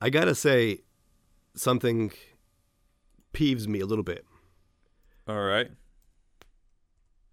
I 0.00 0.10
gotta 0.10 0.34
say, 0.34 0.80
something 1.54 2.10
peeves 3.34 3.66
me 3.66 3.80
a 3.80 3.86
little 3.86 4.04
bit. 4.04 4.24
All 5.28 5.40
right. 5.42 5.70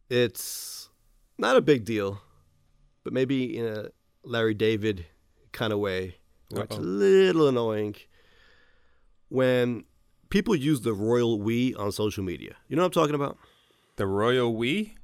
It's 0.10 0.90
not 1.38 1.56
a 1.58 1.62
big 1.62 1.86
deal, 1.86 2.22
but 3.04 3.14
maybe 3.14 3.58
in 3.58 3.66
a 3.66 3.86
Larry 4.24 4.54
David 4.54 5.06
kind 5.52 5.74
of 5.74 5.80
way, 5.80 6.18
where 6.50 6.64
it's 6.64 6.76
a 6.78 6.80
little 6.82 7.48
annoying 7.48 7.96
when 9.30 9.84
people 10.30 10.56
use 10.56 10.82
the 10.82 10.94
royal 10.94 11.40
we 11.42 11.74
on 11.76 11.92
social 11.92 12.24
media. 12.24 12.56
You 12.68 12.76
know 12.76 12.84
what 12.84 12.88
I'm 12.96 13.02
talking 13.02 13.16
about? 13.16 13.38
The 13.98 14.08
royal 14.08 14.56
we? 14.56 14.96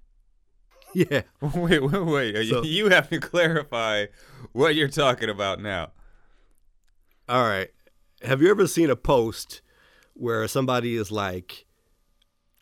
Yeah. 0.93 1.23
Wait, 1.41 1.81
wait, 1.81 2.05
wait. 2.05 2.49
So- 2.49 2.61
you, 2.63 2.85
you 2.85 2.89
have 2.89 3.09
to 3.09 3.19
clarify 3.19 4.05
what 4.51 4.75
you're 4.75 4.87
talking 4.89 5.27
about 5.29 5.59
now. 5.59 5.91
All 7.33 7.47
right. 7.47 7.71
Have 8.21 8.43
you 8.43 8.51
ever 8.51 8.67
seen 8.67 8.91
a 8.91 8.95
post 8.95 9.63
where 10.13 10.47
somebody 10.47 10.95
is 10.95 11.11
like, 11.11 11.65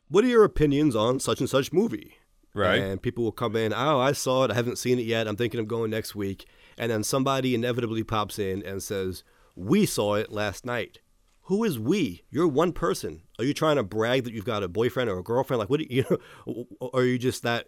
What 0.07 0.23
are 0.23 0.29
your 0.29 0.45
opinions 0.45 0.95
on 0.95 1.19
such 1.19 1.41
and 1.41 1.49
such 1.49 1.73
movie? 1.73 2.13
Right. 2.53 2.79
And 2.79 3.01
people 3.01 3.25
will 3.25 3.33
come 3.33 3.57
in, 3.57 3.73
Oh, 3.73 3.99
I 3.99 4.13
saw 4.13 4.45
it. 4.45 4.51
I 4.51 4.53
haven't 4.53 4.77
seen 4.77 4.97
it 4.97 5.05
yet. 5.05 5.27
I'm 5.27 5.35
thinking 5.35 5.59
of 5.59 5.67
going 5.67 5.91
next 5.91 6.15
week. 6.15 6.45
And 6.77 6.89
then 6.89 7.03
somebody 7.03 7.53
inevitably 7.53 8.05
pops 8.05 8.39
in 8.39 8.65
and 8.65 8.81
says, 8.81 9.25
We 9.57 9.85
saw 9.85 10.15
it 10.15 10.31
last 10.31 10.65
night. 10.65 10.99
Who 11.47 11.65
is 11.65 11.77
we? 11.77 12.23
You're 12.29 12.47
one 12.47 12.71
person. 12.71 13.23
Are 13.39 13.43
you 13.43 13.53
trying 13.53 13.75
to 13.75 13.83
brag 13.83 14.23
that 14.23 14.31
you've 14.31 14.45
got 14.45 14.63
a 14.63 14.69
boyfriend 14.69 15.09
or 15.09 15.19
a 15.19 15.23
girlfriend? 15.23 15.59
Like, 15.59 15.69
what 15.69 15.81
do 15.81 15.87
you, 15.89 16.05
you 16.09 16.17
know, 16.47 16.65
or 16.79 17.01
are 17.01 17.03
you 17.03 17.17
just 17.17 17.43
that, 17.43 17.67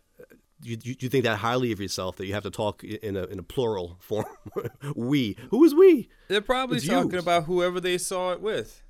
you, 0.63 0.77
you 0.83 0.95
you 0.99 1.09
think 1.09 1.23
that 1.25 1.37
highly 1.37 1.71
of 1.71 1.79
yourself 1.79 2.15
that 2.17 2.25
you 2.25 2.33
have 2.33 2.43
to 2.43 2.51
talk 2.51 2.83
in 2.83 3.15
a, 3.17 3.23
in 3.25 3.37
a 3.39 3.43
plural 3.43 3.97
form? 4.01 4.25
we. 4.95 5.35
Who 5.49 5.63
is 5.63 5.75
we? 5.75 6.09
They're 6.27 6.41
probably 6.41 6.77
It's 6.77 6.87
talking 6.87 7.11
used. 7.11 7.23
about 7.25 7.43
whoever 7.45 7.79
they 7.79 7.97
saw 7.97 8.31
it 8.31 8.41
with. 8.41 8.81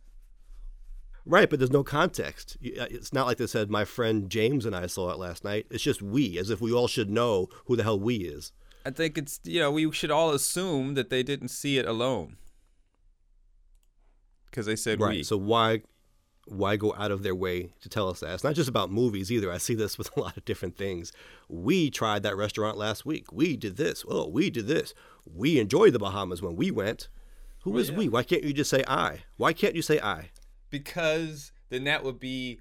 Right, 1.26 1.50
but 1.50 1.58
there's 1.60 1.72
no 1.72 1.84
context. 1.84 2.58
Uh, 2.62 2.86
It's 2.92 3.14
not 3.14 3.28
like 3.28 3.38
they 3.38 3.48
said, 3.48 3.70
my 3.70 3.86
friend 3.86 4.30
James 4.30 4.66
and 4.66 4.76
I 4.76 4.88
saw 4.88 5.10
it 5.12 5.18
last 5.18 5.44
night. 5.46 5.66
It's 5.72 5.82
just 5.84 6.02
we, 6.02 6.38
as 6.38 6.50
if 6.50 6.60
we 6.60 6.74
all 6.74 6.90
should 6.90 7.10
know 7.10 7.48
who 7.66 7.78
the 7.78 7.84
hell 7.84 7.98
we 8.00 8.16
is. 8.18 8.52
I 8.86 8.90
think 8.92 9.18
it's 9.18 9.40
you 9.46 9.60
know 9.62 9.72
we 9.72 9.90
should 9.94 10.12
all 10.12 10.32
assume 10.32 10.96
that 10.96 11.10
they 11.10 11.24
didn't 11.24 11.48
see 11.48 11.78
it 11.78 11.86
alone 11.88 12.36
because 14.46 14.66
they 14.66 14.76
said 14.76 15.00
Right. 15.00 15.18
we. 15.18 15.24
So 15.24 15.38
why 15.38 15.82
why 16.46 16.76
go 16.76 16.94
out 16.98 17.12
of 17.12 17.24
their 17.24 17.36
way 17.36 17.74
to 17.82 17.90
tell 17.90 18.10
us 18.10 18.20
that? 18.20 18.34
It's 18.34 18.44
not 18.44 18.56
just 18.56 18.70
about 18.70 18.92
movies 18.92 19.32
either. 19.32 19.52
I 19.52 19.58
see 19.58 19.76
this 19.76 19.98
with 19.98 20.16
a 20.16 20.20
lot 20.20 20.38
of 20.38 20.46
different 20.46 20.78
things. 20.78 21.12
We 21.48 21.90
tried 21.90 22.24
that 22.24 22.36
restaurant 22.38 22.78
last 22.78 23.06
week. 23.06 23.32
We 23.32 23.56
did 23.58 23.78
this. 23.78 24.04
Oh, 24.08 24.28
we 24.28 24.50
did 24.50 24.68
this. 24.68 24.94
We 25.26 25.60
enjoyed 25.60 25.94
the 25.94 26.00
Bahamas 26.00 26.42
when 26.42 26.56
we 26.56 26.70
went. 26.72 27.08
Who 27.64 27.72
Well, 27.72 27.80
is 27.80 27.90
yeah. 27.90 27.98
we? 27.98 28.10
Why 28.10 28.24
can't 28.24 28.44
you 28.44 28.52
just 28.54 28.70
say 28.70 28.84
I? 28.88 29.24
Why 29.38 29.54
can't 29.54 29.76
you 29.76 29.82
say 29.82 30.00
I? 30.00 30.32
because 30.70 31.52
then 31.70 31.84
that 31.84 32.04
would 32.04 32.20
be 32.20 32.60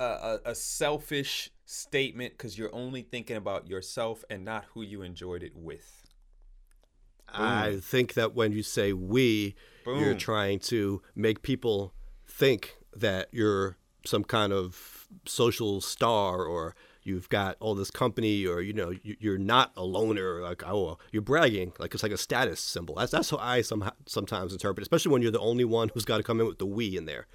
a, 0.00 0.04
a, 0.04 0.40
a 0.46 0.54
selfish 0.54 1.50
statement 1.66 2.32
because 2.32 2.56
you're 2.56 2.74
only 2.74 3.02
thinking 3.02 3.36
about 3.36 3.68
yourself 3.68 4.24
and 4.30 4.44
not 4.46 4.64
who 4.72 4.80
you 4.80 5.02
enjoyed 5.02 5.42
it 5.42 5.52
with. 5.54 6.06
I 7.28 7.78
think 7.82 8.14
that 8.14 8.34
when 8.34 8.52
you 8.52 8.62
say 8.62 8.92
we, 8.94 9.54
you're 9.86 10.14
trying 10.14 10.58
to 10.60 11.02
make 11.14 11.42
people 11.42 11.92
think 12.26 12.76
that 12.96 13.28
you're 13.32 13.76
some 14.04 14.24
kind 14.24 14.52
of 14.52 15.06
social 15.26 15.80
star 15.80 16.44
or 16.44 16.74
you've 17.04 17.28
got 17.28 17.56
all 17.60 17.74
this 17.74 17.90
company 17.90 18.46
or 18.46 18.60
you 18.60 18.72
know 18.72 18.90
you- 19.02 19.16
you're 19.20 19.38
not 19.38 19.72
a 19.76 19.84
loner 19.84 20.40
like 20.42 20.62
oh 20.66 20.98
you're 21.10 21.22
bragging 21.22 21.72
like 21.78 21.92
it's 21.94 22.02
like 22.02 22.12
a 22.12 22.16
status 22.18 22.60
symbol 22.60 22.94
that's 22.94 23.10
that's 23.12 23.30
how 23.30 23.36
I 23.38 23.60
some, 23.62 23.90
sometimes 24.06 24.52
interpret 24.52 24.82
especially 24.82 25.12
when 25.12 25.22
you're 25.22 25.30
the 25.32 25.40
only 25.40 25.64
one 25.64 25.90
who's 25.92 26.04
got 26.04 26.16
to 26.18 26.22
come 26.22 26.40
in 26.40 26.46
with 26.46 26.58
the 26.58 26.66
we 26.66 26.96
in 26.96 27.04
there 27.06 27.26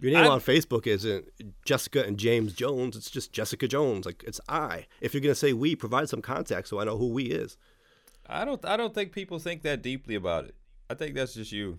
your 0.00 0.10
name 0.12 0.22
I'm- 0.22 0.32
on 0.32 0.40
Facebook 0.40 0.86
isn't 0.86 1.28
Jessica 1.64 2.04
and 2.04 2.18
James 2.18 2.52
Jones 2.52 2.96
it's 2.96 3.10
just 3.10 3.32
Jessica 3.32 3.66
Jones 3.68 4.06
like 4.06 4.22
it's 4.26 4.40
I 4.48 4.86
if 5.00 5.14
you're 5.14 5.20
gonna 5.22 5.34
say 5.34 5.52
we 5.52 5.74
provide 5.76 6.08
some 6.08 6.22
context 6.22 6.70
so 6.70 6.78
I 6.80 6.84
know 6.84 6.98
who 6.98 7.08
we 7.08 7.24
is 7.24 7.56
I 8.28 8.44
don't. 8.44 8.64
I 8.64 8.76
don't 8.76 8.92
think 8.92 9.12
people 9.12 9.38
think 9.38 9.62
that 9.62 9.82
deeply 9.82 10.16
about 10.16 10.46
it. 10.46 10.56
I 10.90 10.94
think 10.94 11.14
that's 11.14 11.34
just 11.34 11.52
you. 11.52 11.78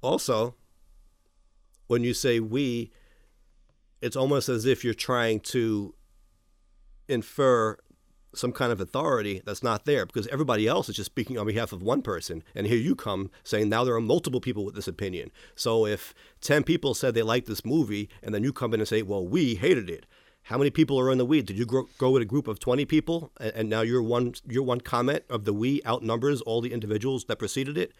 Also, 0.00 0.54
when 1.88 2.04
you 2.04 2.14
say 2.14 2.38
we, 2.38 2.92
it's 4.00 4.16
almost 4.16 4.48
as 4.48 4.64
if 4.64 4.84
you're 4.84 4.94
trying 4.94 5.40
to 5.40 5.94
infer 7.08 7.76
some 8.34 8.52
kind 8.52 8.70
of 8.70 8.80
authority 8.80 9.42
that's 9.44 9.62
not 9.62 9.84
there 9.84 10.06
because 10.06 10.26
everybody 10.28 10.66
else 10.66 10.88
is 10.88 10.96
just 10.96 11.10
speaking 11.10 11.38
on 11.38 11.46
behalf 11.46 11.72
of 11.72 11.82
one 11.82 12.02
person. 12.02 12.42
And 12.54 12.66
here 12.66 12.76
you 12.76 12.94
come 12.94 13.30
saying 13.42 13.68
now 13.68 13.84
there 13.84 13.94
are 13.94 14.00
multiple 14.00 14.40
people 14.40 14.64
with 14.64 14.74
this 14.74 14.86
opinion. 14.86 15.30
So 15.54 15.86
if 15.86 16.14
10 16.42 16.62
people 16.62 16.94
said 16.94 17.14
they 17.14 17.22
liked 17.22 17.48
this 17.48 17.64
movie 17.64 18.08
and 18.22 18.34
then 18.34 18.44
you 18.44 18.52
come 18.52 18.74
in 18.74 18.80
and 18.80 18.88
say, 18.88 19.02
well, 19.02 19.26
we 19.26 19.56
hated 19.56 19.90
it. 19.90 20.06
How 20.42 20.56
many 20.56 20.70
people 20.70 20.98
are 20.98 21.10
in 21.10 21.18
the 21.18 21.26
we? 21.26 21.42
Did 21.42 21.58
you 21.58 21.66
gro- 21.66 21.88
go 21.98 22.10
with 22.10 22.22
a 22.22 22.26
group 22.26 22.48
of 22.48 22.58
20 22.60 22.84
people 22.84 23.32
and, 23.40 23.52
and 23.54 23.68
now 23.68 23.80
your 23.80 24.02
one, 24.02 24.34
your 24.46 24.62
one 24.62 24.80
comment 24.80 25.24
of 25.28 25.44
the 25.44 25.52
we 25.52 25.82
outnumbers 25.84 26.40
all 26.42 26.60
the 26.60 26.72
individuals 26.72 27.24
that 27.24 27.38
preceded 27.38 27.76
it? 27.76 27.92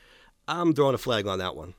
I'm 0.46 0.72
throwing 0.72 0.94
a 0.94 0.98
flag 0.98 1.26
on 1.26 1.38
that 1.40 1.56
one. 1.56 1.74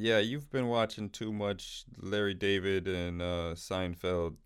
Yeah, 0.00 0.20
you've 0.20 0.48
been 0.52 0.68
watching 0.68 1.10
too 1.10 1.32
much 1.32 1.84
Larry 2.00 2.34
David 2.34 2.86
and 2.86 3.20
uh, 3.20 3.54
Seinfeld. 3.54 4.36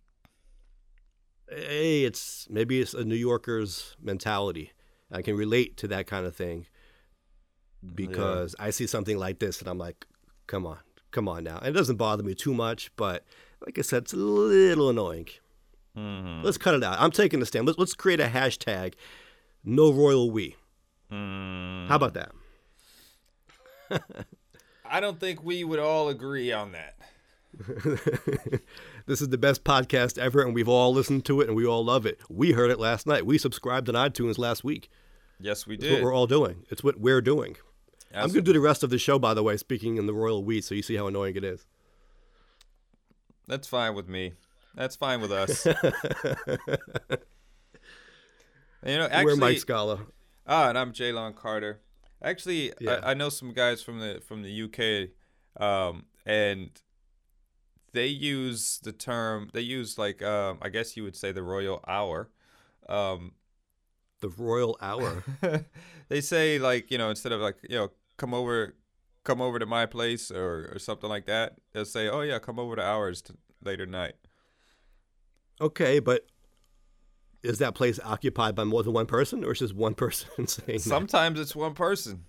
hey, 1.47 2.05
it's 2.05 2.47
maybe 2.49 2.81
it's 2.81 2.95
a 2.95 3.05
New 3.05 3.17
Yorker's 3.17 3.95
mentality. 4.01 4.73
I 5.11 5.21
can 5.21 5.37
relate 5.37 5.77
to 5.79 5.89
that 5.89 6.07
kind 6.07 6.25
of 6.25 6.35
thing 6.35 6.67
because 7.95 8.57
I 8.59 8.71
see 8.71 8.87
something 8.87 9.19
like 9.19 9.41
this 9.41 9.61
and 9.61 9.69
I'm 9.69 9.77
like, 9.77 10.07
come 10.47 10.65
on, 10.65 10.79
come 11.11 11.29
on 11.29 11.45
now. 11.45 11.59
And 11.59 11.67
it 11.67 11.73
doesn't 11.73 11.97
bother 11.97 12.23
me 12.23 12.35
too 12.35 12.55
much, 12.55 12.91
but 12.97 13.25
like 13.67 13.79
I 13.79 13.83
said, 13.83 14.05
it's 14.05 14.15
a 14.15 14.17
little 14.17 14.89
annoying. 14.89 15.29
Mm-hmm. 15.95 16.45
Let's 16.45 16.57
cut 16.57 16.75
it 16.75 16.83
out. 16.83 16.99
I'm 16.99 17.11
taking 17.11 17.41
the 17.41 17.47
stand. 17.47 17.67
Let's, 17.67 17.79
let's 17.79 17.95
create 17.95 18.21
a 18.21 18.29
hashtag, 18.29 18.95
no 19.63 19.93
royal 19.93 20.31
we. 20.31 20.57
Mm. 21.13 21.89
How 21.89 21.97
about 21.97 22.15
that? 22.15 22.33
I 24.93 25.01
don't 25.01 25.19
think 25.19 25.43
we 25.43 25.65
would 25.65 25.79
all 25.79 26.11
agree 26.11 26.53
on 26.53 26.73
that. 26.73 26.95
this 29.07 29.23
is 29.23 29.31
the 29.31 29.39
best 29.39 29.65
podcast 29.65 30.19
ever, 30.19 30.43
and 30.43 30.55
we've 30.55 30.69
all 30.69 30.93
listened 30.93 31.25
to 31.25 31.41
it 31.41 31.49
and 31.49 31.57
we 31.57 31.65
all 31.65 31.83
love 31.83 32.05
it. 32.05 32.21
We 32.29 32.53
heard 32.53 32.71
it 32.71 32.79
last 32.79 33.07
night. 33.07 33.25
We 33.25 33.39
subscribed 33.39 33.89
on 33.89 33.95
iTunes 33.95 34.37
last 34.37 34.65
week. 34.65 34.91
Yes, 35.41 35.67
we 35.67 35.77
It's 35.77 35.85
what 35.85 35.91
did. 35.93 36.05
we're 36.05 36.15
all 36.15 36.27
doing. 36.27 36.67
It's 36.69 36.85
what 36.85 37.01
we're 37.01 37.23
doing. 37.23 37.57
I'm 38.15 38.29
going 38.29 38.35
to 38.35 38.43
do 38.43 38.53
the 38.53 38.61
rest 38.61 38.83
of 38.83 38.91
the 38.91 38.99
show, 38.99 39.19
by 39.19 39.33
the 39.33 39.43
way, 39.43 39.57
speaking 39.57 39.97
in 39.97 40.05
the 40.05 40.13
royal 40.13 40.45
we, 40.45 40.61
so 40.61 40.75
you 40.75 40.83
see 40.83 40.97
how 40.97 41.07
annoying 41.07 41.37
it 41.37 41.45
is. 41.45 41.65
That's 43.49 43.67
fine 43.67 43.95
with 43.95 44.11
me. 44.11 44.35
That's 44.75 44.97
fine 44.97 45.23
with 45.23 45.33
us. 45.33 45.65
you 45.67 45.73
know, 48.85 49.07
actually, 49.07 49.25
we're 49.25 49.37
Mike 49.37 49.59
Scala. 49.59 50.01
Ah, 50.47 50.69
and 50.69 50.77
I'm 50.77 50.93
Jaylon 50.93 51.35
Carter. 51.35 51.81
Actually, 52.23 52.73
Yeah. 52.79 53.01
I, 53.03 53.11
I 53.11 53.15
know 53.15 53.29
some 53.29 53.53
guys 53.53 53.83
from 53.83 53.99
the 54.01 54.21
from 54.27 54.43
the 54.43 54.51
UK, 54.51 55.11
um, 55.63 56.07
and 56.25 56.71
they 57.93 58.07
use 58.07 58.79
the 58.83 58.93
term. 58.93 59.51
They 59.53 59.61
use 59.61 59.99
like 59.99 60.23
um, 60.23 60.59
I 60.63 60.69
guess 60.69 60.97
you 60.97 61.03
would 61.05 61.17
say 61.17 61.33
the 61.33 61.43
royal 61.43 61.83
hour. 61.87 62.31
Um, 62.89 63.33
The 64.21 64.29
royal 64.31 64.77
hour. 64.81 65.25
they 66.09 66.21
say 66.21 66.59
like 66.59 66.91
you 66.91 66.99
know 66.99 67.11
instead 67.11 67.33
of 67.33 67.41
like 67.41 67.57
you 67.69 67.77
know 67.77 67.91
come 68.17 68.35
over, 68.35 68.75
come 69.25 69.41
over 69.43 69.59
to 69.59 69.67
my 69.67 69.87
place 69.87 70.31
or 70.31 70.71
or 70.75 70.79
something 70.79 71.11
like 71.11 71.27
that. 71.27 71.59
They'll 71.73 71.85
say, 71.85 72.09
oh 72.09 72.23
yeah, 72.23 72.39
come 72.39 72.59
over 72.59 72.77
to 72.77 72.83
ours 72.83 73.23
t- 73.23 73.35
later 73.63 73.87
night. 73.87 74.15
okay, 75.61 75.99
but 76.01 76.27
is 77.43 77.59
that 77.59 77.75
place 77.75 77.99
occupied 78.05 78.55
by 78.55 78.65
more 78.65 78.83
than 78.83 78.93
one 78.93 79.07
person, 79.07 79.45
or 79.45 79.53
is 79.53 79.59
just 79.61 79.75
one 79.75 79.95
person 80.05 80.47
saying 80.47 80.79
that? 80.79 80.81
Sometimes 80.81 81.39
it's 81.41 81.55
one 81.57 81.75
person. 81.75 82.25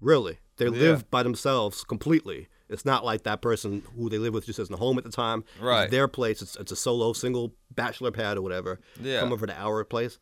Really? 0.00 0.38
They 0.56 0.66
Yeah. 0.66 0.70
live 0.70 1.10
by 1.10 1.22
themselves 1.22 1.84
completely. 1.84 2.48
It's 2.68 2.84
not 2.84 3.04
like 3.04 3.24
that 3.24 3.42
person 3.42 3.82
who 3.96 4.08
they 4.08 4.18
live 4.18 4.32
with 4.32 4.46
just 4.46 4.58
isn't 4.58 4.78
home 4.78 4.96
at 4.96 5.04
the 5.04 5.10
time. 5.10 5.44
It's 5.54 5.62
Right. 5.62 5.90
their 5.90 6.06
place. 6.08 6.40
It's, 6.40 6.56
it's 6.56 6.70
a 6.72 6.76
solo, 6.76 7.12
single 7.12 7.54
bachelor 7.74 8.10
pad 8.12 8.36
or 8.38 8.42
whatever. 8.42 8.80
Yeah. 9.00 9.20
Come 9.20 9.32
over 9.32 9.46
to 9.46 9.54
our 9.54 9.84
place. 9.84 10.18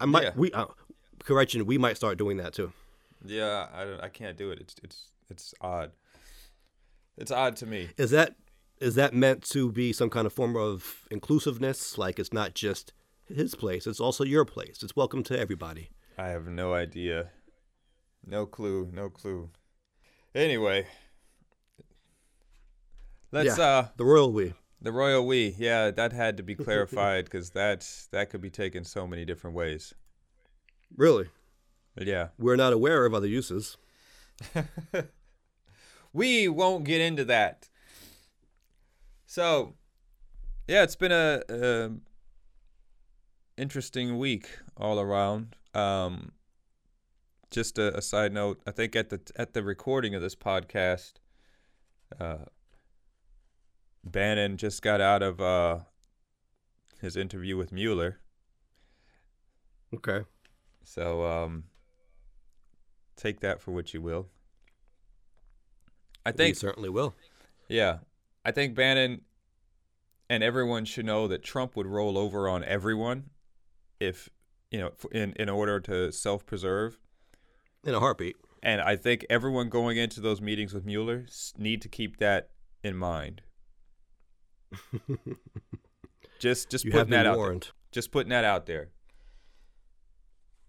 I 0.00 0.06
might. 0.06 0.22
Yeah. 0.24 0.30
We 0.36 0.52
uh, 0.52 0.66
correction. 1.24 1.66
We 1.66 1.76
might 1.78 1.96
start 1.96 2.16
doing 2.18 2.36
that 2.38 2.54
too. 2.54 2.72
Yeah, 3.24 3.68
I 3.74 3.84
don't, 3.84 4.00
I 4.00 4.08
can't 4.08 4.36
do 4.38 4.50
it. 4.50 4.60
It's 4.60 4.74
it's 4.82 5.04
it's 5.28 5.54
odd. 5.60 5.90
It's 7.18 7.30
odd 7.30 7.56
to 7.56 7.66
me. 7.66 7.90
Is 7.98 8.10
that 8.12 8.36
is 8.80 8.94
that 8.94 9.12
meant 9.12 9.42
to 9.50 9.70
be 9.70 9.92
some 9.92 10.08
kind 10.08 10.26
of 10.26 10.32
form 10.32 10.56
of 10.56 11.06
inclusiveness? 11.10 11.98
Like 11.98 12.18
it's 12.18 12.32
not 12.32 12.54
just 12.54 12.92
his 13.34 13.54
place; 13.54 13.86
it's 13.86 14.00
also 14.00 14.24
your 14.24 14.44
place. 14.44 14.82
It's 14.82 14.96
welcome 14.96 15.22
to 15.24 15.38
everybody. 15.38 15.90
I 16.18 16.28
have 16.28 16.46
no 16.46 16.74
idea. 16.74 17.30
No 18.24 18.46
clue. 18.46 18.90
No 18.92 19.10
clue. 19.10 19.50
Anyway, 20.34 20.86
let's 23.32 23.58
Yeah. 23.58 23.64
uh 23.64 23.88
The 23.96 24.04
royal 24.04 24.32
we. 24.32 24.54
the 24.80 24.92
royal 24.92 25.26
we. 25.26 25.54
Yeah, 25.58 25.90
that 25.90 26.12
had 26.12 26.36
to 26.38 26.42
be 26.42 26.54
clarified 26.66 27.24
because 27.24 27.50
that 27.50 27.86
that 28.10 28.30
could 28.30 28.40
be 28.40 28.50
taken 28.50 28.84
so 28.84 29.06
many 29.06 29.24
different 29.24 29.56
ways. 29.56 29.94
Really, 30.96 31.28
yeah, 31.96 32.28
we're 32.38 32.56
not 32.56 32.72
aware 32.72 33.06
of 33.06 33.14
other 33.14 33.26
uses. 33.26 33.76
we 36.12 36.48
won't 36.48 36.84
get 36.84 37.00
into 37.00 37.24
that. 37.24 37.68
So, 39.26 39.74
yeah, 40.68 40.82
it's 40.82 40.96
been 40.96 41.12
a, 41.12 41.42
a 41.48 41.90
interesting 43.62 44.18
week 44.18 44.58
all 44.76 44.98
around. 44.98 45.54
Um, 45.72 46.32
just 47.50 47.78
a, 47.78 47.96
a, 47.96 48.02
side 48.02 48.32
note, 48.32 48.60
I 48.66 48.72
think 48.72 48.96
at 48.96 49.08
the 49.08 49.20
at 49.36 49.54
the 49.54 49.62
recording 49.62 50.14
of 50.14 50.20
this 50.20 50.34
podcast, 50.34 51.14
uh, 52.20 52.46
Bannon 54.04 54.56
just 54.56 54.82
got 54.82 55.00
out 55.00 55.22
of 55.22 55.40
uh, 55.40 55.78
his 57.00 57.16
interview 57.16 57.56
with 57.56 57.72
Mueller. 57.72 58.18
Okay. 59.94 60.26
So 60.84 61.24
um, 61.24 61.64
take 63.16 63.40
that 63.40 63.60
for 63.60 63.70
what 63.70 63.94
you 63.94 64.02
will. 64.02 64.26
I 66.26 66.32
think 66.32 66.56
we 66.56 66.58
certainly 66.58 66.88
will. 66.88 67.14
Yeah, 67.68 67.98
I 68.44 68.50
think 68.50 68.74
Bannon 68.74 69.22
and 70.28 70.42
everyone 70.42 70.84
should 70.84 71.06
know 71.06 71.28
that 71.28 71.42
Trump 71.44 71.76
would 71.76 71.86
roll 71.86 72.18
over 72.18 72.48
on 72.48 72.64
everyone 72.64 73.30
if 74.02 74.28
you 74.70 74.80
know 74.80 74.92
in 75.12 75.32
in 75.34 75.48
order 75.48 75.80
to 75.80 76.12
self-preserve 76.12 76.98
in 77.84 77.94
a 77.94 78.00
heartbeat. 78.00 78.36
And 78.62 78.80
I 78.80 78.94
think 78.96 79.26
everyone 79.28 79.68
going 79.68 79.96
into 79.96 80.20
those 80.20 80.40
meetings 80.40 80.72
with 80.72 80.84
Mueller 80.84 81.26
need 81.58 81.82
to 81.82 81.88
keep 81.88 82.18
that 82.18 82.50
in 82.84 82.96
mind. 82.96 83.42
just 86.38 86.70
just 86.70 86.84
you 86.84 86.92
putting 86.92 87.10
that 87.10 87.26
out 87.26 87.36
warned. 87.38 87.62
there. 87.62 87.70
Just 87.90 88.12
putting 88.12 88.30
that 88.30 88.44
out 88.44 88.66
there. 88.66 88.90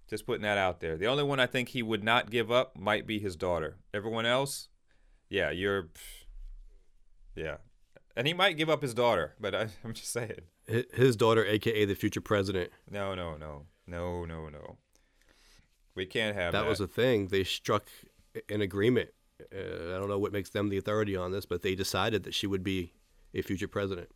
Just 0.09 0.25
putting 0.25 0.41
that 0.41 0.57
out 0.57 0.79
there. 0.79 0.97
The 0.97 1.07
only 1.07 1.23
one 1.23 1.39
I 1.39 1.45
think 1.45 1.69
he 1.69 1.81
would 1.81 2.03
not 2.03 2.29
give 2.29 2.51
up 2.51 2.77
might 2.77 3.07
be 3.07 3.19
his 3.19 3.35
daughter. 3.35 3.77
Everyone 3.93 4.25
else, 4.25 4.67
yeah, 5.29 5.49
you're, 5.49 5.89
yeah, 7.35 7.57
and 8.15 8.27
he 8.27 8.33
might 8.33 8.57
give 8.57 8.69
up 8.69 8.81
his 8.81 8.93
daughter, 8.93 9.35
but 9.39 9.55
I, 9.55 9.67
I'm 9.83 9.93
just 9.93 10.11
saying. 10.11 10.41
His 10.93 11.15
daughter, 11.15 11.45
aka 11.45 11.85
the 11.85 11.95
future 11.95 12.21
president. 12.21 12.71
No, 12.89 13.15
no, 13.15 13.37
no, 13.37 13.65
no, 13.87 14.25
no, 14.25 14.49
no. 14.49 14.77
We 15.95 16.05
can't 16.05 16.35
have 16.35 16.53
that. 16.53 16.61
That 16.63 16.69
was 16.69 16.79
a 16.79 16.87
thing. 16.87 17.27
They 17.27 17.43
struck 17.43 17.87
an 18.49 18.61
agreement. 18.61 19.09
Uh, 19.53 19.95
I 19.95 19.99
don't 19.99 20.09
know 20.09 20.17
what 20.19 20.31
makes 20.31 20.49
them 20.49 20.69
the 20.69 20.77
authority 20.77 21.15
on 21.15 21.31
this, 21.31 21.45
but 21.45 21.61
they 21.61 21.75
decided 21.75 22.23
that 22.23 22.33
she 22.33 22.47
would 22.47 22.63
be 22.63 22.93
a 23.33 23.41
future 23.41 23.67
president. 23.67 24.09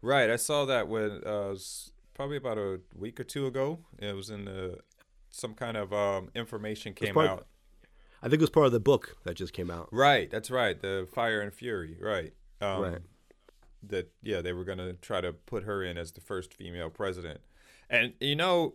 Right. 0.00 0.30
I 0.30 0.36
saw 0.36 0.64
that 0.66 0.88
when 0.88 1.22
uh, 1.26 1.46
it 1.46 1.50
was 1.50 1.92
probably 2.14 2.36
about 2.36 2.58
a 2.58 2.80
week 2.94 3.18
or 3.18 3.24
two 3.24 3.46
ago. 3.46 3.80
It 3.98 4.14
was 4.14 4.30
in 4.30 4.44
the 4.44 4.78
some 5.30 5.54
kind 5.54 5.76
of 5.76 5.92
um, 5.92 6.28
information 6.34 6.94
came 6.94 7.14
part, 7.14 7.28
out. 7.28 7.46
I 8.22 8.28
think 8.28 8.34
it 8.34 8.42
was 8.42 8.50
part 8.50 8.66
of 8.66 8.72
the 8.72 8.80
book 8.80 9.16
that 9.24 9.34
just 9.34 9.52
came 9.52 9.70
out. 9.70 9.88
Right, 9.90 10.30
that's 10.30 10.50
right. 10.50 10.78
The 10.78 11.08
Fire 11.12 11.40
and 11.40 11.52
Fury. 11.52 11.96
Right. 12.00 12.32
Um, 12.60 12.82
right. 12.82 12.98
That 13.84 14.12
yeah, 14.22 14.40
they 14.40 14.52
were 14.52 14.64
gonna 14.64 14.92
try 14.94 15.20
to 15.20 15.32
put 15.32 15.64
her 15.64 15.82
in 15.82 15.98
as 15.98 16.12
the 16.12 16.20
first 16.20 16.54
female 16.54 16.90
president, 16.90 17.40
and 17.90 18.14
you 18.20 18.36
know, 18.36 18.74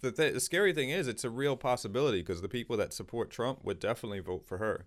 the 0.00 0.10
th- 0.12 0.34
the 0.34 0.40
scary 0.40 0.72
thing 0.72 0.90
is 0.90 1.08
it's 1.08 1.24
a 1.24 1.30
real 1.30 1.56
possibility 1.56 2.20
because 2.22 2.40
the 2.40 2.48
people 2.48 2.76
that 2.78 2.92
support 2.94 3.30
Trump 3.30 3.64
would 3.64 3.78
definitely 3.78 4.20
vote 4.20 4.46
for 4.46 4.58
her. 4.58 4.86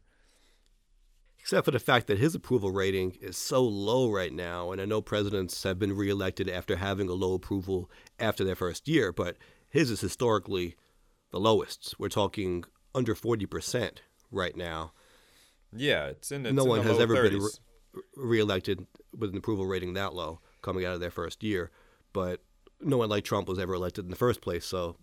Except 1.40 1.66
for 1.66 1.72
the 1.72 1.80
fact 1.80 2.06
that 2.08 2.20
his 2.20 2.36
approval 2.36 2.72
rating 2.72 3.18
is 3.20 3.36
so 3.36 3.64
low 3.64 4.12
right 4.12 4.32
now, 4.32 4.72
and 4.72 4.80
I 4.80 4.86
know 4.86 5.02
presidents 5.02 5.64
have 5.64 5.80
been 5.80 5.96
reelected 5.96 6.48
after 6.48 6.76
having 6.76 7.10
a 7.10 7.14
low 7.14 7.34
approval 7.34 7.90
after 8.20 8.44
their 8.44 8.56
first 8.56 8.88
year, 8.88 9.12
but 9.12 9.38
his 9.68 9.90
is 9.90 10.02
historically 10.02 10.76
the 11.32 11.40
lowest. 11.40 11.96
We're 11.98 12.10
talking 12.10 12.64
under 12.94 13.16
40% 13.16 13.98
right 14.32 14.56
now. 14.56 14.94
Yeah, 15.74 16.08
it's 16.08 16.32
in 16.32 16.44
the 16.44 16.54
No 16.54 16.62
it's 16.64 16.70
one 16.70 16.80
in 16.82 16.86
the 16.86 16.90
has 16.92 16.98
low 17.00 17.04
ever 17.04 17.16
30s. 17.16 17.30
been 17.32 17.50
reelected 18.16 18.86
with 19.18 19.32
an 19.32 19.38
approval 19.38 19.66
rating 19.66 19.94
that 19.94 20.14
low 20.14 20.40
coming 20.62 20.86
out 20.86 20.94
of 20.94 21.00
their 21.00 21.12
first 21.12 21.44
year, 21.44 21.72
but 22.14 22.42
no 22.80 22.98
one 22.98 23.10
like 23.10 23.24
Trump 23.24 23.48
was 23.48 23.60
ever 23.60 23.74
elected 23.74 24.06
in 24.06 24.12
the 24.12 24.18
first 24.18 24.42
place, 24.42 24.66
so 24.66 24.96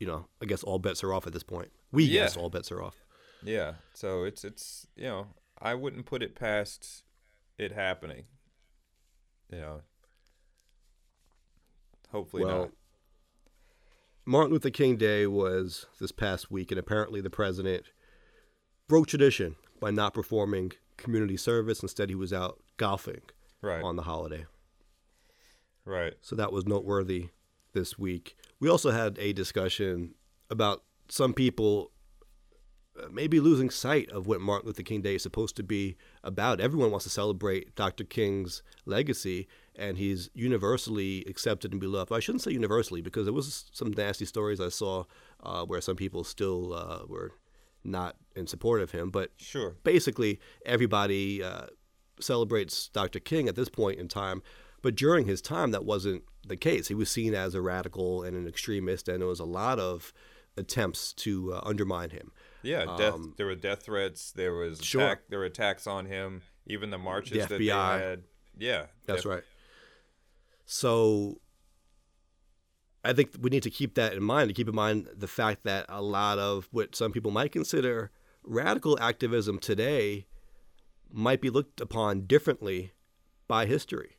you 0.00 0.06
know, 0.06 0.26
I 0.42 0.46
guess 0.46 0.62
all 0.64 0.78
bets 0.80 1.04
are 1.04 1.12
off 1.14 1.26
at 1.26 1.32
this 1.32 1.42
point. 1.44 1.70
We 1.92 2.04
Yeah. 2.04 2.22
guess 2.22 2.36
all 2.36 2.50
bets 2.50 2.72
are 2.72 2.82
off. 2.82 2.96
Yeah, 3.42 3.74
so 3.92 4.24
it's 4.24 4.44
it's 4.44 4.86
you 4.96 5.04
know 5.04 5.28
I 5.60 5.74
wouldn't 5.74 6.06
put 6.06 6.22
it 6.22 6.34
past 6.34 7.02
it 7.58 7.72
happening. 7.72 8.24
You 9.52 9.58
know, 9.60 9.80
hopefully 12.10 12.44
well, 12.44 12.58
not. 12.62 12.70
Martin 14.26 14.52
Luther 14.52 14.70
King 14.70 14.96
Day 14.96 15.26
was 15.26 15.86
this 16.00 16.12
past 16.12 16.50
week, 16.50 16.70
and 16.70 16.78
apparently 16.80 17.20
the 17.20 17.30
president 17.30 17.84
broke 18.88 19.06
tradition 19.06 19.56
by 19.80 19.90
not 19.90 20.14
performing 20.14 20.72
community 20.96 21.36
service. 21.36 21.80
Instead, 21.82 22.08
he 22.08 22.14
was 22.14 22.32
out 22.32 22.60
golfing 22.76 23.22
Right, 23.62 23.82
on 23.82 23.96
the 23.96 24.02
holiday. 24.02 24.44
right. 25.84 26.14
So 26.20 26.36
that 26.36 26.52
was 26.52 26.66
noteworthy 26.66 27.28
this 27.72 27.98
week. 27.98 28.36
We 28.60 28.68
also 28.68 28.90
had 28.90 29.18
a 29.18 29.32
discussion 29.32 30.14
about 30.50 30.82
some 31.08 31.32
people 31.34 31.90
uh, 33.02 33.06
maybe 33.10 33.40
losing 33.40 33.70
sight 33.70 34.08
of 34.10 34.26
what 34.26 34.40
Martin 34.40 34.68
Luther 34.68 34.82
King 34.82 35.00
Day 35.02 35.16
is 35.16 35.22
supposed 35.22 35.56
to 35.56 35.62
be 35.64 35.96
about. 36.22 36.60
Everyone 36.60 36.90
wants 36.90 37.04
to 37.04 37.10
celebrate 37.10 37.74
Dr. 37.74 38.04
King's 38.04 38.62
legacy, 38.86 39.48
and 39.74 39.98
he's 39.98 40.30
universally 40.34 41.24
accepted 41.26 41.72
and 41.72 41.80
beloved. 41.80 42.12
I 42.12 42.20
shouldn't 42.20 42.42
say 42.42 42.52
universally 42.52 43.00
because 43.00 43.24
there 43.26 43.32
was 43.34 43.64
some 43.72 43.92
nasty 43.96 44.24
stories 44.24 44.60
I 44.60 44.68
saw 44.68 45.04
uh, 45.42 45.64
where 45.64 45.80
some 45.80 45.96
people 45.96 46.22
still 46.22 46.72
uh, 46.72 47.00
were 47.08 47.32
not 47.84 48.16
in 48.34 48.46
support 48.46 48.80
of 48.80 48.90
him. 48.92 49.10
But 49.10 49.30
Sure. 49.36 49.76
basically, 49.84 50.40
everybody 50.66 51.42
uh, 51.42 51.66
celebrates 52.20 52.88
Dr. 52.88 53.20
King 53.20 53.48
at 53.48 53.54
this 53.56 53.68
point 53.68 53.98
in 54.00 54.08
time. 54.08 54.42
But 54.82 54.94
during 54.96 55.26
his 55.26 55.40
time, 55.40 55.70
that 55.70 55.84
wasn't 55.84 56.24
the 56.46 56.56
case. 56.56 56.88
He 56.88 56.94
was 56.94 57.10
seen 57.10 57.34
as 57.34 57.54
a 57.54 57.62
radical 57.62 58.22
and 58.22 58.36
an 58.36 58.46
extremist, 58.46 59.08
and 59.08 59.20
there 59.20 59.28
was 59.28 59.40
a 59.40 59.44
lot 59.44 59.78
of 59.78 60.12
attempts 60.56 61.12
to 61.14 61.54
uh, 61.54 61.60
undermine 61.64 62.10
him. 62.10 62.30
Yeah, 62.62 62.84
death. 62.96 63.14
Um, 63.14 63.34
there 63.36 63.46
were 63.46 63.54
death 63.54 63.82
threats. 63.84 64.30
There 64.32 64.54
was 64.54 64.82
Sure. 64.82 65.02
attack, 65.02 65.22
there 65.30 65.38
were 65.38 65.44
attacks 65.46 65.86
on 65.86 66.06
him. 66.06 66.42
Even 66.66 66.90
the 66.90 66.98
marches 66.98 67.46
that 67.46 67.58
they 67.58 67.66
had. 67.66 68.24
Yeah, 68.58 68.86
That's 69.06 69.22
def- 69.22 69.30
right. 69.30 69.42
So 70.66 71.40
I 73.04 73.12
think 73.12 73.30
we 73.40 73.50
need 73.50 73.62
to 73.64 73.70
keep 73.70 73.94
that 73.94 74.14
in 74.14 74.22
mind, 74.22 74.48
to 74.48 74.54
keep 74.54 74.68
in 74.68 74.74
mind 74.74 75.08
the 75.14 75.28
fact 75.28 75.64
that 75.64 75.86
a 75.88 76.00
lot 76.02 76.38
of 76.38 76.68
what 76.70 76.96
some 76.96 77.12
people 77.12 77.30
might 77.30 77.52
consider 77.52 78.10
radical 78.42 78.98
activism 79.00 79.58
today 79.58 80.26
might 81.12 81.40
be 81.40 81.50
looked 81.50 81.80
upon 81.80 82.22
differently 82.22 82.92
by 83.46 83.66
history. 83.66 84.16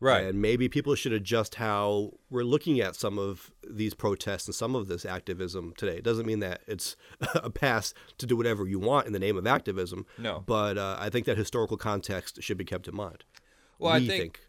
Right. 0.00 0.24
And 0.24 0.40
maybe 0.40 0.68
people 0.68 0.94
should 0.94 1.12
adjust 1.12 1.56
how 1.56 2.12
we're 2.30 2.42
looking 2.42 2.80
at 2.80 2.96
some 2.96 3.18
of 3.18 3.52
these 3.68 3.92
protests 3.92 4.46
and 4.46 4.54
some 4.54 4.74
of 4.74 4.88
this 4.88 5.04
activism 5.04 5.74
today. 5.76 5.98
It 5.98 6.04
doesn't 6.04 6.24
mean 6.26 6.40
that 6.40 6.62
it's 6.66 6.96
a 7.34 7.50
pass 7.50 7.92
to 8.16 8.26
do 8.26 8.34
whatever 8.36 8.66
you 8.66 8.78
want 8.78 9.06
in 9.06 9.12
the 9.12 9.18
name 9.18 9.36
of 9.36 9.46
activism. 9.46 10.06
No. 10.16 10.42
But 10.46 10.78
uh, 10.78 10.96
I 10.98 11.10
think 11.10 11.26
that 11.26 11.36
historical 11.36 11.76
context 11.76 12.42
should 12.42 12.56
be 12.56 12.64
kept 12.64 12.88
in 12.88 12.96
mind. 12.96 13.24
Well, 13.78 13.92
I 13.92 13.98
we 13.98 14.06
think- 14.06 14.40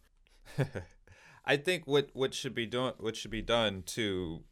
I 1.45 1.57
think 1.57 1.87
what 1.87 2.09
what 2.13 2.33
should 2.33 2.53
be 2.53 2.65
done 2.65 2.93
what 2.99 3.15
should 3.15 3.31
be 3.31 3.41
done 3.41 3.83
to 3.87 4.43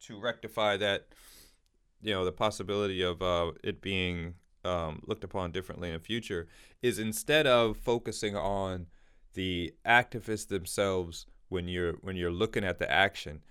to 0.00 0.20
rectify 0.20 0.76
that 0.76 1.06
you 2.02 2.12
know 2.12 2.24
the 2.24 2.32
possibility 2.32 3.02
of 3.02 3.22
uh, 3.22 3.52
it 3.62 3.80
being 3.80 4.34
um, 4.64 5.02
looked 5.06 5.24
upon 5.24 5.52
differently 5.52 5.88
in 5.88 5.94
the 5.94 6.00
future 6.00 6.48
is 6.82 6.98
instead 6.98 7.46
of 7.46 7.76
focusing 7.76 8.36
on 8.36 8.86
the 9.34 9.74
activists 9.86 10.48
themselves 10.48 11.26
when 11.48 11.68
you're 11.68 11.94
when 11.94 12.16
you're 12.16 12.30
looking 12.30 12.64
at 12.64 12.78
the 12.78 12.90
action 12.90 13.42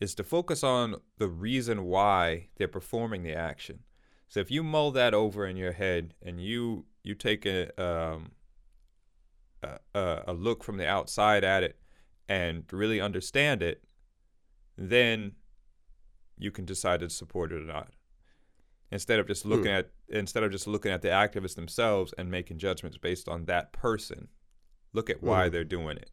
is 0.00 0.14
to 0.14 0.24
focus 0.24 0.62
on 0.62 0.96
the 1.18 1.28
reason 1.28 1.84
why 1.84 2.48
they're 2.56 2.68
performing 2.68 3.22
the 3.22 3.34
action. 3.34 3.80
So 4.28 4.40
if 4.40 4.50
you 4.50 4.62
mull 4.62 4.92
that 4.92 5.12
over 5.12 5.46
in 5.46 5.56
your 5.56 5.72
head 5.72 6.14
and 6.22 6.40
you 6.40 6.86
you 7.02 7.14
take 7.14 7.44
a 7.46 7.82
um, 7.82 8.32
a, 9.62 9.78
a 9.94 10.24
a 10.28 10.32
look 10.32 10.62
from 10.62 10.76
the 10.76 10.86
outside 10.86 11.44
at 11.44 11.62
it 11.62 11.79
and 12.30 12.62
really 12.72 13.00
understand 13.00 13.60
it, 13.60 13.82
then 14.78 15.32
you 16.38 16.52
can 16.52 16.64
decide 16.64 17.00
to 17.00 17.10
support 17.10 17.50
it 17.50 17.56
or 17.56 17.64
not. 17.64 17.92
Instead 18.92 19.18
of 19.18 19.26
just 19.26 19.44
looking 19.44 19.70
at 19.72 19.90
instead 20.08 20.42
of 20.42 20.50
just 20.50 20.66
looking 20.66 20.90
at 20.92 21.02
the 21.02 21.08
activists 21.08 21.54
themselves 21.56 22.12
and 22.16 22.30
making 22.30 22.58
judgments 22.58 22.96
based 22.98 23.28
on 23.28 23.44
that 23.46 23.72
person, 23.72 24.28
look 24.92 25.10
at 25.10 25.22
why 25.22 25.48
Mhm. 25.48 25.52
they're 25.52 25.64
doing 25.64 25.96
it. 25.96 26.10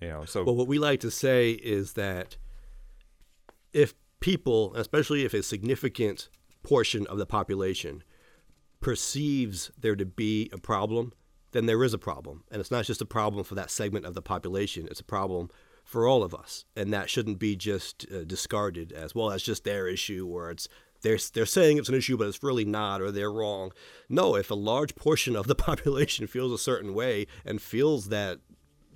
You 0.00 0.08
know, 0.08 0.24
so 0.24 0.42
Well, 0.44 0.56
what 0.56 0.68
we 0.68 0.78
like 0.78 1.00
to 1.00 1.10
say 1.10 1.52
is 1.52 1.92
that 1.94 2.36
if 3.72 3.94
people, 4.20 4.74
especially 4.74 5.24
if 5.24 5.32
a 5.34 5.42
significant 5.42 6.28
portion 6.62 7.06
of 7.06 7.18
the 7.18 7.26
population 7.26 8.02
perceives 8.80 9.70
there 9.78 9.96
to 9.96 10.04
be 10.06 10.50
a 10.52 10.58
problem, 10.58 11.12
then 11.54 11.66
there 11.66 11.82
is 11.84 11.94
a 11.94 11.98
problem. 11.98 12.42
And 12.50 12.60
it's 12.60 12.70
not 12.70 12.84
just 12.84 13.00
a 13.00 13.06
problem 13.06 13.44
for 13.44 13.54
that 13.54 13.70
segment 13.70 14.04
of 14.04 14.14
the 14.14 14.20
population, 14.20 14.88
it's 14.90 15.00
a 15.00 15.04
problem 15.04 15.48
for 15.84 16.06
all 16.06 16.22
of 16.22 16.34
us. 16.34 16.64
And 16.76 16.92
that 16.92 17.08
shouldn't 17.08 17.38
be 17.38 17.56
just 17.56 18.06
uh, 18.12 18.24
discarded 18.24 18.92
as 18.92 19.14
well 19.14 19.30
as 19.30 19.42
just 19.42 19.64
their 19.64 19.86
issue 19.86 20.26
or 20.26 20.50
it's 20.50 20.68
they're 21.02 21.18
they're 21.34 21.46
saying 21.46 21.76
it's 21.78 21.88
an 21.88 21.94
issue, 21.94 22.16
but 22.16 22.26
it's 22.26 22.42
really 22.42 22.64
not, 22.64 23.02
or 23.02 23.12
they're 23.12 23.30
wrong. 23.30 23.72
No, 24.08 24.36
if 24.36 24.50
a 24.50 24.54
large 24.54 24.96
portion 24.96 25.36
of 25.36 25.46
the 25.46 25.54
population 25.68 26.26
feels 26.26 26.50
a 26.50 26.58
certain 26.58 26.94
way 26.94 27.26
and 27.44 27.62
feels 27.62 28.08
that 28.08 28.40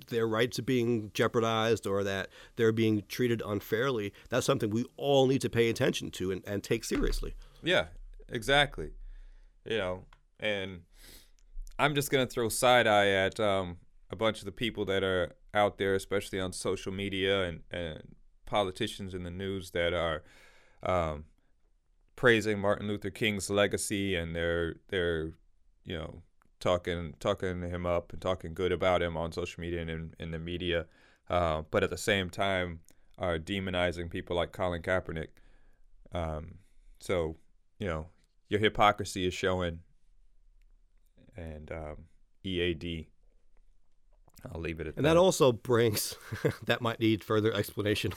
their 0.09 0.27
rights 0.27 0.57
are 0.57 0.63
being 0.63 1.11
jeopardized 1.13 1.85
or 1.85 2.03
that 2.03 2.29
they're 2.55 2.71
being 2.71 3.03
treated 3.07 3.43
unfairly, 3.45 4.11
that's 4.29 4.45
something 4.45 4.71
we 4.71 4.85
all 4.97 5.27
need 5.27 5.41
to 5.41 5.49
pay 5.49 5.69
attention 5.69 6.09
to 6.09 6.31
and, 6.31 6.43
and 6.47 6.63
take 6.63 6.83
seriously. 6.83 7.35
Yeah, 7.61 7.85
exactly. 8.27 8.89
You 9.65 9.77
know, 9.77 10.05
and 10.39 10.81
I'm 11.79 11.95
just 11.95 12.11
gonna 12.11 12.27
throw 12.27 12.49
side 12.49 12.87
eye 12.87 13.07
at 13.07 13.39
um, 13.39 13.77
a 14.11 14.15
bunch 14.15 14.39
of 14.39 14.45
the 14.45 14.51
people 14.51 14.85
that 14.85 15.03
are 15.03 15.35
out 15.53 15.77
there, 15.77 15.95
especially 15.95 16.39
on 16.39 16.51
social 16.51 16.91
media 16.91 17.43
and, 17.43 17.61
and 17.71 18.15
politicians 18.45 19.13
in 19.13 19.23
the 19.23 19.31
news 19.31 19.71
that 19.71 19.93
are 19.93 20.23
um, 20.83 21.23
praising 22.15 22.59
Martin 22.59 22.87
Luther 22.87 23.09
King's 23.09 23.49
legacy 23.49 24.15
and 24.15 24.35
they're 24.35 24.75
they're 24.89 25.31
you 25.85 25.97
know 25.97 26.21
talking 26.59 27.13
talking 27.21 27.61
him 27.61 27.85
up 27.85 28.11
and 28.11 28.21
talking 28.21 28.53
good 28.53 28.73
about 28.73 29.01
him 29.01 29.15
on 29.15 29.31
social 29.31 29.61
media 29.61 29.81
and 29.81 29.89
in, 29.89 30.13
in 30.19 30.31
the 30.31 30.39
media, 30.39 30.85
uh, 31.29 31.63
but 31.71 31.83
at 31.83 31.89
the 31.89 31.97
same 31.97 32.29
time 32.29 32.81
are 33.17 33.39
demonizing 33.39 34.09
people 34.09 34.35
like 34.35 34.51
Colin 34.51 34.81
Kaepernick. 34.81 35.29
Um, 36.11 36.55
so 36.99 37.37
you 37.79 37.87
know 37.87 38.07
your 38.49 38.59
hypocrisy 38.59 39.27
is 39.27 39.33
showing, 39.33 39.79
and 41.35 41.71
um, 41.71 41.95
EAD. 42.43 43.07
I'll 44.53 44.61
leave 44.61 44.79
it 44.79 44.87
at 44.87 44.95
that. 44.95 44.99
and 44.99 45.05
that. 45.05 45.15
that 45.15 45.19
also 45.19 45.51
brings 45.51 46.15
that 46.65 46.81
might 46.81 46.99
need 46.99 47.23
further 47.23 47.53
explanation. 47.53 48.13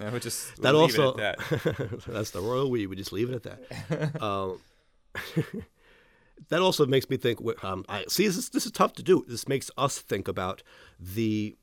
I 0.00 0.10
would 0.10 0.22
just 0.22 0.56
that 0.62 0.74
we'll 0.74 0.86
leave 0.86 0.94
it 0.94 1.00
also 1.00 1.18
at 1.20 1.38
that. 1.38 2.02
that's 2.06 2.30
the 2.30 2.40
royal 2.40 2.70
we. 2.70 2.86
We 2.86 2.96
just 2.96 3.12
leave 3.12 3.30
it 3.30 3.34
at 3.34 3.42
that. 3.44 4.22
um, 4.22 4.58
that 6.48 6.60
also 6.60 6.86
makes 6.86 7.08
me 7.08 7.16
think. 7.16 7.40
Um, 7.62 7.84
I 7.88 8.04
see 8.08 8.26
this. 8.26 8.36
Is, 8.36 8.48
this 8.50 8.66
is 8.66 8.72
tough 8.72 8.94
to 8.94 9.02
do. 9.02 9.24
This 9.28 9.48
makes 9.48 9.70
us 9.76 9.98
think 9.98 10.28
about 10.28 10.62
the. 10.98 11.56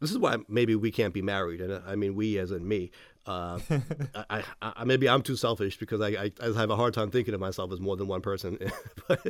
This 0.00 0.10
is 0.10 0.18
why 0.18 0.36
maybe 0.48 0.76
we 0.76 0.92
can't 0.92 1.14
be 1.14 1.22
married, 1.22 1.60
and 1.60 1.82
I 1.86 1.96
mean 1.96 2.14
we 2.14 2.38
as 2.38 2.50
in 2.50 2.66
me. 2.66 2.90
Uh, 3.28 3.58
I, 4.30 4.42
I, 4.62 4.84
maybe 4.84 5.06
I'm 5.06 5.20
too 5.20 5.36
selfish 5.36 5.76
because 5.76 6.00
I, 6.00 6.08
I, 6.08 6.32
I, 6.40 6.46
have 6.58 6.70
a 6.70 6.76
hard 6.76 6.94
time 6.94 7.10
thinking 7.10 7.34
of 7.34 7.40
myself 7.40 7.70
as 7.72 7.78
more 7.78 7.94
than 7.94 8.08
one 8.08 8.22
person. 8.22 8.58
but, 9.06 9.22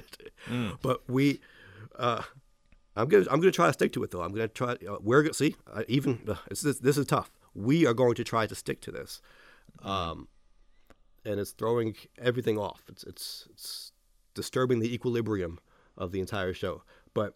mm. 0.49 0.79
but 0.81 1.03
we, 1.11 1.41
uh, 1.99 2.23
I'm 2.95 3.09
gonna 3.09 3.27
I'm 3.29 3.41
gonna 3.41 3.51
try 3.51 3.67
to 3.67 3.73
stick 3.73 3.93
to 3.95 4.05
it 4.05 4.13
though. 4.13 4.23
I'm 4.23 4.31
gonna 4.33 4.47
try. 4.47 4.77
Uh, 4.89 4.99
we're 5.01 5.23
gonna 5.23 5.35
see 5.35 5.57
uh, 5.73 5.83
even 5.89 6.21
uh, 6.29 6.37
this 6.49 6.79
this 6.79 6.97
is 6.97 7.07
tough. 7.07 7.33
We 7.55 7.87
are 7.87 7.95
going 7.95 8.15
to 8.15 8.25
try 8.25 8.47
to 8.47 8.55
stick 8.55 8.81
to 8.83 8.93
this, 8.93 9.21
um, 9.83 10.29
and 11.25 11.41
it's 11.41 11.51
throwing 11.51 11.97
everything 12.19 12.57
off. 12.57 12.85
It's 12.89 13.03
it's 13.03 13.49
it's 13.51 13.93
disturbing 14.35 14.79
the 14.79 14.95
equilibrium 14.95 15.59
of 15.97 16.13
the 16.13 16.21
entire 16.21 16.55
show. 16.55 16.83
But 17.15 17.35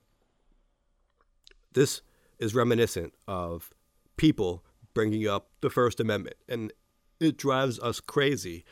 this 1.73 2.03
is 2.39 2.55
reminiscent 2.55 3.15
of 3.27 3.73
people 4.17 4.63
bringing 4.95 5.27
up 5.29 5.49
the 5.61 5.71
First 5.71 6.01
Amendment, 6.01 6.37
and 6.49 6.73
it 7.21 7.37
drives 7.37 7.79
us 7.81 8.01
crazy 8.01 8.65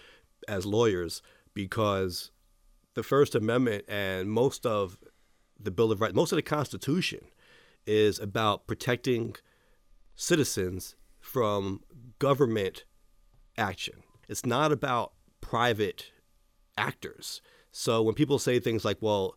as 0.49 0.67
lawyers 0.67 1.23
because 1.55 2.31
the 2.95 3.03
First 3.03 3.35
Amendment 3.35 3.85
and 3.89 4.31
most 4.31 4.67
of 4.67 4.99
the 5.59 5.71
Bill 5.71 5.93
of 5.93 6.01
Rights, 6.01 6.15
most 6.15 6.33
of 6.33 6.37
the 6.37 6.43
Constitution 6.43 7.21
is 7.87 8.19
about 8.19 8.67
protecting 8.67 9.37
citizens 10.15 10.97
from 11.21 11.81
government 12.19 12.85
action. 13.57 14.03
It's 14.29 14.47
not 14.47 14.73
about 14.73 15.13
private 15.41 16.13
actors. 16.77 17.43
So 17.73 18.03
when 18.03 18.15
people 18.15 18.39
say 18.39 18.59
things 18.59 18.85
like, 18.85 18.99
well, 19.01 19.37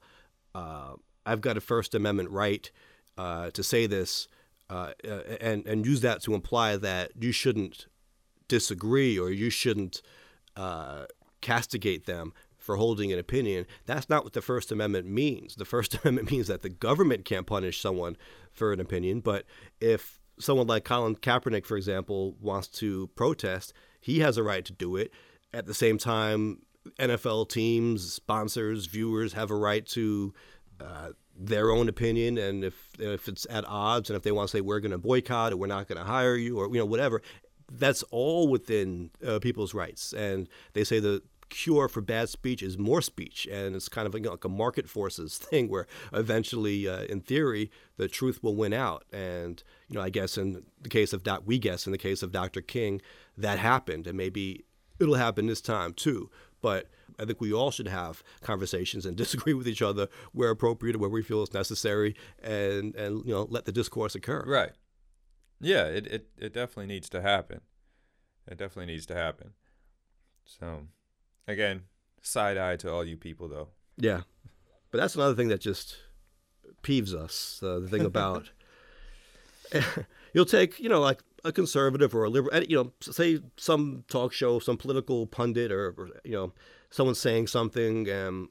uh, 0.56 0.94
I've 1.25 1.42
got 1.42 1.58
a 1.58 1.62
First 1.62 1.96
Amendment 1.96 2.30
right 2.30 2.70
uh, 3.18 3.52
to 3.52 3.63
say 3.63 3.86
this, 3.88 4.28
uh, 4.74 4.92
and, 5.39 5.65
and 5.68 5.86
use 5.86 6.01
that 6.01 6.22
to 6.24 6.34
imply 6.34 6.75
that 6.77 7.12
you 7.20 7.32
shouldn't 7.32 7.86
disagree 8.48 9.20
or 9.20 9.30
you 9.30 9.51
shouldn't 9.51 10.01
uh, 10.56 11.06
castigate 11.42 12.08
them 12.08 12.34
for 12.58 12.75
holding 12.77 13.12
an 13.12 13.20
opinion. 13.20 13.68
That's 13.86 14.10
not 14.10 14.24
what 14.24 14.34
the 14.34 14.42
First 14.42 14.72
Amendment 14.72 15.06
means. 15.06 15.56
The 15.56 15.65
First 15.65 15.94
Amendment 16.03 16.32
means 16.32 16.48
that 16.48 16.63
the 16.63 16.70
government 16.70 17.24
can't 17.24 17.46
punish 17.46 17.80
someone 17.82 18.18
for 18.51 18.74
an 18.74 18.80
opinion, 18.80 19.20
but 19.20 19.46
if 19.80 20.20
someone 20.39 20.65
like 20.65 20.86
Colin 20.86 21.18
Kaepernick, 21.18 21.65
for 21.65 21.77
example, 21.77 22.36
wants 22.42 22.68
to 22.70 23.08
protest, 23.15 23.74
he 24.01 24.20
has 24.20 24.38
a 24.38 24.44
right 24.44 24.65
to 24.65 24.74
do 24.74 24.96
it. 24.96 25.12
At 25.53 25.68
the 25.68 25.75
same 25.75 26.00
time, 26.00 26.63
NFL 27.00 27.50
teams, 27.50 28.12
sponsors, 28.12 28.88
viewers 28.88 29.34
have 29.34 29.51
a 29.51 29.56
right 29.56 29.86
to 29.88 30.34
uh, 30.82 31.10
their 31.36 31.72
own 31.72 31.90
opinion, 31.90 32.38
and 32.38 32.63
if 32.63 32.90
if 33.00 33.28
it's 33.28 33.48
at 33.50 33.66
odds, 33.68 34.10
and 34.10 34.18
if 34.18 34.24
they 34.24 34.32
want 34.32 34.50
to 34.50 34.58
say 34.58 34.62
we're 34.62 34.80
going 34.80 34.92
to 34.92 34.98
boycott 34.98 35.54
or 35.54 35.58
we're 35.58 35.68
not 35.68 35.88
going 35.88 35.98
to 35.98 36.06
hire 36.06 36.36
you 36.36 36.60
or 36.60 36.68
you 36.68 36.80
know 36.80 36.86
whatever, 36.86 37.22
that's 37.72 38.04
all 38.04 38.48
within 38.48 39.10
uh, 39.25 39.40
people's 39.40 39.74
rights. 39.74 40.13
And 40.13 40.48
they 40.74 40.84
say 40.84 41.00
the 41.00 41.24
cure 41.50 41.88
for 41.88 42.02
bad 42.02 42.30
speech 42.30 42.63
is 42.63 42.78
more 42.78 43.02
speech, 43.02 43.48
and 43.52 43.75
it's 43.75 43.90
kind 43.90 44.08
of 44.08 44.13
you 44.16 44.22
know, 44.22 44.32
like 44.32 44.46
a 44.46 44.50
market 44.50 44.90
forces 44.90 45.38
thing 45.40 45.70
where 45.70 45.88
eventually, 46.12 46.88
uh, 46.88 47.04
in 47.04 47.22
theory, 47.22 47.72
the 47.98 48.08
truth 48.08 48.44
will 48.44 48.56
win 48.56 48.74
out. 48.74 49.06
And 49.12 49.63
you 49.88 49.96
know, 49.96 50.02
I 50.02 50.10
guess 50.10 50.38
in 50.38 50.63
the 50.82 50.90
case 50.90 51.13
of 51.13 51.24
Doc, 51.24 51.44
we 51.46 51.60
guess 51.60 51.86
in 51.86 51.92
the 51.92 51.98
case 51.98 52.24
of 52.24 52.32
Dr. 52.32 52.62
King, 52.62 53.02
that 53.38 53.60
happened, 53.60 54.08
and 54.08 54.18
maybe 54.18 54.66
it'll 55.00 55.16
happen 55.16 55.48
this 55.48 55.62
time 55.62 55.94
too. 55.94 56.30
But 56.62 56.90
I 57.20 57.25
think 57.25 57.41
we 57.41 57.53
all 57.53 57.72
should 57.72 57.88
have 57.88 58.24
conversations 58.41 59.05
and 59.05 59.15
disagree 59.24 59.53
with 59.53 59.67
each 59.67 59.82
other 59.82 60.08
where 60.32 60.50
appropriate, 60.50 60.98
where 60.98 61.10
we 61.10 61.22
feel 61.22 61.43
it's 61.43 61.53
necessary, 61.53 62.15
and 62.41 62.96
and 62.96 63.25
you 63.25 63.34
know 63.34 63.48
let 63.50 63.65
the 63.65 63.72
discourse 63.72 64.15
occur. 64.15 64.43
Right. 64.46 64.72
Yeah, 65.62 65.86
it, 65.86 66.08
it, 66.08 66.27
it 66.38 66.53
definitely 66.53 66.88
needs 66.88 67.08
to 67.10 67.22
happen. 67.22 67.62
It 68.48 68.58
definitely 68.58 68.91
needs 68.91 69.05
to 69.05 69.15
happen. 69.15 69.51
So, 70.46 70.88
again, 71.48 71.84
side 72.22 72.58
eye 72.58 72.75
to 72.77 72.91
all 72.91 73.05
you 73.05 73.15
people, 73.15 73.48
though. 73.48 73.70
Yeah, 73.96 74.22
but 74.91 74.98
that's 74.98 75.15
another 75.15 75.36
thing 75.36 75.48
that 75.48 75.62
just 75.62 75.96
peeves 76.82 77.13
us. 77.13 77.62
Uh, 77.63 77.79
the 77.79 77.88
thing 77.88 78.05
about 78.05 78.50
you'll 80.34 80.46
take, 80.46 80.79
you 80.79 80.89
know, 80.89 81.00
like 81.00 81.22
a 81.43 81.51
conservative 81.51 82.15
or 82.15 82.25
a 82.25 82.29
liberal, 82.29 82.63
you 82.63 82.75
know, 82.75 82.91
say 83.01 83.39
some 83.58 84.03
talk 84.08 84.34
show, 84.34 84.60
some 84.60 84.77
political 84.77 85.27
pundit, 85.27 85.72
or, 85.72 85.93
or 85.98 86.10
you 86.24 86.34
know, 86.34 86.53
someone 86.94 87.16
saying 87.16 87.48
something, 87.48 88.08
and 88.08 88.50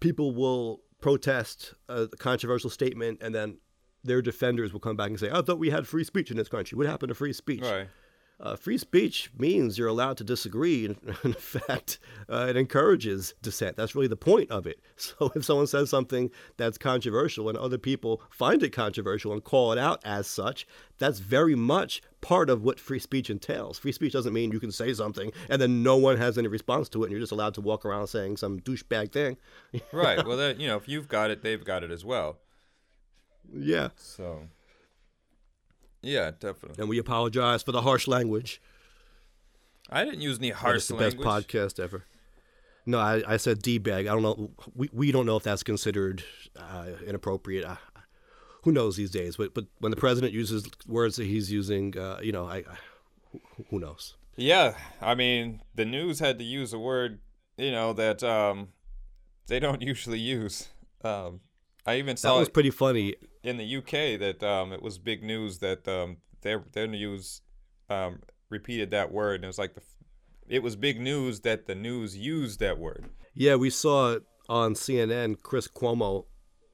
people 0.00 0.34
will 0.34 0.80
protest 1.00 1.74
a 1.88 2.08
controversial 2.08 2.68
statement, 2.68 3.20
and 3.22 3.32
then 3.32 3.58
their 4.02 4.20
defenders 4.20 4.72
will 4.72 4.80
come 4.80 4.96
back 4.96 5.10
and 5.10 5.20
say, 5.20 5.30
"I 5.30 5.42
thought 5.42 5.60
we 5.60 5.70
had 5.70 5.86
free 5.86 6.02
speech 6.02 6.32
in 6.32 6.36
this 6.36 6.48
country. 6.48 6.76
What 6.76 6.88
happened 6.88 7.10
to 7.10 7.14
free 7.14 7.32
speech?" 7.32 7.62
Right. 7.62 7.88
Uh, 8.38 8.54
free 8.54 8.76
speech 8.76 9.30
means 9.38 9.78
you're 9.78 9.88
allowed 9.88 10.18
to 10.18 10.24
disagree. 10.24 10.84
In, 10.84 10.96
in 11.24 11.32
fact, 11.32 11.98
uh, 12.28 12.46
it 12.50 12.56
encourages 12.56 13.34
dissent. 13.40 13.76
That's 13.76 13.94
really 13.94 14.08
the 14.08 14.16
point 14.16 14.50
of 14.50 14.66
it. 14.66 14.80
So 14.98 15.30
if 15.36 15.44
someone 15.44 15.66
says 15.66 15.90
something 15.90 16.30
that's 16.56 16.78
controversial 16.78 17.50
and 17.50 17.58
other 17.58 17.76
people 17.76 18.22
find 18.30 18.62
it 18.62 18.70
controversial 18.70 19.32
and 19.32 19.44
call 19.44 19.72
it 19.72 19.78
out 19.78 20.00
as 20.04 20.26
such, 20.26 20.66
that's 20.98 21.18
very 21.18 21.54
much 21.54 22.00
part 22.22 22.48
of 22.48 22.62
what 22.62 22.80
free 22.80 22.98
speech 22.98 23.28
entails. 23.28 23.78
Free 23.78 23.92
speech 23.92 24.14
doesn't 24.14 24.32
mean 24.32 24.52
you 24.52 24.58
can 24.58 24.72
say 24.72 24.94
something 24.94 25.32
and 25.50 25.60
then 25.60 25.82
no 25.82 25.96
one 25.96 26.16
has 26.16 26.38
any 26.38 26.48
response 26.48 26.88
to 26.88 27.02
it 27.02 27.06
and 27.06 27.12
you're 27.12 27.20
just 27.20 27.30
allowed 27.30 27.54
to 27.54 27.60
walk 27.60 27.84
around 27.84 28.06
saying 28.06 28.38
some 28.38 28.58
douchebag 28.60 29.12
thing. 29.12 29.36
right. 29.92 30.26
Well, 30.26 30.38
that, 30.38 30.58
you 30.58 30.66
know, 30.66 30.76
if 30.76 30.88
you've 30.88 31.08
got 31.08 31.30
it, 31.30 31.42
they've 31.42 31.64
got 31.64 31.84
it 31.84 31.90
as 31.90 32.04
well. 32.04 32.38
Yeah. 33.54 33.90
So 33.96 34.48
yeah, 36.02 36.30
definitely. 36.38 36.76
And 36.78 36.88
we 36.88 36.98
apologize 36.98 37.62
for 37.62 37.72
the 37.72 37.82
harsh 37.82 38.06
language. 38.06 38.60
I 39.90 40.04
didn't 40.04 40.20
use 40.20 40.38
any 40.38 40.50
harsh 40.50 40.76
it's 40.76 40.88
the 40.88 40.94
language. 40.94 41.24
best 41.24 41.48
podcast 41.48 41.82
ever. 41.82 42.04
No, 42.86 42.98
I, 42.98 43.22
I 43.26 43.36
said 43.36 43.62
d-bag. 43.62 44.06
I 44.06 44.12
don't 44.12 44.22
know. 44.22 44.50
We, 44.74 44.88
we 44.92 45.12
don't 45.12 45.26
know 45.26 45.36
if 45.36 45.42
that's 45.42 45.62
considered 45.64 46.22
uh, 46.56 46.86
inappropriate. 47.04 47.66
Who 48.62 48.72
knows 48.72 48.96
these 48.96 49.10
days? 49.10 49.36
But 49.36 49.54
but 49.54 49.66
when 49.78 49.90
the 49.90 49.96
president 49.96 50.32
uses 50.32 50.68
words 50.86 51.16
that 51.16 51.26
he's 51.26 51.50
using, 51.50 51.96
uh, 51.98 52.18
you 52.22 52.32
know, 52.32 52.46
I, 52.46 52.58
I, 52.58 53.38
who 53.70 53.80
knows? 53.80 54.14
Yeah, 54.36 54.74
I 55.00 55.14
mean, 55.14 55.62
the 55.74 55.84
news 55.84 56.20
had 56.20 56.38
to 56.38 56.44
use 56.44 56.72
a 56.72 56.78
word, 56.78 57.20
you 57.56 57.70
know, 57.72 57.92
that 57.94 58.22
um, 58.22 58.68
they 59.46 59.58
don't 59.58 59.82
usually 59.92 60.18
use. 60.18 60.68
Um, 61.02 61.40
I 61.84 61.96
even 61.96 62.16
saw 62.16 62.34
that 62.34 62.40
was 62.40 62.48
pretty 62.48 62.70
funny 62.70 63.14
in 63.46 63.56
the 63.56 63.76
UK 63.76 64.18
that 64.18 64.42
um, 64.42 64.72
it 64.72 64.82
was 64.82 64.98
big 64.98 65.22
news 65.22 65.58
that 65.60 65.86
um, 65.86 66.16
their 66.42 66.64
their 66.72 66.88
news 66.88 67.42
um, 67.88 68.20
repeated 68.50 68.90
that 68.90 69.12
word, 69.12 69.36
and 69.36 69.44
it 69.44 69.46
was 69.46 69.58
like 69.58 69.74
the 69.74 69.82
it 70.48 70.62
was 70.62 70.76
big 70.76 71.00
news 71.00 71.40
that 71.40 71.66
the 71.66 71.74
news 71.74 72.16
used 72.16 72.60
that 72.60 72.78
word. 72.78 73.06
Yeah, 73.34 73.54
we 73.54 73.70
saw 73.70 74.18
on 74.48 74.74
CNN. 74.74 75.36
Chris 75.42 75.68
Cuomo 75.68 76.26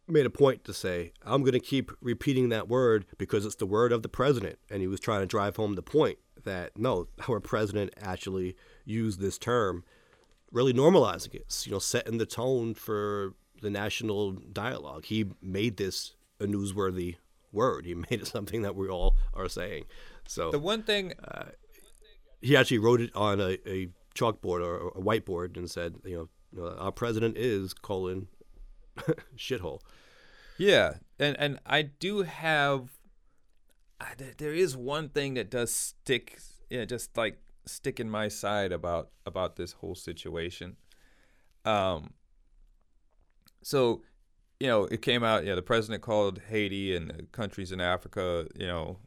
made 0.08 0.26
a 0.26 0.30
point 0.30 0.64
to 0.64 0.72
say, 0.72 1.12
"I'm 1.24 1.42
going 1.42 1.52
to 1.52 1.60
keep 1.60 1.92
repeating 2.00 2.48
that 2.48 2.68
word 2.68 3.04
because 3.18 3.44
it's 3.44 3.56
the 3.56 3.66
word 3.66 3.92
of 3.92 4.02
the 4.02 4.08
president," 4.08 4.58
and 4.70 4.80
he 4.80 4.88
was 4.88 4.98
trying 4.98 5.20
to 5.20 5.26
drive 5.26 5.56
home 5.56 5.74
the 5.74 5.82
point 5.82 6.18
that 6.44 6.78
no, 6.78 7.06
our 7.28 7.40
president 7.40 7.92
actually 8.00 8.56
used 8.86 9.20
this 9.20 9.36
term 9.36 9.84
really 10.50 10.72
normalizing 10.72 11.34
it, 11.34 11.62
you 11.66 11.72
know, 11.72 11.78
setting 11.78 12.18
the 12.18 12.26
tone 12.26 12.74
for 12.74 13.34
the 13.62 13.70
national 13.70 14.32
dialogue. 14.32 15.06
He 15.06 15.26
made 15.40 15.78
this 15.78 16.14
a 16.42 16.46
newsworthy 16.46 17.16
word. 17.52 17.86
He 17.86 17.94
made 18.10 18.20
it 18.20 18.26
something 18.26 18.62
that 18.62 18.74
we 18.74 18.88
all 18.88 19.16
are 19.34 19.48
saying. 19.48 19.84
So 20.26 20.50
the 20.50 20.58
one 20.58 20.82
thing 20.82 21.14
uh, 21.22 21.50
he 22.40 22.56
actually 22.56 22.78
wrote 22.78 23.00
it 23.00 23.10
on 23.14 23.40
a, 23.40 23.56
a 23.66 23.88
chalkboard 24.14 24.64
or 24.64 24.88
a 24.88 25.00
whiteboard 25.00 25.56
and 25.56 25.70
said, 25.70 25.96
you 26.04 26.28
know, 26.54 26.68
our 26.78 26.92
president 26.92 27.36
is 27.36 27.72
colon 27.72 28.28
shithole. 29.36 29.80
Yeah, 30.58 30.94
and 31.18 31.36
and 31.38 31.58
I 31.66 31.82
do 31.82 32.22
have. 32.22 32.90
There 34.36 34.52
is 34.52 34.76
one 34.76 35.10
thing 35.10 35.34
that 35.34 35.48
does 35.48 35.72
stick, 35.72 36.40
yeah, 36.68 36.84
just 36.84 37.16
like 37.16 37.38
stick 37.66 38.00
in 38.00 38.10
my 38.10 38.26
side 38.26 38.72
about 38.72 39.10
about 39.24 39.56
this 39.56 39.72
whole 39.72 39.94
situation. 39.94 40.76
Um. 41.64 42.14
So, 43.62 44.02
you 44.62 44.68
know, 44.68 44.84
it 44.84 45.02
came 45.02 45.24
out. 45.24 45.44
Yeah, 45.44 45.56
the 45.56 45.62
president 45.62 46.04
called 46.04 46.40
Haiti 46.48 46.94
and 46.94 47.26
countries 47.32 47.72
in 47.72 47.80
Africa. 47.80 48.46
You 48.54 48.68
know, 48.68 48.98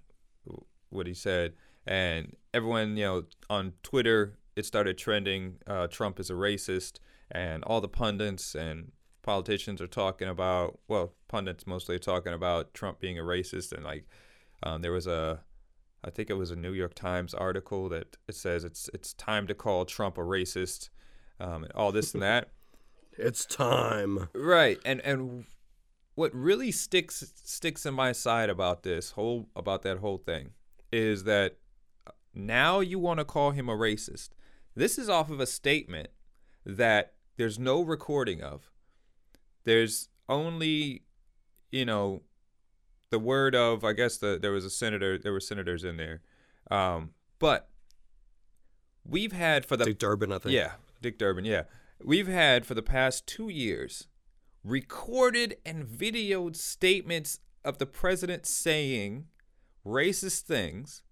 what 0.90 1.08
he 1.08 1.14
said, 1.14 1.54
and 1.88 2.36
everyone, 2.54 2.98
you 2.98 3.06
know, 3.06 3.24
on 3.50 3.72
Twitter, 3.82 4.38
it 4.58 4.66
started 4.66 4.98
trending. 4.98 5.56
Uh, 5.66 5.88
Trump 5.88 6.20
is 6.20 6.30
a 6.30 6.34
racist, 6.34 7.00
and 7.32 7.64
all 7.64 7.80
the 7.80 7.88
pundits 7.88 8.54
and 8.54 8.92
politicians 9.22 9.80
are 9.80 9.88
talking 9.88 10.28
about. 10.28 10.78
Well, 10.90 11.14
pundits 11.30 11.66
mostly 11.66 11.96
are 11.96 12.00
talking 12.00 12.34
about 12.34 12.74
Trump 12.74 13.00
being 13.00 13.18
a 13.18 13.24
racist, 13.24 13.72
and 13.72 13.86
like, 13.86 14.10
um, 14.62 14.82
there 14.82 14.92
was 14.92 15.08
a 15.08 15.40
I 16.04 16.10
think 16.10 16.30
it 16.30 16.34
was 16.34 16.52
a 16.52 16.58
New 16.58 16.74
York 16.74 16.96
Times 16.96 17.34
article 17.34 17.88
that 17.88 18.18
it 18.28 18.36
says 18.36 18.66
it's 18.66 18.90
it's 18.94 19.14
time 19.14 19.48
to 19.48 19.56
call 19.56 19.86
Trump 19.86 20.18
a 20.18 20.22
racist, 20.22 20.90
um, 21.40 21.64
and 21.64 21.72
all 21.72 21.94
this 21.94 22.14
and 22.14 22.22
that. 22.24 22.50
It's 23.18 23.46
time. 23.46 24.30
Right, 24.34 24.80
and 24.86 25.02
and 25.02 25.46
what 26.16 26.34
really 26.34 26.72
sticks 26.72 27.32
sticks 27.44 27.86
in 27.86 27.94
my 27.94 28.12
side 28.12 28.50
about 28.50 28.84
this 28.84 29.12
whole 29.12 29.50
about 29.56 29.84
that 29.84 29.98
whole 29.98 30.18
thing 30.18 30.52
is 30.92 31.26
that 31.26 31.58
now 32.34 32.80
you 32.80 33.00
want 33.00 33.20
to 33.20 33.26
call 33.26 33.52
him 33.52 33.70
a 33.70 33.76
racist. 33.76 34.30
This 34.76 34.98
is 34.98 35.10
off 35.10 35.30
of 35.30 35.40
a 35.40 35.46
statement 35.46 36.10
that 36.66 37.14
there's 37.38 37.60
no 37.60 37.82
recording 37.82 38.42
of. 38.42 38.72
There's 39.64 40.10
only, 40.28 41.04
you 41.72 41.86
know, 41.86 42.22
the 43.10 43.20
word 43.20 43.56
of 43.56 43.84
I 43.84 43.94
guess 43.94 44.18
the 44.18 44.38
there 44.42 44.52
was 44.52 44.66
a 44.66 44.70
senator 44.70 45.18
there 45.18 45.32
were 45.32 45.40
senators 45.40 45.84
in 45.84 45.98
there, 45.98 46.22
um, 46.72 47.12
but 47.40 47.70
we've 49.06 49.32
had 49.32 49.66
for 49.66 49.78
the 49.78 49.86
Dick 49.86 50.00
Durbin 50.00 50.32
I 50.32 50.40
think 50.40 50.54
yeah 50.54 50.72
Dick 51.02 51.18
Durbin 51.18 51.46
yeah 51.46 51.64
we've 52.04 52.28
had 52.28 52.66
for 52.66 52.74
the 52.74 52.82
past 52.82 53.28
two 53.28 53.50
years 53.50 54.08
recorded 54.64 55.58
and 55.66 55.86
videoed 55.86 56.56
statements 56.56 57.40
of 57.64 57.78
the 57.78 57.86
president 57.86 58.46
saying 58.46 59.28
racist 59.86 60.42
things. 60.42 61.04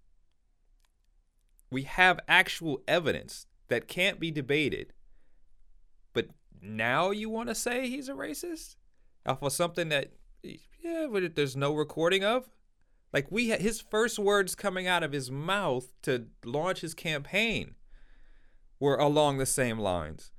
We 1.70 1.82
have 1.82 2.20
actual 2.28 2.82
evidence 2.86 3.46
that 3.68 3.88
can't 3.88 4.20
be 4.20 4.30
debated. 4.30 4.92
But 6.12 6.28
now 6.60 7.10
you 7.10 7.30
want 7.30 7.48
to 7.48 7.54
say 7.54 7.88
he's 7.88 8.08
a 8.08 8.14
racist 8.14 8.76
uh, 9.24 9.32
off 9.32 9.42
of 9.42 9.52
something 9.52 9.88
that 9.88 10.12
yeah, 10.42 11.06
but 11.10 11.34
there's 11.34 11.56
no 11.56 11.74
recording 11.74 12.24
of. 12.24 12.50
Like 13.12 13.30
we 13.30 13.48
had 13.48 13.60
his 13.60 13.80
first 13.80 14.18
words 14.18 14.54
coming 14.54 14.86
out 14.86 15.02
of 15.02 15.12
his 15.12 15.30
mouth 15.30 15.92
to 16.02 16.26
launch 16.44 16.80
his 16.80 16.94
campaign 16.94 17.74
were 18.78 18.96
along 18.96 19.38
the 19.38 19.46
same 19.46 19.78
lines. 19.78 20.32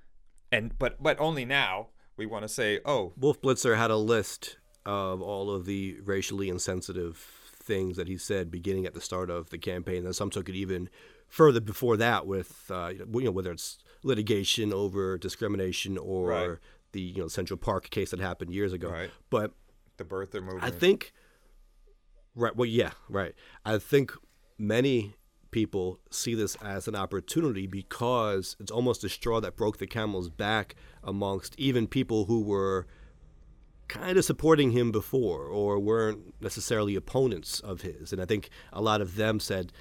And 0.56 0.78
but 0.80 1.02
but 1.04 1.20
only 1.20 1.44
now 1.46 1.88
we 2.18 2.26
want 2.26 2.44
to 2.44 2.50
say, 2.50 2.80
"Oh, 2.86 3.14
Wolf 3.18 3.42
Blitzer 3.42 3.76
had 3.78 3.92
a 3.92 3.98
list 3.98 4.58
of 4.86 5.22
all 5.22 5.52
of 5.52 5.66
the 5.66 5.98
racially 6.04 6.48
insensitive 6.50 7.18
things 7.58 7.98
that 7.98 8.08
he 8.08 8.18
said 8.18 8.52
beginning 8.52 8.86
at 8.86 8.94
the 8.94 9.02
start 9.02 9.30
of 9.30 9.50
the 9.50 9.58
campaign, 9.58 10.06
and 10.06 10.16
some 10.16 10.30
took 10.30 10.48
it 10.48 10.56
even 10.56 10.90
further 11.28 11.60
before 11.60 11.98
that 11.98 12.26
with 12.26 12.70
uh, 12.72 12.92
you 12.96 13.06
know 13.26 13.32
whether 13.32 13.52
it's 13.52 13.80
litigation 14.04 14.72
over 14.72 15.18
discrimination 15.18 15.98
or 15.98 16.28
Right. 16.28 16.58
the 16.94 17.02
you 17.02 17.22
know 17.22 17.28
Central 17.28 17.58
Park 17.58 17.90
case 17.90 18.12
that 18.12 18.20
happened 18.20 18.54
years 18.54 18.72
ago. 18.72 18.90
Right. 18.90 19.12
But 19.30 19.52
the 19.98 20.06
birther 20.06 20.42
movement." 20.42 20.64
I 20.64 20.70
think, 20.70 21.12
right? 22.36 22.56
Well, 22.56 22.68
yeah, 22.68 22.92
right. 23.10 23.34
I 23.66 23.78
think 23.78 24.14
many 24.58 25.16
people 25.56 26.02
see 26.10 26.36
this 26.36 26.56
as 26.56 26.86
an 26.86 26.98
opportunity 26.98 27.66
because 27.66 28.58
it's 28.60 28.70
almost 28.70 29.06
a 29.06 29.10
straw 29.10 29.40
that 29.40 29.56
broke 29.56 29.78
the 29.78 29.88
camel's 29.88 30.28
back 30.28 30.76
amongst 31.02 31.58
even 31.58 31.88
people 31.88 32.26
who 32.26 32.42
were 32.42 32.86
kind 33.88 34.18
of 34.18 34.26
supporting 34.26 34.72
him 34.72 34.92
before 34.92 35.44
or 35.46 35.80
weren't 35.80 36.34
necessarily 36.42 36.94
opponents 36.94 37.62
of 37.62 37.84
his. 37.84 38.12
And 38.12 38.22
I 38.22 38.26
think 38.26 38.50
a 38.74 38.82
lot 38.82 39.00
of 39.00 39.16
them 39.16 39.40
said 39.40 39.72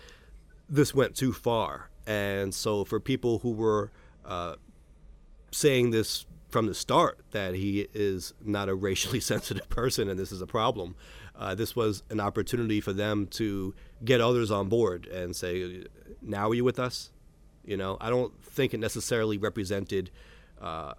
this 0.68 0.94
went 0.94 1.16
too 1.16 1.32
far. 1.32 1.90
And 2.06 2.54
so 2.54 2.84
for 2.84 3.00
people 3.00 3.40
who 3.40 3.50
were 3.50 3.90
uh, 4.24 4.54
saying 5.50 5.90
this 5.90 6.24
from 6.50 6.66
the 6.66 6.74
start 6.74 7.18
that 7.32 7.54
he 7.54 7.88
is 7.92 8.32
not 8.44 8.68
a 8.68 8.76
racially 8.76 9.18
sensitive 9.32 9.68
person 9.70 10.08
and 10.08 10.20
this 10.20 10.30
is 10.30 10.40
a 10.40 10.46
problem, 10.46 10.94
uh, 11.36 11.54
this 11.54 11.74
was 11.74 12.02
an 12.10 12.20
opportunity 12.20 12.80
for 12.80 12.92
them 12.92 13.26
to 13.26 13.74
get 14.04 14.20
others 14.20 14.50
on 14.50 14.68
board 14.68 15.06
and 15.06 15.34
say, 15.34 15.84
now 16.22 16.50
are 16.50 16.54
you 16.54 16.64
with 16.64 16.78
us? 16.78 17.10
You 17.64 17.76
know, 17.76 17.96
I 18.00 18.10
don't 18.10 18.32
think 18.42 18.74
it 18.74 18.78
necessarily 18.78 19.38
represented 19.38 20.10
uh, 20.60 20.94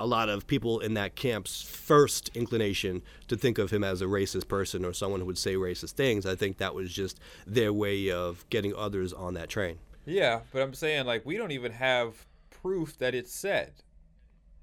a 0.00 0.06
lot 0.06 0.28
of 0.28 0.46
people 0.46 0.80
in 0.80 0.94
that 0.94 1.14
camp's 1.14 1.62
first 1.62 2.30
inclination 2.34 3.02
to 3.28 3.36
think 3.36 3.58
of 3.58 3.70
him 3.70 3.84
as 3.84 4.00
a 4.00 4.06
racist 4.06 4.48
person 4.48 4.84
or 4.84 4.92
someone 4.92 5.20
who 5.20 5.26
would 5.26 5.38
say 5.38 5.54
racist 5.54 5.92
things. 5.92 6.24
I 6.24 6.34
think 6.34 6.58
that 6.58 6.74
was 6.74 6.92
just 6.92 7.20
their 7.46 7.72
way 7.72 8.10
of 8.10 8.48
getting 8.50 8.74
others 8.74 9.12
on 9.12 9.34
that 9.34 9.48
train. 9.48 9.78
Yeah, 10.06 10.40
but 10.52 10.62
I'm 10.62 10.74
saying 10.74 11.06
like 11.06 11.26
we 11.26 11.36
don't 11.36 11.50
even 11.50 11.72
have 11.72 12.26
proof 12.50 12.96
that 12.98 13.14
it's 13.14 13.32
said. 13.32 13.72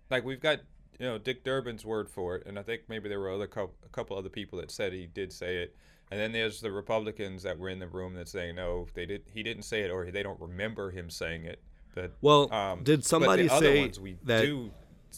Like 0.09 0.25
we've 0.25 0.39
got 0.39 0.59
you 0.99 1.05
know 1.05 1.17
Dick 1.17 1.43
Durbin's 1.43 1.85
word 1.85 2.09
for 2.09 2.35
it, 2.35 2.45
and 2.45 2.57
I 2.57 2.63
think 2.63 2.83
maybe 2.87 3.09
there 3.09 3.19
were 3.19 3.31
other 3.31 3.47
co- 3.47 3.71
a 3.85 3.89
couple 3.89 4.17
other 4.17 4.29
people 4.29 4.59
that 4.59 4.71
said 4.71 4.93
he 4.93 5.07
did 5.07 5.31
say 5.33 5.57
it, 5.57 5.75
and 6.11 6.19
then 6.19 6.31
there's 6.31 6.61
the 6.61 6.71
Republicans 6.71 7.43
that 7.43 7.57
were 7.57 7.69
in 7.69 7.79
the 7.79 7.87
room 7.87 8.13
that 8.15 8.27
saying 8.27 8.55
no, 8.55 8.87
they 8.93 9.05
did 9.05 9.23
he 9.33 9.43
didn't 9.43 9.63
say 9.63 9.81
it 9.81 9.91
or 9.91 10.09
they 10.11 10.23
don't 10.23 10.39
remember 10.39 10.91
him 10.91 11.09
saying 11.09 11.45
it. 11.45 11.61
But 11.93 12.11
Well, 12.21 12.51
um, 12.53 12.83
did 12.83 13.05
somebody 13.05 13.47
say 13.47 13.81
ones 13.81 13.99
we 13.99 14.17
that 14.23 14.41
do 14.41 14.71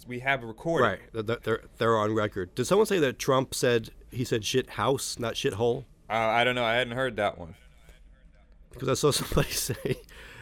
we 0.08 0.20
have 0.20 0.44
recorded? 0.44 1.00
right? 1.14 1.44
They're 1.44 1.62
they're 1.78 1.98
on 1.98 2.14
record. 2.14 2.54
Did 2.56 2.66
someone 2.66 2.86
say 2.86 3.00
that 3.00 3.18
Trump 3.20 3.54
said 3.56 3.90
he 4.12 4.24
said 4.24 4.46
shit 4.46 4.72
house, 4.72 5.18
not 5.20 5.36
shit 5.36 5.54
hole? 5.54 5.86
Uh, 6.10 6.14
I 6.14 6.44
don't 6.44 6.56
know. 6.56 6.64
I 6.64 6.76
hadn't 6.76 6.96
heard 6.96 7.18
that 7.18 7.38
one. 7.38 7.56
Because 8.72 8.90
I 8.90 8.94
saw 8.94 9.12
somebody 9.12 9.52
say, 9.52 9.98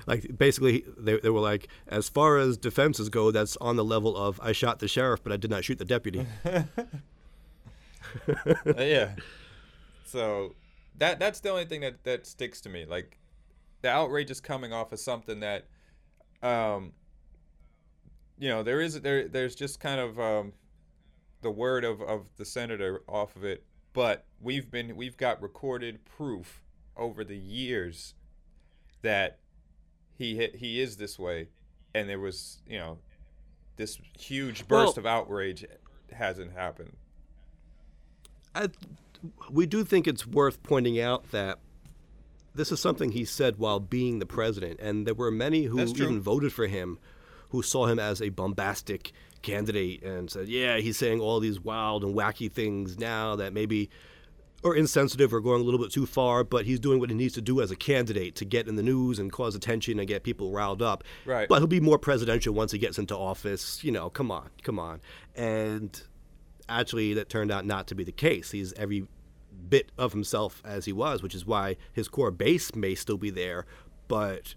like, 0.06 0.38
basically 0.38 0.86
they 0.98 1.20
they 1.20 1.30
were 1.30 1.40
like, 1.40 1.68
as 1.88 2.10
far 2.10 2.38
as 2.38 2.58
defenses 2.58 3.10
go, 3.10 3.32
that's 3.32 3.58
on 3.58 3.76
the 3.76 3.84
level 3.84 4.16
of 4.16 4.40
I 4.42 4.52
shot 4.52 4.80
the 4.80 4.88
sheriff, 4.88 5.24
but 5.24 5.32
I 5.32 5.38
did 5.38 5.50
not 5.50 5.64
shoot 5.64 5.78
the 5.78 5.86
deputy. 5.86 6.26
Uh, 8.26 8.82
yeah. 8.82 9.16
So 10.06 10.56
that 10.98 11.20
that's 11.20 11.40
the 11.42 11.50
only 11.50 11.66
thing 11.66 11.82
that 11.82 12.04
that 12.04 12.26
sticks 12.26 12.62
to 12.62 12.70
me. 12.70 12.86
Like 12.86 13.18
the 13.82 13.90
outrage 13.90 14.32
is 14.32 14.40
coming 14.40 14.74
off 14.74 14.92
of 14.92 15.00
something 15.00 15.42
that, 15.42 15.66
um, 16.42 16.94
you 18.38 18.50
know, 18.50 18.64
there 18.64 18.82
is 18.82 19.02
there 19.02 19.28
there's 19.28 19.56
just 19.56 19.80
kind 19.80 20.00
of 20.00 20.20
um, 20.20 20.54
the 21.42 21.52
word 21.52 21.84
of 21.84 22.02
of 22.02 22.28
the 22.38 22.46
senator 22.46 23.02
off 23.08 23.36
of 23.36 23.44
it, 23.44 23.66
but 23.94 24.26
we've 24.40 24.72
been 24.72 24.96
we've 24.96 25.18
got 25.18 25.42
recorded 25.42 26.06
proof 26.06 26.64
over 26.98 27.24
the 27.24 27.38
years 27.38 28.14
that 29.02 29.40
he 30.18 30.50
he 30.56 30.82
is 30.82 30.98
this 30.98 31.20
way, 31.20 31.50
and 31.94 32.10
there 32.10 32.20
was 32.20 32.60
you 32.68 32.78
know 32.78 32.98
this 33.78 34.00
huge 34.18 34.68
burst 34.68 34.98
Well- 34.98 35.00
of 35.00 35.06
outrage 35.06 35.66
hasn't 36.12 36.54
happened. 36.54 36.96
I, 38.54 38.70
we 39.52 39.66
do 39.66 39.84
think 39.84 40.08
it's 40.08 40.26
worth 40.26 40.64
pointing 40.64 41.00
out 41.00 41.32
that 41.32 41.60
this 42.54 42.72
is 42.72 42.80
something 42.80 43.12
he 43.12 43.26
said 43.26 43.58
while 43.58 43.82
being 43.82 44.20
the 44.20 44.26
president, 44.26 44.80
and 44.80 45.06
there 45.06 45.14
were 45.14 45.32
many 45.32 45.64
who 45.64 45.82
even 45.82 46.22
voted 46.22 46.54
for 46.54 46.68
him, 46.68 46.98
who 47.50 47.62
saw 47.62 47.88
him 47.88 48.00
as 48.00 48.22
a 48.22 48.30
bombastic 48.30 49.12
candidate 49.42 50.02
and 50.04 50.32
said, 50.32 50.48
"Yeah, 50.48 50.78
he's 50.78 50.98
saying 50.98 51.20
all 51.20 51.42
these 51.42 51.60
wild 51.60 52.04
and 52.04 52.16
wacky 52.16 52.52
things 52.52 52.98
now 52.98 53.36
that 53.36 53.54
maybe." 53.54 53.90
Or 54.66 54.76
insensitive 54.76 55.32
or 55.32 55.42
going 55.42 55.62
a 55.62 55.64
little 55.64 55.80
bit 55.80 55.92
too 55.92 56.08
far, 56.08 56.44
but 56.44 56.66
he's 56.66 56.80
doing 56.80 57.00
what 57.00 57.12
he 57.12 57.16
needs 57.16 57.36
to 57.36 57.42
do 57.42 57.62
as 57.62 57.70
a 57.70 57.76
candidate 57.76 58.34
to 58.38 58.46
get 58.46 58.68
in 58.68 58.76
the 58.76 58.84
news 58.84 59.20
and 59.20 59.32
cause 59.32 59.54
attention 59.54 60.00
and 60.00 60.08
get 60.08 60.24
people 60.24 60.52
riled 60.52 60.82
up. 60.82 61.04
Right. 61.24 61.48
But 61.48 61.60
he'll 61.60 61.68
be 61.68 61.80
more 61.80 62.00
presidential 62.00 62.52
once 62.52 62.72
he 62.72 62.80
gets 62.80 62.98
into 62.98 63.16
office. 63.16 63.84
You 63.84 63.92
know, 63.92 64.10
come 64.10 64.32
on, 64.32 64.50
come 64.64 64.80
on. 64.80 65.02
And 65.36 66.02
actually 66.68 67.14
that 67.14 67.30
turned 67.30 67.52
out 67.52 67.64
not 67.66 67.86
to 67.88 67.96
be 67.96 68.04
the 68.04 68.12
case. 68.12 68.50
He's 68.50 68.74
every 68.74 69.08
bit 69.70 69.92
of 70.00 70.14
himself 70.14 70.64
as 70.66 70.86
he 70.86 70.94
was, 70.94 71.22
which 71.22 71.36
is 71.36 71.46
why 71.46 71.78
his 71.94 72.08
core 72.08 72.32
base 72.32 72.74
may 72.76 72.96
still 72.96 73.18
be 73.18 73.30
there, 73.30 73.68
but 74.08 74.56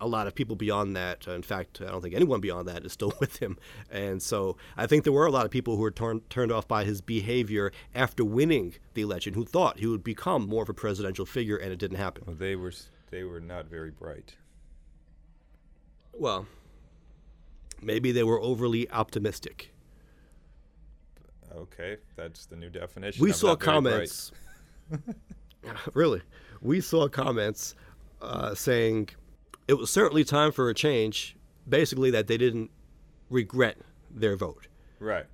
a 0.00 0.06
lot 0.06 0.26
of 0.26 0.34
people 0.34 0.56
beyond 0.56 0.96
that. 0.96 1.26
In 1.26 1.42
fact, 1.42 1.80
I 1.80 1.86
don't 1.90 2.02
think 2.02 2.14
anyone 2.14 2.40
beyond 2.40 2.68
that 2.68 2.84
is 2.84 2.92
still 2.92 3.12
with 3.20 3.38
him. 3.38 3.58
And 3.90 4.22
so 4.22 4.56
I 4.76 4.86
think 4.86 5.04
there 5.04 5.12
were 5.12 5.26
a 5.26 5.30
lot 5.30 5.44
of 5.44 5.50
people 5.50 5.76
who 5.76 5.82
were 5.82 5.90
torn, 5.90 6.20
turned 6.28 6.52
off 6.52 6.68
by 6.68 6.84
his 6.84 7.00
behavior 7.00 7.72
after 7.94 8.24
winning 8.24 8.74
the 8.94 9.02
election, 9.02 9.34
who 9.34 9.44
thought 9.44 9.78
he 9.78 9.86
would 9.86 10.04
become 10.04 10.48
more 10.48 10.62
of 10.62 10.68
a 10.68 10.74
presidential 10.74 11.26
figure, 11.26 11.56
and 11.56 11.72
it 11.72 11.78
didn't 11.78 11.98
happen. 11.98 12.24
Well, 12.26 12.36
they 12.36 12.56
were 12.56 12.72
they 13.10 13.24
were 13.24 13.40
not 13.40 13.66
very 13.66 13.90
bright. 13.90 14.34
Well, 16.12 16.46
maybe 17.82 18.12
they 18.12 18.24
were 18.24 18.40
overly 18.40 18.90
optimistic. 18.90 19.72
Okay, 21.54 21.96
that's 22.16 22.46
the 22.46 22.56
new 22.56 22.68
definition. 22.68 23.22
We 23.22 23.30
of 23.30 23.36
saw 23.36 23.46
not 23.48 23.62
very 23.62 23.82
bright. 23.82 23.82
comments. 23.84 24.32
really, 25.94 26.22
we 26.60 26.80
saw 26.80 27.08
comments 27.08 27.74
uh, 28.20 28.54
saying 28.54 29.08
it 29.68 29.74
was 29.74 29.90
certainly 29.90 30.24
time 30.24 30.52
for 30.52 30.68
a 30.68 30.74
change. 30.74 31.36
Basically, 31.68 32.10
that 32.12 32.28
they 32.28 32.36
didn't 32.36 32.70
regret 33.28 33.78
their 34.10 34.36
vote. 34.36 34.68
Right. 35.00 35.26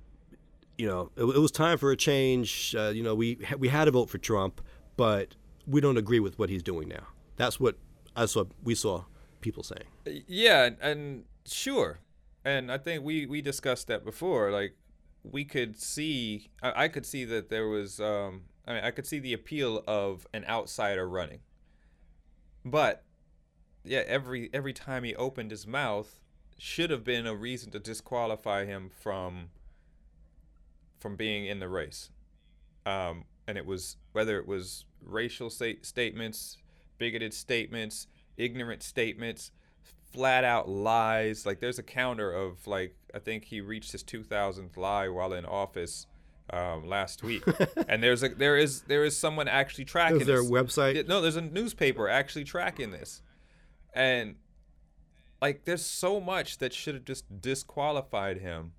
You 0.77 0.87
know, 0.87 1.11
it, 1.15 1.23
it 1.23 1.39
was 1.39 1.51
time 1.51 1.77
for 1.77 1.91
a 1.91 1.95
change. 1.95 2.75
Uh, 2.77 2.89
you 2.89 3.03
know, 3.03 3.13
we 3.13 3.37
we 3.57 3.67
had 3.67 3.87
a 3.87 3.91
vote 3.91 4.09
for 4.09 4.17
Trump, 4.17 4.61
but 4.97 5.35
we 5.67 5.79
don't 5.81 5.97
agree 5.97 6.19
with 6.19 6.37
what 6.39 6.49
he's 6.49 6.63
doing 6.63 6.87
now. 6.89 7.07
That's 7.37 7.59
what 7.59 7.77
I 8.15 8.25
saw. 8.25 8.45
We 8.63 8.75
saw 8.75 9.03
people 9.41 9.63
saying. 9.63 10.23
Yeah, 10.27 10.63
and, 10.65 10.77
and 10.81 11.23
sure, 11.45 11.99
and 12.43 12.71
I 12.71 12.77
think 12.79 13.03
we 13.03 13.25
we 13.25 13.41
discussed 13.41 13.87
that 13.87 14.03
before. 14.03 14.51
Like 14.51 14.75
we 15.23 15.45
could 15.45 15.79
see, 15.79 16.49
I, 16.61 16.85
I 16.85 16.87
could 16.87 17.05
see 17.05 17.25
that 17.25 17.49
there 17.49 17.67
was. 17.67 17.99
Um, 17.99 18.43
I 18.67 18.73
mean, 18.73 18.83
I 18.83 18.91
could 18.91 19.05
see 19.05 19.19
the 19.19 19.33
appeal 19.33 19.83
of 19.87 20.25
an 20.33 20.45
outsider 20.45 21.07
running, 21.07 21.41
but 22.65 23.03
yeah, 23.83 24.03
every 24.07 24.49
every 24.53 24.73
time 24.73 25.03
he 25.03 25.15
opened 25.15 25.51
his 25.51 25.67
mouth 25.67 26.19
should 26.57 26.89
have 26.89 27.03
been 27.03 27.25
a 27.27 27.35
reason 27.35 27.71
to 27.71 27.79
disqualify 27.79 28.65
him 28.65 28.89
from 28.89 29.49
from 30.99 31.15
being 31.15 31.45
in 31.45 31.59
the 31.59 31.67
race. 31.67 32.09
Um, 32.85 33.25
and 33.47 33.57
it 33.57 33.65
was 33.65 33.97
whether 34.13 34.37
it 34.37 34.47
was 34.47 34.85
racial 35.01 35.49
sta- 35.49 35.81
statements, 35.81 36.57
bigoted 36.97 37.33
statements, 37.33 38.07
ignorant 38.37 38.83
statements, 38.83 39.51
flat 40.13 40.43
out 40.43 40.69
lies. 40.69 41.45
Like 41.45 41.59
there's 41.59 41.79
a 41.79 41.83
counter 41.83 42.31
of 42.31 42.65
like 42.67 42.95
I 43.13 43.19
think 43.19 43.45
he 43.45 43.61
reached 43.61 43.91
his 43.91 44.03
2000th 44.03 44.77
lie 44.77 45.09
while 45.09 45.33
in 45.33 45.45
office 45.45 46.07
um, 46.49 46.87
last 46.87 47.23
week, 47.23 47.43
and 47.87 48.03
there's 48.03 48.23
a 48.23 48.29
there 48.29 48.57
is 48.57 48.81
there 48.81 49.03
is 49.03 49.17
someone 49.17 49.47
actually 49.47 49.85
tracking. 49.85 50.21
Is 50.21 50.27
there 50.27 50.41
a 50.41 50.45
website? 50.45 51.07
No, 51.07 51.21
there's 51.21 51.35
a 51.35 51.41
newspaper 51.41 52.07
actually 52.07 52.43
tracking 52.43 52.91
this, 52.91 53.21
and 53.93 54.35
like 55.41 55.65
there's 55.65 55.85
so 55.85 56.19
much 56.21 56.57
that 56.59 56.73
should 56.73 56.95
have 56.95 57.05
just 57.05 57.41
disqualified 57.41 58.39
him 58.39 58.73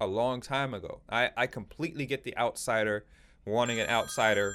a 0.00 0.06
long 0.06 0.40
time 0.40 0.74
ago. 0.74 1.00
I 1.08 1.30
I 1.36 1.46
completely 1.46 2.06
get 2.06 2.24
the 2.24 2.36
outsider 2.36 3.06
wanting 3.46 3.80
an 3.80 3.88
outsider. 3.88 4.54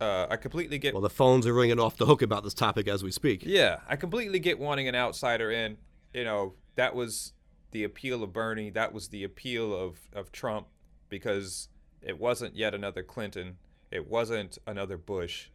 Uh, 0.00 0.26
I 0.30 0.36
completely 0.36 0.78
get 0.78 0.94
Well, 0.94 1.00
the 1.02 1.10
phones 1.10 1.46
are 1.46 1.54
ringing 1.54 1.78
off 1.78 1.96
the 1.96 2.06
hook 2.06 2.22
about 2.22 2.42
this 2.42 2.54
topic 2.54 2.88
as 2.88 3.04
we 3.04 3.12
speak. 3.12 3.44
yeah, 3.46 3.80
I 3.88 3.94
completely 3.94 4.40
get 4.40 4.58
wanting 4.58 4.88
an 4.88 4.96
outsider 4.96 5.50
in. 5.52 5.76
You 6.12 6.24
know, 6.24 6.54
that 6.74 6.94
was 6.94 7.34
the 7.70 7.84
appeal 7.84 8.22
of 8.24 8.32
Bernie. 8.32 8.70
That 8.70 8.92
was 8.92 9.08
the 9.08 9.22
appeal 9.22 9.72
of, 9.72 10.00
of 10.12 10.32
Trump 10.32 10.66
because 11.08 11.68
it 12.02 12.18
wasn't 12.18 12.56
yet 12.56 12.74
another 12.74 13.04
Clinton. 13.04 13.58
It 13.92 14.08
wasn't 14.08 14.58
another 14.66 14.98
Bush. 14.98 15.50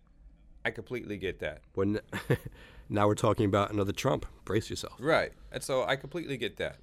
I 0.67 0.71
completely 0.71 1.15
get 1.15 1.39
that. 1.39 1.62
When 1.75 2.01
now 2.89 3.08
we're 3.08 3.15
talking 3.15 3.45
about 3.45 3.71
another 3.71 3.93
Trump. 3.93 4.25
Brace 4.43 4.69
yourself. 4.69 4.95
Right. 4.99 5.32
And 5.49 5.63
so 5.63 5.86
I 5.86 5.95
completely 5.95 6.36
get 6.36 6.58
that. 6.58 6.80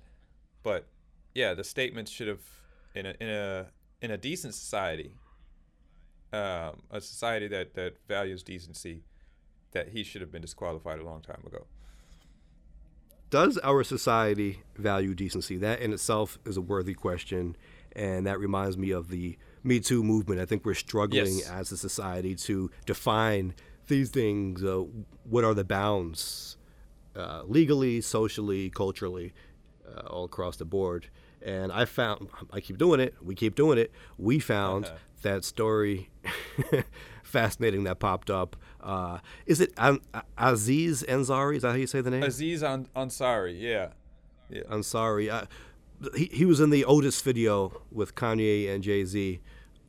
But 0.63 0.87
yeah, 1.35 1.53
the 1.53 1.65
statements 1.65 2.11
should 2.11 2.29
have 2.29 2.41
in 2.95 3.05
a 3.05 3.15
in 3.21 3.29
a 3.29 3.67
in 4.01 4.11
a 4.11 4.17
decent 4.17 4.55
society, 4.55 5.17
um, 6.33 6.81
a 6.91 7.01
society 7.01 7.47
that, 7.49 7.75
that 7.75 7.97
values 8.09 8.43
decency, 8.43 9.03
that 9.73 9.89
he 9.89 10.03
should 10.03 10.23
have 10.23 10.33
been 10.33 10.43
disqualified 10.43 10.99
a 10.99 11.05
long 11.05 11.21
time 11.21 11.43
ago. 11.47 11.67
Does 13.29 13.59
our 13.59 13.85
society 13.85 14.63
value 14.77 15.15
decency? 15.15 15.57
That 15.59 15.81
in 15.81 15.93
itself 15.93 16.39
is 16.47 16.57
a 16.57 16.61
worthy 16.63 16.95
question, 16.95 17.57
and 17.95 18.27
that 18.27 18.39
reminds 18.39 18.79
me 18.79 18.93
of 18.93 19.09
the 19.09 19.37
Me 19.63 19.81
Too 19.81 20.03
movement. 20.05 20.41
I 20.41 20.47
think 20.47 20.65
we're 20.65 20.75
struggling 20.75 21.39
Yes. 21.39 21.51
as 21.51 21.73
a 21.73 21.77
society 21.77 22.35
to 22.37 22.71
define 22.87 23.55
these 23.89 24.11
things. 24.11 24.63
Uh, 24.65 24.85
what 25.25 25.45
are 25.45 25.55
the 25.55 25.65
bounds, 25.65 26.57
uh, 27.17 27.43
legally, 27.47 28.01
socially, 28.01 28.71
culturally, 28.71 29.33
uh, 29.89 30.01
all 30.09 30.25
across 30.25 30.57
the 30.57 30.65
board? 30.65 31.09
And 31.43 31.71
I 31.73 31.85
found, 31.85 32.29
I 32.53 32.61
keep 32.61 32.79
doing 32.79 33.01
it. 33.01 33.15
We 33.23 33.35
keep 33.35 33.55
doing 33.55 33.79
it. 33.79 33.91
We 34.19 34.39
found 34.39 34.87
Uh-huh. 34.87 34.97
that 35.23 35.45
story 35.45 36.11
fascinating 37.23 37.85
that 37.85 37.99
popped 37.99 38.31
up. 38.31 38.57
Uh, 38.81 39.19
is 39.47 39.61
it 39.61 39.73
An- 39.77 40.01
Aziz 40.39 41.03
Ansari? 41.05 41.57
Is 41.57 41.63
that 41.63 41.71
how 41.71 41.77
you 41.77 41.87
say 41.87 42.01
the 42.01 42.11
name? 42.11 42.23
Aziz 42.23 42.63
An- 42.63 42.89
Ansari, 42.97 43.61
yeah. 43.61 43.89
Yeah. 44.51 44.63
Ansari. 44.71 45.31
Uh, 45.31 45.47
he, 46.15 46.27
he 46.33 46.45
was 46.45 46.61
in 46.61 46.71
the 46.71 46.85
Otis 46.85 47.21
video 47.23 47.83
with 47.91 48.15
Kanye 48.15 48.69
and 48.73 48.83
Jay 48.83 49.05
Z. 49.05 49.41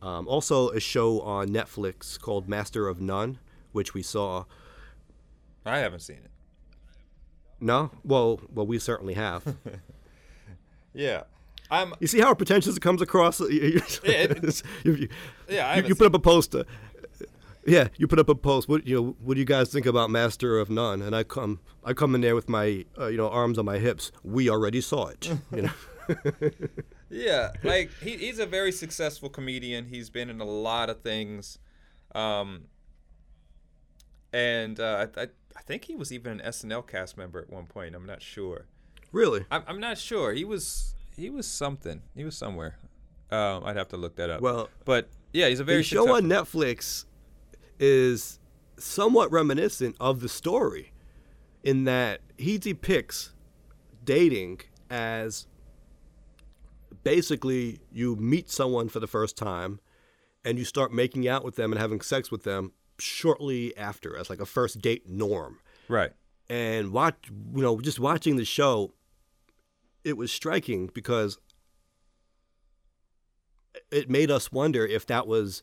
Um, 0.01 0.27
also, 0.27 0.69
a 0.69 0.79
show 0.79 1.21
on 1.21 1.49
Netflix 1.49 2.19
called 2.19 2.47
Master 2.47 2.88
of 2.88 3.01
None, 3.01 3.39
which 3.75 3.93
we 3.93 4.01
saw. 4.01 4.45
I 5.65 5.77
haven't 5.79 5.99
seen 6.01 6.17
it. 6.23 6.31
No, 7.59 7.91
well, 8.03 8.39
well, 8.53 8.65
we 8.65 8.79
certainly 8.79 9.13
have. 9.13 9.55
Yeah. 10.97 11.23
I'm 11.69 11.93
you 11.99 12.07
see 12.07 12.21
how 12.21 12.33
pretentious 12.33 12.77
it 12.77 12.79
comes 12.81 13.01
across. 13.01 13.39
You, 13.41 13.47
you- 13.49 13.81
it- 14.03 14.63
you- 14.85 14.93
you- 14.95 15.09
yeah, 15.49 15.75
you, 15.81 15.83
you 15.88 15.95
put 15.95 16.07
up 16.07 16.13
a 16.13 16.19
post. 16.19 16.55
uh, 16.55 16.63
yeah, 17.67 17.89
you 17.97 18.07
put 18.07 18.17
up 18.19 18.29
a 18.29 18.35
post. 18.35 18.69
What 18.69 18.88
you 18.88 18.95
know? 18.95 19.15
What 19.19 19.33
do 19.33 19.39
you 19.41 19.45
guys 19.45 19.73
think 19.73 19.85
about 19.85 20.09
Master 20.09 20.57
of 20.57 20.69
None? 20.69 21.01
And 21.01 21.13
I 21.13 21.23
come, 21.23 21.59
I 21.83 21.91
come 21.93 22.15
in 22.15 22.21
there 22.21 22.33
with 22.35 22.47
my, 22.47 22.85
uh, 22.97 23.07
you 23.07 23.17
know, 23.17 23.27
arms 23.27 23.57
on 23.57 23.65
my 23.65 23.77
hips. 23.79 24.11
We 24.23 24.49
already 24.49 24.79
saw 24.79 25.07
it. 25.07 25.29
You 25.53 25.63
know. 25.63 25.71
Yeah, 27.09 27.51
like 27.63 27.91
he, 28.01 28.17
he's 28.17 28.39
a 28.39 28.45
very 28.45 28.71
successful 28.71 29.29
comedian. 29.29 29.85
He's 29.85 30.09
been 30.09 30.29
in 30.29 30.41
a 30.41 30.45
lot 30.45 30.89
of 30.89 31.01
things, 31.01 31.59
um, 32.15 32.65
and 34.36 34.82
uh, 34.82 35.08
I, 35.15 35.28
I 35.56 35.62
think 35.62 35.86
he 35.86 35.95
was 35.95 36.12
even 36.12 36.41
an 36.41 36.52
SNL 36.52 36.86
cast 36.86 37.17
member 37.17 37.39
at 37.39 37.50
one 37.50 37.67
point. 37.67 37.95
I'm 37.95 38.06
not 38.06 38.21
sure. 38.21 38.65
really? 39.13 39.45
I'm, 39.50 39.63
I'm 39.65 39.80
not 39.80 39.98
sure. 39.98 40.34
He 40.34 40.43
was 40.43 40.93
he 41.15 41.30
was 41.30 41.48
something. 41.48 42.02
He 42.13 42.26
was 42.26 42.36
somewhere. 42.36 42.78
Um, 43.32 43.63
I'd 43.63 43.78
have 43.78 43.88
to 43.89 43.98
look 43.98 44.17
that 44.17 44.30
up. 44.30 44.41
Well, 44.41 44.69
but 44.84 45.08
yeah, 45.32 45.48
he's 45.48 45.62
a 45.62 45.63
very 45.63 45.78
the 45.80 45.84
show 45.84 46.06
successful. 46.06 46.15
on 46.15 46.30
Netflix 46.30 47.06
is 47.80 48.39
somewhat 48.78 49.32
reminiscent 49.32 49.95
of 50.02 50.19
the 50.19 50.28
story 50.28 50.91
in 51.63 51.86
that 51.86 52.19
he 52.38 52.58
depicts 52.58 53.32
dating 54.04 54.60
as 54.89 55.48
basically 57.04 57.80
you 57.89 58.17
meet 58.17 58.50
someone 58.50 58.89
for 58.89 59.00
the 59.00 59.08
first 59.08 59.38
time 59.38 59.80
and 60.43 60.60
you 60.60 60.65
start 60.65 60.91
making 60.93 61.26
out 61.26 61.45
with 61.45 61.56
them 61.56 61.71
and 61.71 61.80
having 61.80 62.02
sex 62.02 62.30
with 62.30 62.43
them 62.43 62.74
shortly 62.97 63.75
after 63.77 64.17
as 64.17 64.29
like 64.29 64.39
a 64.39 64.45
first 64.45 64.81
date 64.81 65.10
norm 65.10 65.60
right. 65.88 66.12
and 66.49 66.91
watch 66.91 67.15
you 67.53 67.62
know 67.62 67.79
just 67.81 67.99
watching 67.99 68.36
the 68.38 68.45
show 68.45 68.93
it 70.03 70.15
was 70.17 70.31
striking 70.31 70.89
because 70.93 71.38
it 73.91 74.10
made 74.10 74.31
us 74.31 74.51
wonder 74.51 74.86
if 74.86 75.05
that 75.08 75.27
was 75.27 75.62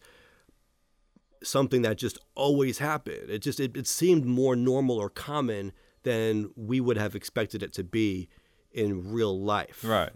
something 1.42 1.82
that 1.82 1.96
just 1.96 2.18
always 2.34 2.78
happened 2.78 3.30
it 3.30 3.40
just 3.40 3.58
it, 3.58 3.76
it 3.76 3.86
seemed 3.86 4.24
more 4.26 4.54
normal 4.54 4.98
or 4.98 5.08
common 5.10 5.72
than 6.04 6.50
we 6.56 6.80
would 6.80 6.96
have 6.96 7.14
expected 7.14 7.62
it 7.62 7.72
to 7.72 7.82
be 7.82 8.28
in 8.72 9.12
real 9.12 9.40
life 9.40 9.82
Right. 9.84 10.12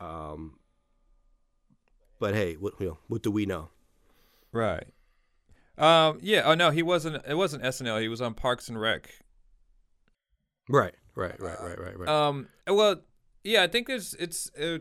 um 0.00 0.58
but 2.18 2.34
hey 2.34 2.54
what 2.54 2.74
you 2.80 2.86
know, 2.86 2.98
what 3.08 3.22
do 3.22 3.30
we 3.30 3.46
know 3.46 3.70
Right. 4.52 4.86
Um. 5.78 6.18
Yeah. 6.22 6.42
Oh 6.44 6.54
no, 6.54 6.70
he 6.70 6.82
wasn't. 6.82 7.22
It 7.26 7.34
wasn't 7.34 7.62
SNL. 7.62 8.00
He 8.00 8.08
was 8.08 8.20
on 8.20 8.34
Parks 8.34 8.68
and 8.68 8.80
Rec. 8.80 9.10
right 10.68 10.94
right 11.14 11.38
right 11.40 11.60
right 11.60 11.78
right 11.78 11.98
right 11.98 12.08
Um. 12.08 12.48
Well, 12.66 13.02
yeah. 13.44 13.62
I 13.62 13.66
think 13.68 13.88
it's 13.88 14.14
it's 14.14 14.50
uh, 14.58 14.78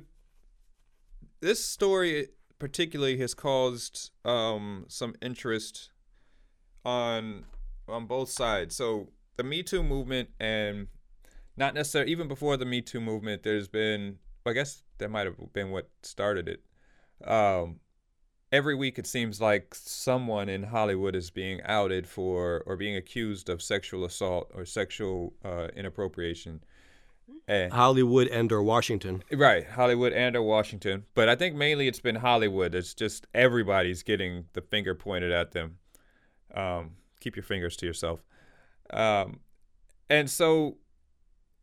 this 1.42 1.64
story 1.66 2.30
particularly 2.60 3.18
has 3.18 3.34
caused 3.34 4.12
um 4.24 4.86
some 4.88 5.14
interest 5.22 5.90
on 6.86 7.46
on 7.88 8.06
both 8.06 8.30
sides. 8.30 8.76
So 8.76 9.10
the 9.38 9.44
Me 9.44 9.64
Too 9.64 9.84
movement 9.84 10.30
and 10.40 10.88
not 11.58 11.74
necessarily 11.74 12.12
even 12.12 12.28
before 12.28 12.58
the 12.58 12.66
Me 12.66 12.82
Too 12.82 13.02
movement, 13.02 13.44
there's 13.44 13.68
been 13.68 14.18
I 14.46 14.54
guess 14.54 14.84
that 15.00 15.10
might 15.10 15.26
have 15.26 15.36
been 15.54 15.72
what 15.72 15.90
started 16.04 16.48
it. 16.48 16.64
Um, 17.28 17.80
every 18.56 18.74
week 18.74 18.98
it 18.98 19.06
seems 19.06 19.42
like 19.42 19.76
someone 19.76 20.48
in 20.48 20.64
Hollywood 20.64 21.14
is 21.14 21.30
being 21.30 21.60
outed 21.66 22.08
for 22.08 22.64
or 22.66 22.78
being 22.78 22.96
accused 22.96 23.50
of 23.50 23.62
sexual 23.62 24.06
assault 24.06 24.50
or 24.56 24.64
sexual 24.64 25.34
uh, 25.44 25.68
inappropriation. 25.76 26.64
And, 27.50 27.74
Hollywood 27.74 28.28
and 28.28 28.50
or 28.54 28.64
Washington. 28.64 29.24
Right, 29.30 29.68
Hollywood 29.68 30.14
and 30.14 30.38
or 30.38 30.42
Washington. 30.42 31.04
But 31.16 31.28
I 31.28 31.36
think 31.36 31.54
mainly 31.56 31.90
it's 31.90 32.00
been 32.00 32.16
Hollywood. 32.16 32.74
It's 32.74 32.94
just 32.94 33.28
everybody's 33.34 34.04
getting 34.04 34.46
the 34.54 34.62
finger 34.62 34.96
pointed 34.96 35.34
at 35.34 35.52
them. 35.52 35.78
Um, 36.54 36.92
keep 37.20 37.36
your 37.36 37.44
fingers 37.44 37.76
to 37.78 37.86
yourself. 37.86 38.24
Um, 38.90 39.42
and 40.10 40.30
so 40.30 40.78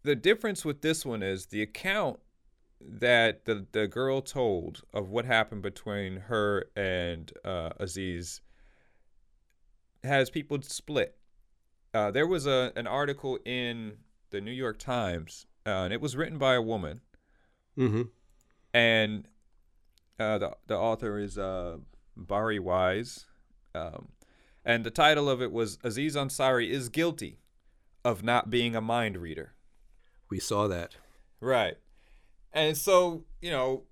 the 0.02 0.14
difference 0.14 0.62
with 0.62 0.82
this 0.82 1.06
one 1.06 1.22
is 1.22 1.46
the 1.46 1.62
account 1.62 2.20
that 2.86 3.44
the 3.44 3.66
the 3.72 3.86
girl 3.86 4.20
told 4.20 4.82
of 4.92 5.08
what 5.08 5.24
happened 5.24 5.62
between 5.62 6.16
her 6.16 6.66
and 6.76 7.32
uh, 7.44 7.70
Aziz 7.78 8.40
has 10.02 10.30
people 10.30 10.60
split. 10.62 11.16
Uh, 11.94 12.10
there 12.10 12.26
was 12.26 12.46
a 12.46 12.72
an 12.76 12.86
article 12.86 13.38
in 13.44 13.98
the 14.30 14.40
New 14.40 14.52
York 14.52 14.78
Times, 14.78 15.46
uh, 15.66 15.70
and 15.70 15.92
it 15.92 16.00
was 16.00 16.16
written 16.16 16.38
by 16.38 16.54
a 16.54 16.62
woman. 16.62 17.00
Mm-hmm. 17.78 18.02
And 18.74 19.28
uh, 20.18 20.38
the 20.38 20.56
the 20.66 20.76
author 20.76 21.18
is 21.18 21.38
uh, 21.38 21.78
Bari 22.16 22.58
Weiss, 22.58 23.26
um, 23.74 24.08
and 24.64 24.84
the 24.84 24.90
title 24.90 25.28
of 25.28 25.42
it 25.42 25.52
was 25.52 25.78
Aziz 25.84 26.16
Ansari 26.16 26.68
is 26.70 26.88
guilty 26.88 27.38
of 28.04 28.22
not 28.22 28.50
being 28.50 28.74
a 28.74 28.80
mind 28.80 29.16
reader. 29.16 29.54
We 30.30 30.40
saw 30.40 30.66
that. 30.68 30.96
Right. 31.40 31.76
And 32.52 32.76
so, 32.76 33.24
you 33.40 33.50
know, 33.50 33.84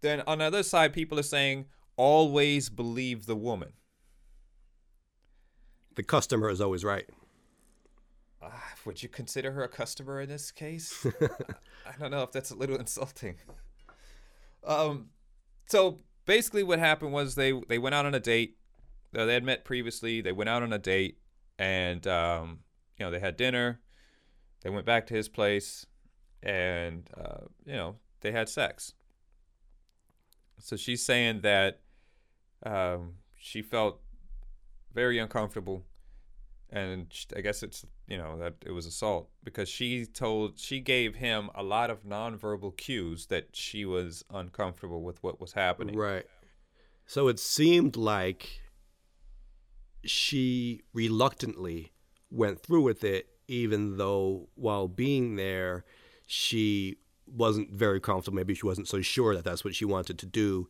then 0.00 0.22
on 0.26 0.38
the 0.38 0.44
other 0.44 0.62
side, 0.62 0.92
people 0.92 1.18
are 1.18 1.24
saying, 1.24 1.66
always 1.96 2.68
believe 2.68 3.26
the 3.26 3.36
woman. 3.36 3.72
The 5.96 6.02
customer 6.02 6.48
is 6.48 6.60
always 6.60 6.84
right. 6.84 7.06
Uh, 8.40 8.48
would 8.86 9.02
you 9.02 9.08
consider 9.08 9.52
her 9.52 9.64
a 9.64 9.68
customer 9.68 10.20
in 10.20 10.28
this 10.28 10.50
case? 10.50 11.06
I 11.86 11.92
don't 11.98 12.10
know 12.10 12.22
if 12.22 12.32
that's 12.32 12.50
a 12.50 12.56
little 12.56 12.76
insulting. 12.76 13.36
Um, 14.64 15.10
so 15.66 15.98
basically, 16.24 16.62
what 16.62 16.78
happened 16.78 17.12
was 17.12 17.34
they 17.34 17.52
they 17.68 17.78
went 17.78 17.94
out 17.94 18.06
on 18.06 18.14
a 18.14 18.20
date. 18.20 18.56
Uh, 19.14 19.26
they 19.26 19.34
had 19.34 19.44
met 19.44 19.64
previously. 19.64 20.20
They 20.20 20.32
went 20.32 20.48
out 20.48 20.62
on 20.62 20.72
a 20.72 20.78
date, 20.78 21.18
and 21.58 22.06
um, 22.06 22.60
you 22.98 23.04
know 23.04 23.10
they 23.10 23.20
had 23.20 23.36
dinner. 23.36 23.80
They 24.62 24.70
went 24.70 24.86
back 24.86 25.06
to 25.08 25.14
his 25.14 25.28
place 25.28 25.86
and 26.42 27.08
uh, 27.16 27.44
you 27.64 27.74
know 27.74 27.96
they 28.20 28.32
had 28.32 28.48
sex. 28.48 28.94
So 30.58 30.76
she's 30.76 31.04
saying 31.04 31.40
that 31.40 31.80
um, 32.64 33.14
she 33.36 33.62
felt 33.62 34.00
very 34.92 35.18
uncomfortable, 35.18 35.84
and 36.70 37.06
I 37.34 37.40
guess 37.40 37.62
it's 37.62 37.84
you 38.06 38.18
know 38.18 38.38
that 38.38 38.54
it 38.64 38.72
was 38.72 38.86
assault 38.86 39.28
because 39.44 39.68
she 39.68 40.04
told 40.04 40.58
she 40.58 40.80
gave 40.80 41.16
him 41.16 41.50
a 41.54 41.62
lot 41.62 41.90
of 41.90 42.04
nonverbal 42.04 42.76
cues 42.76 43.26
that 43.26 43.48
she 43.52 43.84
was 43.84 44.24
uncomfortable 44.32 45.02
with 45.02 45.22
what 45.22 45.40
was 45.40 45.52
happening. 45.52 45.96
Right. 45.96 46.26
So 47.06 47.26
it 47.28 47.40
seemed 47.40 47.96
like 47.96 48.60
she 50.04 50.82
reluctantly 50.92 51.92
went 52.30 52.60
through 52.60 52.82
with 52.82 53.04
it, 53.04 53.26
even 53.48 53.96
though 53.96 54.48
while 54.54 54.88
being 54.88 55.36
there, 55.36 55.84
she 56.30 56.96
wasn't 57.26 57.72
very 57.72 57.98
comfortable. 57.98 58.36
Maybe 58.36 58.54
she 58.54 58.64
wasn't 58.64 58.86
so 58.86 59.00
sure 59.00 59.34
that 59.34 59.42
that's 59.42 59.64
what 59.64 59.74
she 59.74 59.84
wanted 59.84 60.16
to 60.20 60.26
do. 60.26 60.68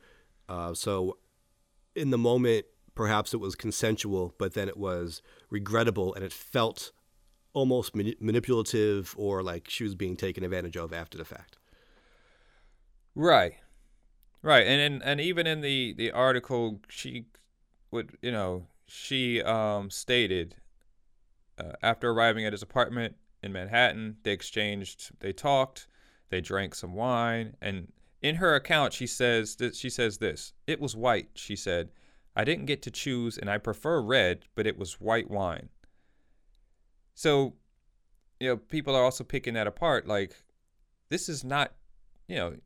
Uh, 0.49 0.73
so, 0.73 1.19
in 1.95 2.09
the 2.09 2.17
moment, 2.17 2.65
perhaps 2.95 3.35
it 3.35 3.41
was 3.41 3.55
consensual, 3.55 4.35
but 4.39 4.55
then 4.55 4.69
it 4.69 4.79
was 4.79 5.21
regrettable 5.51 6.15
and 6.15 6.25
it 6.25 6.33
felt 6.33 6.93
almost 7.53 7.95
mani- 7.95 8.17
manipulative 8.21 9.15
or 9.19 9.43
like 9.43 9.69
she 9.69 9.85
was 9.85 9.95
being 9.95 10.17
taken 10.17 10.45
advantage 10.45 10.79
of 10.79 10.95
after 10.95 11.19
the 11.19 11.27
fact. 11.27 11.59
Right. 13.15 13.57
Right. 14.41 14.67
And 14.67 14.81
and, 14.81 15.03
and 15.03 15.21
even 15.21 15.47
in 15.47 15.61
the, 15.61 15.93
the 15.93 16.11
article, 16.11 16.81
she 16.89 17.27
would, 17.91 18.17
you 18.23 18.33
know, 18.33 18.67
she 18.87 19.43
um, 19.43 19.91
stated 19.91 20.55
uh, 21.59 21.73
after 21.83 22.11
arriving 22.11 22.47
at 22.47 22.53
his 22.53 22.63
apartment, 22.63 23.17
in 23.43 23.53
Manhattan. 23.53 24.17
They 24.23 24.33
exchanged, 24.33 25.11
they 25.21 25.33
talked, 25.33 25.87
they 26.29 26.41
drank 26.41 26.75
some 26.75 26.95
wine, 26.95 27.57
and 27.61 27.93
in 28.23 28.37
her 28.37 28.55
account 28.55 28.93
she 28.93 29.07
says 29.07 29.57
that 29.57 29.75
she 29.75 29.91
says 29.91 30.19
this. 30.19 30.53
It 30.67 30.81
was 30.81 30.97
white, 30.97 31.31
she 31.35 31.57
said. 31.57 31.91
I 32.37 32.45
didn't 32.45 32.67
get 32.67 32.83
to 32.83 32.91
choose 32.91 33.37
and 33.37 33.51
I 33.51 33.59
prefer 33.59 34.01
red, 34.01 34.45
but 34.55 34.67
it 34.67 34.79
was 34.79 35.01
white 35.01 35.31
wine. 35.31 35.69
So, 37.15 37.55
you 38.39 38.49
know, 38.49 38.57
people 38.57 38.95
are 38.95 39.05
also 39.05 39.25
picking 39.25 39.55
that 39.55 39.67
apart 39.67 40.07
like 40.07 40.37
this 41.09 41.29
is 41.29 41.45
not, 41.45 41.73
you 42.29 42.37
know, 42.37 42.57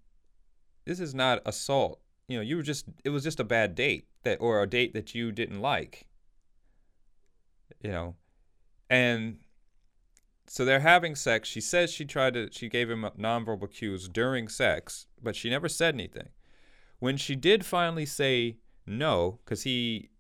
this 0.84 1.00
is 1.00 1.14
not 1.14 1.40
assault. 1.46 2.00
You 2.28 2.38
know, 2.38 2.42
you 2.42 2.56
were 2.56 2.62
just 2.62 2.86
it 3.04 3.10
was 3.10 3.24
just 3.24 3.40
a 3.40 3.44
bad 3.44 3.74
date 3.74 4.06
that 4.22 4.40
or 4.40 4.62
a 4.62 4.68
date 4.68 4.94
that 4.94 5.14
you 5.14 5.32
didn't 5.32 5.60
like. 5.60 6.06
You 7.80 7.90
know, 7.90 8.14
and 8.88 9.38
so 10.46 10.64
they're 10.64 10.80
having 10.80 11.14
sex. 11.14 11.48
She 11.48 11.60
says 11.60 11.92
she 11.92 12.04
tried 12.04 12.34
to, 12.34 12.48
she 12.52 12.68
gave 12.68 12.90
him 12.90 13.06
nonverbal 13.18 13.72
cues 13.72 14.08
during 14.08 14.48
sex, 14.48 15.06
but 15.22 15.36
she 15.36 15.50
never 15.50 15.68
said 15.68 15.94
anything. 15.94 16.28
When 16.98 17.16
she 17.16 17.36
did 17.36 17.64
finally 17.64 18.06
say 18.06 18.58
no, 18.86 19.40
because 19.44 19.62
he, 19.62 20.10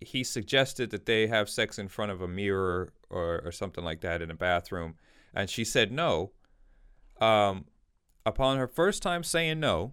he 0.00 0.24
suggested 0.24 0.90
that 0.90 1.06
they 1.06 1.26
have 1.26 1.48
sex 1.48 1.78
in 1.78 1.88
front 1.88 2.12
of 2.12 2.20
a 2.20 2.28
mirror 2.28 2.92
or, 3.08 3.42
or 3.44 3.52
something 3.52 3.84
like 3.84 4.00
that 4.00 4.22
in 4.22 4.30
a 4.30 4.34
bathroom, 4.34 4.94
and 5.34 5.48
she 5.48 5.64
said 5.64 5.92
no. 5.92 6.32
Um, 7.20 7.66
upon 8.24 8.58
her 8.58 8.66
first 8.68 9.02
time 9.02 9.22
saying 9.22 9.60
no, 9.60 9.92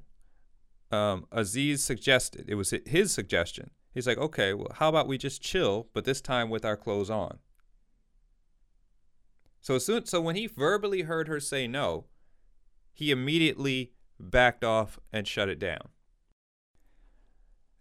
um, 0.92 1.26
Aziz 1.32 1.84
suggested, 1.84 2.46
it 2.48 2.56
was 2.56 2.74
his 2.86 3.12
suggestion. 3.12 3.72
He's 3.94 4.08
like, 4.08 4.18
okay, 4.18 4.54
well, 4.54 4.72
how 4.76 4.90
about 4.90 5.08
we 5.08 5.18
just 5.18 5.42
chill, 5.42 5.90
but 5.94 6.06
this 6.06 6.22
time 6.22 6.50
with 6.50 6.64
our 6.64 6.78
clothes 6.78 7.10
on? 7.10 7.40
So 9.68 9.78
soon, 9.80 10.06
so 10.06 10.22
when 10.22 10.38
he 10.38 10.48
verbally 10.48 11.02
heard 11.02 11.28
her 11.28 11.42
say 11.42 11.68
no, 11.68 12.06
he 12.94 13.12
immediately 13.12 13.92
backed 14.18 14.64
off 14.64 14.98
and 15.12 15.28
shut 15.28 15.50
it 15.50 15.60
down. 15.60 15.90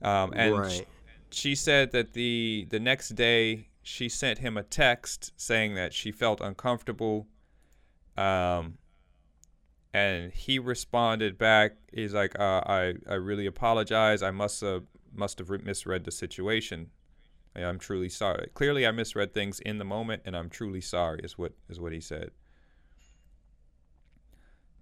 Um, 0.02 0.32
and 0.34 0.58
right. 0.58 0.72
she, 0.72 0.84
she 1.30 1.54
said 1.54 1.92
that 1.92 2.12
the 2.12 2.66
the 2.70 2.80
next 2.80 3.10
day 3.10 3.68
she 3.84 4.08
sent 4.08 4.40
him 4.40 4.56
a 4.56 4.64
text 4.64 5.32
saying 5.36 5.76
that 5.76 5.94
she 5.94 6.10
felt 6.10 6.40
uncomfortable. 6.40 7.28
Um, 8.16 8.78
and 9.94 10.32
he 10.32 10.58
responded 10.58 11.38
back. 11.38 11.76
He's 11.92 12.12
like, 12.12 12.36
uh, 12.36 12.62
"I 12.66 12.94
I 13.08 13.14
really 13.14 13.46
apologize. 13.46 14.24
I 14.24 14.32
must 14.32 14.60
have 14.62 14.86
must 15.14 15.38
have 15.38 15.50
misread 15.50 16.02
the 16.02 16.10
situation. 16.10 16.90
I'm 17.64 17.78
truly 17.78 18.08
sorry. 18.08 18.48
Clearly, 18.54 18.86
I 18.86 18.90
misread 18.90 19.32
things 19.32 19.60
in 19.60 19.78
the 19.78 19.84
moment, 19.84 20.22
and 20.24 20.36
I'm 20.36 20.48
truly 20.50 20.80
sorry. 20.80 21.20
Is 21.22 21.38
what 21.38 21.52
is 21.68 21.80
what 21.80 21.92
he 21.92 22.00
said. 22.00 22.30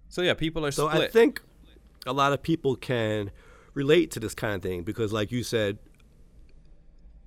So 0.09 0.23
yeah, 0.23 0.35
people 0.35 0.65
are 0.65 0.71
so 0.71 0.89
split. 0.89 1.03
I 1.03 1.13
think 1.13 1.43
a 2.07 2.13
lot 2.13 2.33
of 2.33 2.43
people 2.43 2.77
can 2.77 3.31
relate 3.75 4.11
to 4.13 4.21
this 4.21 4.35
kind 4.35 4.55
of 4.55 4.63
thing 4.63 4.83
because, 4.83 5.13
like 5.13 5.33
you 5.33 5.43
said, 5.43 5.79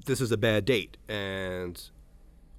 this 0.06 0.22
is 0.22 0.32
a 0.32 0.38
bad 0.38 0.66
date, 0.66 0.98
and 1.08 1.82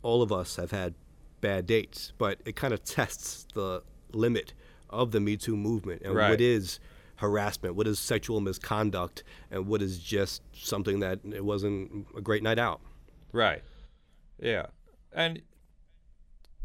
all 0.03 0.22
of 0.22 0.33
us 0.33 0.57
have 0.57 0.70
had 0.70 0.94
bad 1.40 1.66
dates. 1.66 2.12
But 2.18 2.40
it 2.44 2.57
kind 2.57 2.74
of 2.74 2.85
tests 2.85 3.46
the 3.55 3.83
limit 4.12 4.55
of 4.90 5.12
the 5.12 5.20
Me 5.20 5.37
Too 5.37 5.57
movement 5.57 6.03
and 6.03 6.14
right. 6.14 6.31
what 6.31 6.40
is 6.40 6.81
harassment, 7.18 7.74
what 7.74 7.87
is 7.87 7.98
sexual 7.98 8.40
misconduct, 8.40 9.24
and 9.50 9.66
what 9.66 9.83
is 9.83 9.98
just 9.98 10.42
something 10.52 11.00
that 11.00 11.20
it 11.24 11.44
wasn't 11.44 12.07
a 12.16 12.20
great 12.20 12.42
night 12.42 12.59
out. 12.59 12.81
Right. 13.33 13.62
Yeah. 14.40 14.66
And 15.12 15.42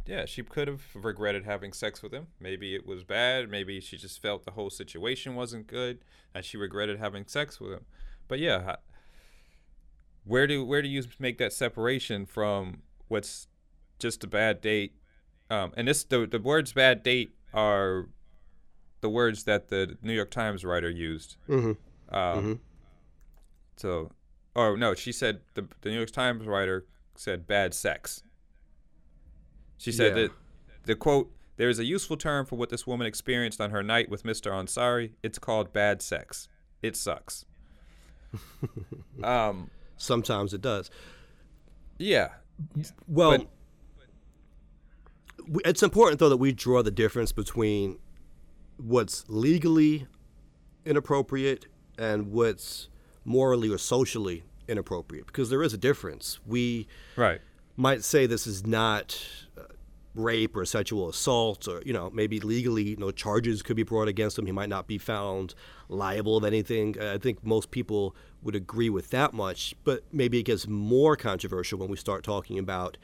yeah, 0.06 0.26
she 0.26 0.44
could 0.44 0.68
have 0.68 0.82
regretted 0.94 1.46
having 1.46 1.74
sex 1.74 2.04
with 2.04 2.14
him. 2.14 2.28
Maybe 2.40 2.76
it 2.76 2.86
was 2.86 3.04
bad. 3.04 3.50
Maybe 3.50 3.80
she 3.80 3.98
just 3.98 4.22
felt 4.22 4.46
the 4.46 4.52
whole 4.52 4.70
situation 4.70 5.36
wasn't 5.36 5.68
good, 5.68 6.00
and 6.34 6.44
she 6.44 6.58
regretted 6.58 7.00
having 7.00 7.26
sex 7.26 7.60
with 7.60 7.72
him. 7.72 7.86
But 8.28 8.40
yeah, 8.40 8.76
where 10.26 10.46
do 10.46 10.64
where 10.66 10.82
do 10.82 10.88
you 10.88 11.04
make 11.20 11.38
that 11.38 11.54
separation 11.54 12.26
from 12.26 12.84
what's 13.08 13.48
just 13.98 14.24
a 14.24 14.28
bad 14.28 14.62
date? 14.62 14.96
Um, 15.50 15.74
and 15.76 15.88
this 15.88 16.04
the 16.04 16.28
the 16.28 16.40
words 16.40 16.74
"bad 16.74 17.02
date" 17.04 17.36
are 17.54 18.10
the 19.04 19.10
words 19.10 19.44
that 19.44 19.68
the 19.68 19.98
New 20.02 20.14
York 20.14 20.32
Times 20.32 20.64
writer 20.64 20.90
used. 20.90 21.36
Mm-hmm. 21.48 22.16
Um, 22.16 22.38
mm-hmm. 22.38 22.54
So, 23.76 24.12
oh 24.56 24.76
no, 24.76 24.96
she 24.96 25.12
said 25.12 25.42
the 25.54 25.68
the 25.82 25.90
New 25.90 25.98
York 25.98 26.12
Times 26.12 26.48
writer 26.48 26.88
said 27.16 27.46
bad 27.46 27.74
sex. 27.74 28.24
She 29.78 29.92
said 29.92 30.16
yeah. 30.16 30.24
that 30.24 30.32
the 30.86 30.96
quote 30.96 31.32
there 31.58 31.68
is 31.70 31.80
a 31.80 31.86
useful 31.86 32.16
term 32.16 32.46
for 32.46 32.56
what 32.56 32.70
this 32.70 32.88
woman 32.88 33.06
experienced 33.06 33.60
on 33.60 33.72
her 33.72 33.84
night 33.84 34.10
with 34.10 34.24
Mr. 34.24 34.52
Ansari. 34.52 35.12
It's 35.22 35.38
called 35.38 35.74
bad 35.74 36.02
sex. 36.02 36.48
It 36.82 36.96
sucks. 36.96 37.46
um, 39.24 39.70
Sometimes 39.98 40.54
it 40.54 40.62
does. 40.62 40.90
yeah, 42.00 42.30
Well, 43.08 43.38
But- 43.38 43.48
it's 45.66 45.84
important 45.84 46.20
though 46.20 46.30
that 46.30 46.38
we 46.38 46.54
draw 46.54 46.82
the 46.82 46.92
difference 46.92 47.34
between 47.34 48.00
what's 48.78 49.26
legally 49.28 50.08
inappropriate 50.86 51.66
and 51.98 52.32
what's 52.32 52.90
morally 53.26 53.70
or 53.70 53.78
socially 53.78 54.44
inappropriate 54.68 55.28
because 55.28 55.50
there 55.50 55.64
is 55.64 55.74
a 55.74 55.78
difference. 55.78 56.40
We 56.46 56.88
right, 57.16 57.42
might 57.76 58.04
say 58.04 58.26
this 58.26 58.48
is 58.48 58.66
not 58.66 59.26
uh, 59.58 59.64
rape 60.16 60.56
or 60.56 60.66
sexual 60.66 61.10
assault 61.10 61.68
or 61.68 61.82
you 61.86 61.94
know 61.94 62.10
maybe 62.12 62.40
legally 62.40 62.96
no 62.98 63.12
charges 63.12 63.62
could 63.62 63.76
be 63.76 63.84
brought 63.84 64.08
against 64.08 64.38
him. 64.38 64.46
He 64.46 64.52
might 64.52 64.70
not 64.70 64.88
be 64.88 64.98
found 64.98 65.56
liable 65.90 66.38
of 66.38 66.44
anything. 66.44 67.00
I 67.00 67.18
think 67.18 67.44
most 67.46 67.72
people 67.72 68.16
would 68.42 68.56
agree 68.56 68.90
with 68.90 69.10
that 69.12 69.34
much 69.34 69.76
but 69.84 70.04
maybe 70.12 70.40
it 70.40 70.44
gets 70.44 70.68
more 70.68 71.16
controversial 71.16 71.80
when 71.80 71.90
we 71.90 71.98
start 71.98 72.24
talking 72.24 72.60
about 72.60 72.98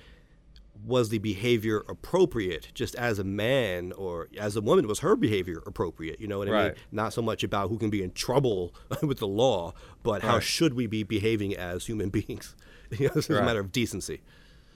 was 0.86 1.10
the 1.10 1.18
behavior 1.18 1.84
appropriate 1.90 2.70
just 2.74 2.96
as 2.96 3.20
a 3.20 3.24
man 3.24 3.92
or 3.94 4.28
as 4.38 4.56
a 4.56 4.62
woman 4.62 4.88
was 4.88 5.00
her 5.00 5.16
behavior 5.16 5.62
appropriate 5.66 6.20
you 6.22 6.28
know 6.28 6.38
what 6.40 6.48
i 6.48 6.52
mean 6.68 6.74
not 6.92 7.12
so 7.14 7.22
much 7.22 7.44
about 7.44 7.70
who 7.70 7.78
can 7.78 7.90
be 7.90 8.02
in 8.02 8.12
trouble 8.12 8.74
with 9.04 9.20
the 9.20 9.28
law 9.28 9.74
but 10.04 10.22
how 10.22 10.36
Right. 10.36 10.44
should 10.44 10.74
we 10.74 10.88
be 10.88 11.04
behaving 11.04 11.56
as 11.56 11.86
human 11.88 12.10
beings 12.18 12.56
you 12.98 13.08
know, 13.08 13.14
this 13.14 13.30
is 13.30 13.38
a 13.38 13.44
matter 13.44 13.60
of 13.60 13.72
decency 13.72 14.22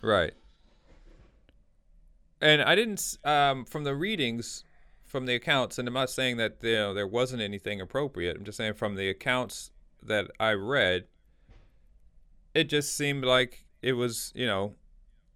right. 0.01 0.33
And 2.41 2.61
I 2.61 2.75
didn't 2.75 3.17
um, 3.23 3.63
from 3.63 3.85
the 3.85 3.95
readings, 3.95 4.65
from 5.05 5.25
the 5.25 5.35
accounts, 5.35 5.79
and 5.79 5.87
I'm 5.87 5.93
not 5.93 6.09
saying 6.09 6.35
that 6.37 6.57
you 6.61 6.75
know 6.75 6.93
there 6.93 7.07
wasn't 7.07 7.41
anything 7.41 7.79
appropriate. 7.79 8.35
I'm 8.35 8.43
just 8.43 8.57
saying 8.57 8.73
from 8.73 8.95
the 8.95 9.07
accounts 9.09 9.71
that 10.01 10.29
I 10.41 10.51
read, 10.51 11.05
it 12.53 12.65
just 12.65 12.97
seemed 12.97 13.23
like 13.23 13.65
it 13.81 13.93
was 13.93 14.33
you 14.35 14.45
know 14.45 14.73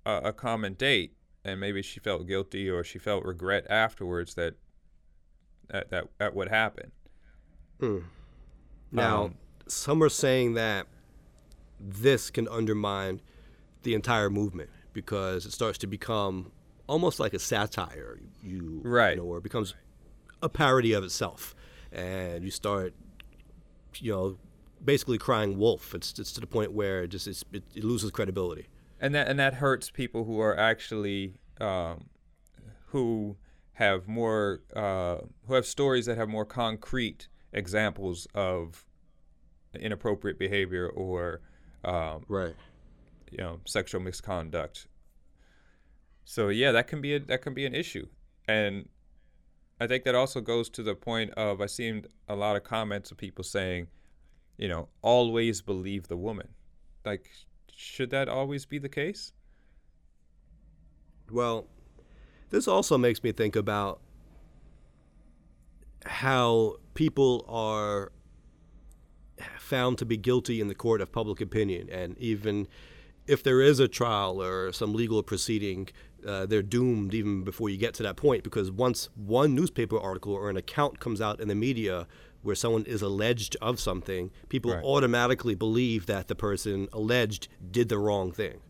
a, 0.07 0.29
a 0.29 0.33
common 0.33 0.73
date, 0.73 1.11
and 1.43 1.59
maybe 1.59 1.81
she 1.81 1.99
felt 1.99 2.27
guilty 2.27 2.69
or 2.69 2.83
she 2.83 2.99
felt 2.99 3.23
regret 3.25 3.65
afterwards 3.69 4.33
that 4.35 4.53
at 5.69 5.89
that 5.91 6.05
at 6.19 6.33
what 6.33 6.47
happened. 6.47 6.91
Now, 8.91 9.25
Um, 9.25 9.35
some 9.67 10.01
are 10.01 10.09
saying 10.09 10.53
that 10.55 10.87
this 11.79 12.29
can 12.29 12.47
undermine 12.47 13.21
the 13.83 13.93
entire 13.93 14.29
movement 14.29 14.69
because 14.93 15.45
it 15.45 15.51
starts 15.51 15.77
to 15.79 15.87
become 15.87 16.51
almost 16.87 17.19
like 17.19 17.33
a 17.33 17.39
satire, 17.39 18.19
you, 18.41 18.81
Right. 18.83 19.11
you 19.11 19.17
know, 19.21 19.27
or 19.27 19.37
it 19.37 19.43
becomes 19.43 19.75
a 20.41 20.49
parody 20.49 20.93
of 20.93 21.03
itself, 21.03 21.53
and 21.91 22.43
you 22.43 22.49
start, 22.51 22.93
you 23.99 24.11
know, 24.11 24.37
basically 24.83 25.17
crying 25.17 25.57
wolf. 25.57 25.93
It's 25.93 26.17
it's 26.17 26.31
to 26.33 26.39
the 26.41 26.47
point 26.47 26.71
where 26.71 27.03
it 27.03 27.09
just 27.09 27.27
it's, 27.27 27.43
it, 27.51 27.63
it 27.75 27.83
loses 27.83 28.09
credibility. 28.11 28.67
And 28.99 29.13
that 29.15 29.27
and 29.27 29.39
that 29.39 29.55
hurts 29.55 29.89
people 29.89 30.23
who 30.25 30.39
are 30.39 30.57
actually 30.57 31.39
um, 31.59 32.05
who 32.87 33.37
have 33.73 34.07
more 34.07 34.61
uh, 34.75 35.17
who 35.45 35.53
have 35.53 35.65
stories 35.65 36.05
that 36.05 36.17
have 36.17 36.29
more 36.29 36.45
concrete 36.45 37.27
examples 37.53 38.27
of 38.33 38.85
inappropriate 39.79 40.39
behavior 40.39 40.87
or 40.89 41.41
um, 41.85 42.23
Right. 42.27 42.55
you 43.31 43.37
know 43.37 43.59
sexual 43.65 44.01
misconduct. 44.01 44.87
So 46.25 46.49
yeah, 46.49 46.71
that 46.71 46.87
can 46.87 47.01
be 47.01 47.15
a, 47.15 47.19
that 47.19 47.41
can 47.41 47.53
be 47.53 47.65
an 47.65 47.73
issue, 47.75 48.07
and 48.47 48.89
I 49.79 49.87
think 49.87 50.03
that 50.05 50.15
also 50.15 50.41
goes 50.41 50.69
to 50.71 50.83
the 50.83 50.95
point 50.95 51.31
of 51.31 51.61
I 51.61 51.67
seen 51.67 52.05
a 52.27 52.35
lot 52.35 52.55
of 52.55 52.63
comments 52.63 53.11
of 53.11 53.17
people 53.17 53.43
saying, 53.43 53.87
you 54.57 54.67
know, 54.67 54.89
always 55.01 55.61
believe 55.61 56.07
the 56.07 56.17
woman. 56.17 56.49
Like, 57.05 57.29
should 57.77 58.09
that 58.09 58.27
always 58.27 58.65
be 58.65 58.79
the 58.79 58.89
case? 58.89 59.33
Well, 61.31 61.67
this 62.49 62.67
also 62.67 62.97
makes 62.97 63.21
me 63.21 63.31
think 63.31 63.55
about 63.55 64.01
how 66.03 66.77
people 66.95 67.45
are 67.47 68.11
found 69.59 69.99
to 69.99 70.05
be 70.05 70.17
guilty 70.17 70.59
in 70.59 70.69
the 70.69 70.73
court 70.73 71.01
of 71.01 71.11
public 71.11 71.39
opinion. 71.39 71.87
And 71.91 72.17
even 72.17 72.67
if 73.27 73.43
there 73.43 73.61
is 73.61 73.79
a 73.79 73.87
trial 73.87 74.41
or 74.41 74.71
some 74.71 74.95
legal 74.95 75.21
proceeding, 75.21 75.89
uh, 76.25 76.47
they're 76.47 76.63
doomed 76.63 77.13
even 77.13 77.43
before 77.43 77.69
you 77.69 77.77
get 77.77 77.93
to 77.95 78.03
that 78.03 78.15
point 78.15 78.43
because 78.43 78.71
once 78.71 79.09
one 79.13 79.53
newspaper 79.53 79.99
article 79.99 80.33
or 80.33 80.49
an 80.49 80.57
account 80.57 80.99
comes 80.99 81.21
out 81.21 81.39
in 81.39 81.47
the 81.47 81.55
media 81.55 82.07
where 82.43 82.55
someone 82.55 82.83
is 82.85 83.01
alleged 83.01 83.55
of 83.61 83.79
something, 83.79 84.31
people 84.49 84.71
Right. 84.73 84.83
automatically 84.83 85.55
believe 85.55 86.05
that 86.05 86.27
the 86.27 86.35
person 86.35 86.87
alleged 86.93 87.47
did 87.71 87.89
the 87.89 87.97
wrong 87.97 88.31
thing. 88.31 88.61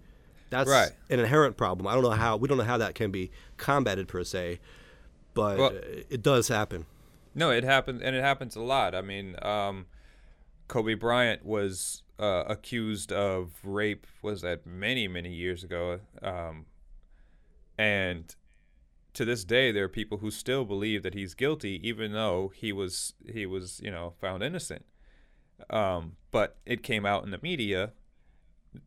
That's 0.49 0.69
Right. 0.69 0.91
an 1.10 1.19
inherent 1.19 1.58
problem. 1.58 1.88
I 1.88 1.93
don't 1.93 2.03
know 2.03 2.12
how 2.12 2.38
we 2.38 2.47
don't 2.47 2.58
know 2.58 2.63
how 2.63 2.77
that 2.77 2.95
can 2.95 3.12
be 3.12 3.32
combated 3.58 4.08
per 4.08 4.23
se, 4.23 4.60
but 5.34 5.58
Well- 5.58 5.75
uh, 5.75 6.03
it 6.10 6.21
does 6.23 6.47
happen. 6.47 6.86
No, 7.36 7.51
it 7.51 7.63
happens, 7.63 8.01
and 8.01 8.15
it 8.15 8.23
happens 8.23 8.56
a 8.56 8.62
lot. 8.62 8.95
I 8.95 9.01
mean, 9.01 9.36
um, 9.43 9.86
Kobe 10.67 10.95
Bryant 10.95 11.45
was 11.45 12.03
uh, 12.19 12.43
accused 12.47 13.12
of 13.12 13.51
rape. 13.63 14.08
Was 14.23 14.41
that 14.41 14.65
many, 14.65 15.08
many 15.08 15.32
years 15.32 15.63
ago? 15.63 15.99
Um, 16.23 16.65
and 17.77 18.36
to 19.17 19.25
this 19.25 19.43
day, 19.43 19.71
there 19.71 19.86
are 19.86 19.89
people 19.89 20.19
who 20.19 20.30
still 20.30 20.63
believe 20.63 21.01
that 21.01 21.15
he's 21.15 21.34
guilty, 21.34 21.82
even 21.88 22.13
though 22.13 22.51
he 22.56 22.71
was 22.71 23.13
he 23.27 23.47
was 23.47 23.82
you 23.84 23.89
know 23.89 24.13
found 24.21 24.43
innocent. 24.43 24.86
Um, 25.71 26.17
but 26.30 26.58
it 26.67 26.84
came 26.84 27.03
out 27.03 27.23
in 27.23 27.32
the 27.32 27.39
media 27.41 27.93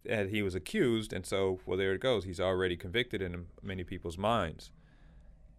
that 0.05 0.31
he 0.31 0.41
was 0.41 0.55
accused, 0.55 1.13
and 1.13 1.27
so 1.27 1.59
well, 1.67 1.77
there 1.77 1.93
it 1.95 2.01
goes. 2.01 2.25
He's 2.25 2.39
already 2.39 2.77
convicted 2.77 3.21
in 3.21 3.47
many 3.61 3.83
people's 3.83 4.17
minds. 4.17 4.71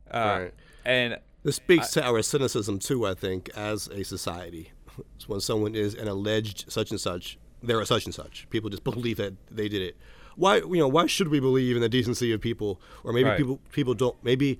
Uh, 0.09 0.39
Right. 0.43 0.53
And 0.85 1.19
This 1.43 1.57
speaks 1.57 1.91
to 1.91 2.03
our 2.03 2.21
cynicism 2.21 2.79
too, 2.79 3.05
I 3.05 3.13
think, 3.13 3.49
as 3.55 3.87
a 3.89 4.03
society. 4.03 4.71
When 5.27 5.41
someone 5.41 5.75
is 5.75 5.95
an 5.95 6.07
alleged 6.07 6.71
such 6.71 6.91
and 6.91 6.99
such, 6.99 7.37
they're 7.61 7.81
a 7.81 7.85
such 7.85 8.05
and 8.05 8.13
such. 8.13 8.47
People 8.49 8.69
just 8.69 8.83
believe 8.85 9.17
that 9.17 9.33
they 9.49 9.67
did 9.67 9.81
it. 9.81 9.97
Why, 10.35 10.57
you 10.57 10.77
know, 10.77 10.87
why 10.87 11.05
should 11.07 11.27
we 11.27 11.39
believe 11.39 11.75
in 11.75 11.81
the 11.81 11.89
decency 11.89 12.31
of 12.31 12.41
people? 12.41 12.79
Or 13.03 13.13
maybe 13.13 13.29
Right. 13.29 13.37
people 13.37 13.59
people 13.71 13.93
don't 13.93 14.15
maybe 14.23 14.59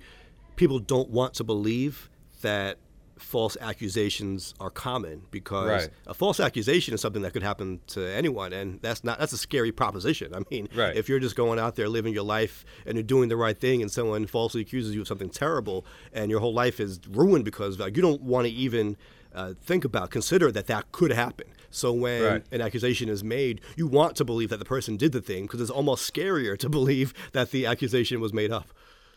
people 0.56 0.78
don't 0.78 1.10
want 1.10 1.34
to 1.34 1.44
believe 1.44 2.10
that 2.42 2.78
false 3.18 3.56
accusations 3.60 4.52
are 4.58 4.68
common 4.70 5.22
because 5.30 5.68
Right. 5.68 5.90
a 6.08 6.14
false 6.14 6.40
accusation 6.40 6.92
is 6.92 7.00
something 7.00 7.22
that 7.22 7.32
could 7.32 7.42
happen 7.44 7.78
to 7.88 8.04
anyone 8.04 8.52
and 8.52 8.80
that's 8.82 9.04
not 9.04 9.18
that's 9.20 9.32
a 9.32 9.38
scary 9.38 9.70
proposition. 9.70 10.34
I 10.34 10.40
mean, 10.50 10.68
Right. 10.74 10.96
if 10.96 11.08
you're 11.08 11.20
just 11.20 11.36
going 11.36 11.58
out 11.60 11.76
there 11.76 11.88
living 11.88 12.12
your 12.14 12.24
life 12.24 12.64
and 12.84 12.96
you're 12.96 13.02
doing 13.04 13.28
the 13.28 13.36
right 13.36 13.58
thing 13.58 13.80
and 13.80 13.90
someone 13.92 14.26
falsely 14.26 14.60
accuses 14.62 14.94
you 14.94 15.02
of 15.02 15.08
something 15.08 15.30
terrible 15.30 15.86
and 16.12 16.30
your 16.30 16.40
whole 16.40 16.52
life 16.54 16.80
is 16.80 16.98
ruined 17.10 17.44
because 17.44 17.78
like, 17.78 17.96
you 17.96 18.02
don't 18.02 18.22
want 18.22 18.46
to 18.46 18.52
even 18.52 18.96
uh, 19.34 19.54
think 19.62 19.84
about 19.84 20.10
consider 20.10 20.50
that 20.52 20.66
that 20.66 20.92
could 20.92 21.12
happen 21.12 21.46
so 21.70 21.92
when 21.92 22.22
Right. 22.22 22.44
an 22.52 22.60
accusation 22.60 23.08
is 23.08 23.22
made 23.24 23.60
you 23.76 23.86
want 23.86 24.16
to 24.16 24.24
believe 24.24 24.50
that 24.50 24.58
the 24.58 24.64
person 24.64 24.96
did 24.96 25.12
the 25.12 25.20
thing 25.22 25.44
because 25.44 25.60
it's 25.60 25.70
almost 25.70 26.12
scarier 26.12 26.58
to 26.58 26.68
believe 26.78 27.14
that 27.32 27.50
the 27.50 27.66
accusation 27.66 28.20
was 28.20 28.32
made 28.32 28.50
up 28.52 28.68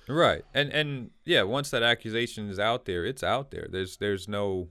Right. 0.08 0.46
And 0.54 0.72
and 0.72 1.10
yeah, 1.24 1.42
once 1.42 1.72
that 1.72 1.82
accusation 1.82 2.48
is 2.52 2.60
out 2.60 2.86
there, 2.86 3.04
it's 3.04 3.24
out 3.24 3.50
there. 3.50 3.68
There's 3.68 3.98
there's 3.98 4.28
no 4.28 4.70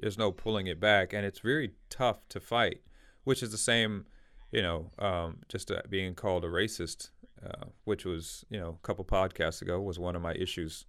there's 0.00 0.18
no 0.18 0.32
pulling 0.32 0.66
it 0.66 0.80
back 0.80 1.12
and 1.12 1.24
it's 1.24 1.38
very 1.38 1.70
tough 1.88 2.28
to 2.30 2.40
fight, 2.40 2.80
which 3.22 3.44
is 3.44 3.52
the 3.52 3.58
same, 3.58 4.06
you 4.50 4.60
know, 4.60 4.90
um, 4.98 5.38
just 5.48 5.70
uh, 5.70 5.82
being 5.88 6.16
called 6.16 6.44
a 6.44 6.48
racist, 6.48 7.10
uh, 7.46 7.66
which 7.84 8.04
was, 8.04 8.44
you 8.50 8.58
know, 8.58 8.70
a 8.82 8.84
couple 8.86 9.04
podcasts 9.04 9.62
ago 9.62 9.80
was 9.80 10.00
one 10.00 10.16
of 10.16 10.22
my 10.22 10.34
issues. 10.34 10.84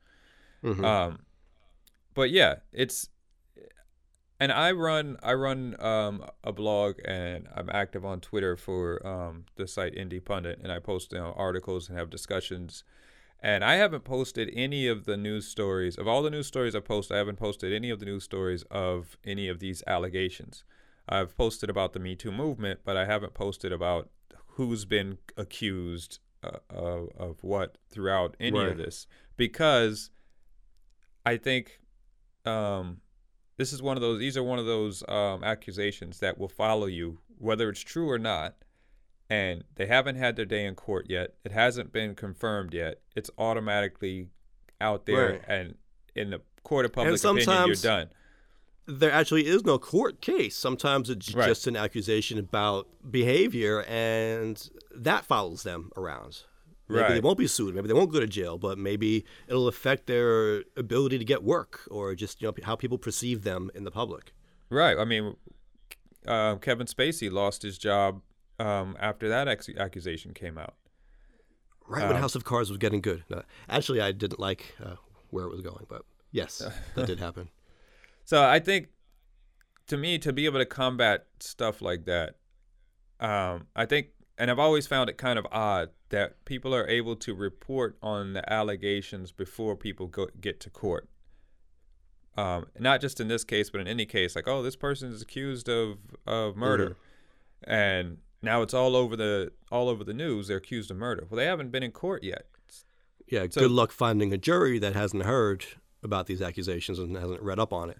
Um 0.84 1.20
but 2.16 2.32
yeah, 2.32 2.56
it's 2.72 3.10
and 4.44 4.52
I 4.52 4.74
run 4.74 5.18
I 5.24 5.34
run 5.34 5.76
um, 5.80 6.26
a 6.44 6.52
blog 6.52 6.96
and 7.06 7.48
I'm 7.56 7.70
active 7.72 8.04
on 8.04 8.20
Twitter 8.20 8.58
for 8.58 9.06
um, 9.08 9.46
the 9.56 9.68
site 9.68 9.96
Indie 9.96 10.24
Pundit 10.24 10.60
and 10.62 10.70
I 10.70 10.80
post 10.80 11.14
you 11.14 11.20
know, 11.20 11.34
articles 11.38 11.88
and 11.88 11.98
have 11.98 12.10
discussions. 12.10 12.84
And 13.40 13.64
I 13.64 13.76
haven't 13.76 14.04
posted 14.04 14.50
any 14.54 14.88
of 14.88 15.06
the 15.06 15.16
news 15.18 15.48
stories 15.48 15.98
of 15.98 16.08
all 16.10 16.22
the 16.24 16.30
news 16.30 16.48
stories 16.48 16.76
I 16.76 16.82
post. 16.82 17.10
I 17.10 17.18
haven't 17.18 17.38
posted 17.38 17.72
any 17.72 17.90
of 17.90 18.00
the 18.00 18.06
news 18.06 18.26
stories 18.26 18.64
of 18.70 19.18
any 19.24 19.48
of 19.48 19.60
these 19.60 19.82
allegations. 19.88 20.64
I've 21.08 21.36
posted 21.38 21.70
about 21.70 21.94
the 21.94 22.00
Me 22.00 22.16
Too 22.16 22.32
movement, 22.32 22.82
but 22.84 22.98
I 22.98 23.06
haven't 23.06 23.34
posted 23.34 23.72
about 23.72 24.10
who's 24.56 24.84
been 24.86 25.20
accused 25.38 26.20
uh, 26.44 26.60
of, 26.70 27.10
of 27.18 27.44
what 27.44 27.78
throughout 27.90 28.36
any 28.42 28.60
Right. 28.60 28.72
of 28.72 28.78
this 28.78 29.08
because 29.38 30.10
I 31.26 31.38
think 31.38 31.80
um, 32.46 33.02
this 33.58 33.72
is 33.74 33.82
one 33.82 33.98
of 33.98 34.02
those. 34.02 34.20
These 34.20 34.38
are 34.38 34.44
one 34.44 34.60
of 34.60 34.66
those 34.66 35.04
um, 35.08 35.44
accusations 35.44 36.20
that 36.20 36.38
will 36.38 36.50
follow 36.50 36.86
you, 36.88 37.20
whether 37.38 37.70
it's 37.70 37.82
true 37.82 38.10
or 38.10 38.20
not. 38.20 38.56
And 39.30 39.64
they 39.76 39.86
haven't 39.88 40.16
had 40.18 40.36
their 40.36 40.46
day 40.46 40.66
in 40.66 40.76
court 40.76 41.08
yet. 41.10 41.36
It 41.44 41.52
hasn't 41.52 41.92
been 41.94 42.14
confirmed 42.14 42.74
yet. 42.74 43.00
It's 43.16 43.30
automatically 43.38 44.30
out 44.82 45.06
there, 45.06 45.32
Right. 45.34 45.42
and 45.48 45.76
in 46.16 46.30
the 46.32 46.42
court 46.64 46.86
of 46.86 46.94
public 46.94 47.24
opinion, 47.24 47.68
you're 47.68 47.76
done. 47.76 48.10
there 48.86 49.12
actually 49.12 49.48
is 49.48 49.64
no 49.64 49.80
court 49.80 50.20
case. 50.20 50.58
Sometimes 50.58 51.10
it's 51.10 51.34
Right. 51.34 51.48
just 51.48 51.68
an 51.68 51.78
accusation 51.78 52.38
about 52.38 52.90
behavior, 53.10 53.84
and 53.84 54.70
that 54.94 55.26
follows 55.26 55.64
them 55.64 55.90
around. 55.96 56.44
Maybe 56.90 57.14
they 57.14 57.20
won't 57.22 57.38
be 57.38 57.48
sued. 57.48 57.74
Maybe 57.74 57.88
they 57.88 57.94
won't 57.94 58.12
go 58.12 58.20
to 58.20 58.28
jail, 58.28 58.58
but 58.58 58.78
maybe 58.78 59.26
it'll 59.48 59.68
affect 59.68 60.06
their 60.08 60.64
ability 60.76 61.18
to 61.18 61.26
get 61.26 61.44
work 61.44 61.82
or 61.90 62.14
just 62.14 62.42
you 62.42 62.48
know 62.48 62.54
how 62.64 62.76
people 62.76 62.98
perceive 62.98 63.44
them 63.44 63.72
in 63.74 63.84
the 63.84 63.92
public. 63.92 64.34
Right. 64.70 64.98
I 64.98 65.06
mean, 65.06 65.36
uh, 66.28 66.56
Kevin 66.56 66.88
Spacey 66.88 67.32
lost 67.32 67.62
his 67.62 67.78
job 67.78 68.22
um, 68.60 68.98
after 69.00 69.30
that 69.30 69.48
ex- 69.48 69.70
accusation 69.78 70.34
came 70.34 70.58
out. 70.58 70.76
Right 71.88 72.08
when 72.08 72.18
House 72.18 72.36
of 72.36 72.46
Cards 72.46 72.70
was 72.70 72.78
getting 72.78 73.02
good. 73.02 73.24
No, 73.30 73.44
actually, 73.70 74.00
I 74.00 74.12
didn't 74.12 74.40
like 74.40 74.76
uh, 74.84 74.96
where 75.32 75.46
it 75.46 75.52
was 75.52 75.62
going, 75.62 75.86
but 75.90 76.04
yes, 76.32 76.62
that 76.96 77.08
did 77.08 77.20
happen. 77.20 77.50
So 78.26 78.44
I 78.44 78.60
think, 78.60 78.88
to 79.88 79.98
me, 79.98 80.18
to 80.20 80.32
be 80.32 80.46
able 80.46 80.60
to 80.60 80.66
combat 80.66 81.28
stuff 81.40 81.82
like 81.82 82.06
that, 82.06 82.36
um, 83.20 83.68
I 83.76 83.86
think, 83.86 84.08
and 84.38 84.50
I've 84.52 84.60
always 84.60 84.88
found 84.88 85.10
it 85.10 85.18
kind 85.18 85.38
of 85.38 85.46
odd 85.52 85.90
that 86.10 86.44
people 86.46 86.74
are 86.74 86.88
able 86.88 87.16
to 87.18 87.34
report 87.34 87.98
on 88.02 88.34
the 88.34 88.52
allegations 88.52 89.32
before 89.32 89.76
people 89.76 90.08
go 90.08 90.28
get 90.40 90.60
to 90.62 90.70
court. 90.70 91.08
Um, 92.36 92.66
not 92.80 93.00
just 93.00 93.20
in 93.20 93.28
this 93.28 93.44
case, 93.44 93.70
but 93.70 93.80
in 93.82 93.88
any 93.88 94.06
case, 94.06 94.36
like, 94.36 94.48
oh, 94.48 94.64
this 94.64 94.76
person 94.76 95.12
is 95.12 95.22
accused 95.22 95.70
of 95.70 95.98
of 96.26 96.56
murder, 96.58 96.98
and 97.64 98.18
now 98.42 98.64
it's 98.64 98.74
all 98.74 98.96
over 98.96 99.16
the 99.16 99.52
all 99.72 99.88
over 99.88 100.04
the 100.04 100.14
news. 100.14 100.48
They're 100.48 100.58
accused 100.58 100.90
of 100.90 100.98
murder. 100.98 101.28
Well, 101.30 101.38
they 101.38 101.46
haven't 101.46 101.72
been 101.72 101.84
in 101.84 101.92
court 101.92 102.24
yet. 102.24 102.48
Yeah, 103.28 103.46
So- 103.50 103.62
good 103.62 103.72
luck 103.72 103.92
finding 103.92 104.34
a 104.34 104.38
jury 104.38 104.80
that 104.80 104.94
hasn't 104.94 105.24
heard 105.24 105.66
about 106.02 106.26
these 106.26 106.42
accusations 106.42 106.98
and 107.00 107.16
hasn't 107.16 107.42
read 107.42 107.60
up 107.60 107.72
on 107.72 107.90
it. 107.90 108.00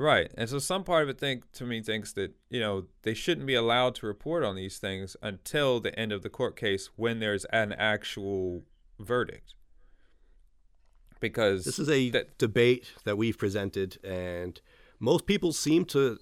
Right. 0.00 0.32
And 0.34 0.48
so 0.48 0.58
some 0.58 0.82
part 0.82 1.02
of 1.02 1.10
it 1.10 1.18
think 1.18 1.52
to 1.52 1.64
me 1.66 1.82
thinks 1.82 2.14
that, 2.14 2.32
you 2.48 2.58
know, 2.58 2.86
they 3.02 3.12
shouldn't 3.12 3.46
be 3.46 3.54
allowed 3.54 3.94
to 3.96 4.06
report 4.06 4.42
on 4.42 4.56
these 4.56 4.78
things 4.78 5.14
until 5.20 5.78
the 5.78 5.96
end 5.98 6.10
of 6.10 6.22
the 6.22 6.30
court 6.30 6.56
case 6.56 6.88
when 6.96 7.18
there's 7.18 7.44
an 7.46 7.74
actual 7.74 8.62
verdict. 8.98 9.54
Because 11.20 11.66
This 11.66 11.78
is 11.78 11.90
a 11.90 12.08
that- 12.10 12.38
debate 12.38 12.94
that 13.04 13.18
we've 13.18 13.36
presented, 13.36 13.98
and 14.02 14.58
most 14.98 15.26
people 15.26 15.52
seem 15.52 15.84
to 15.86 16.18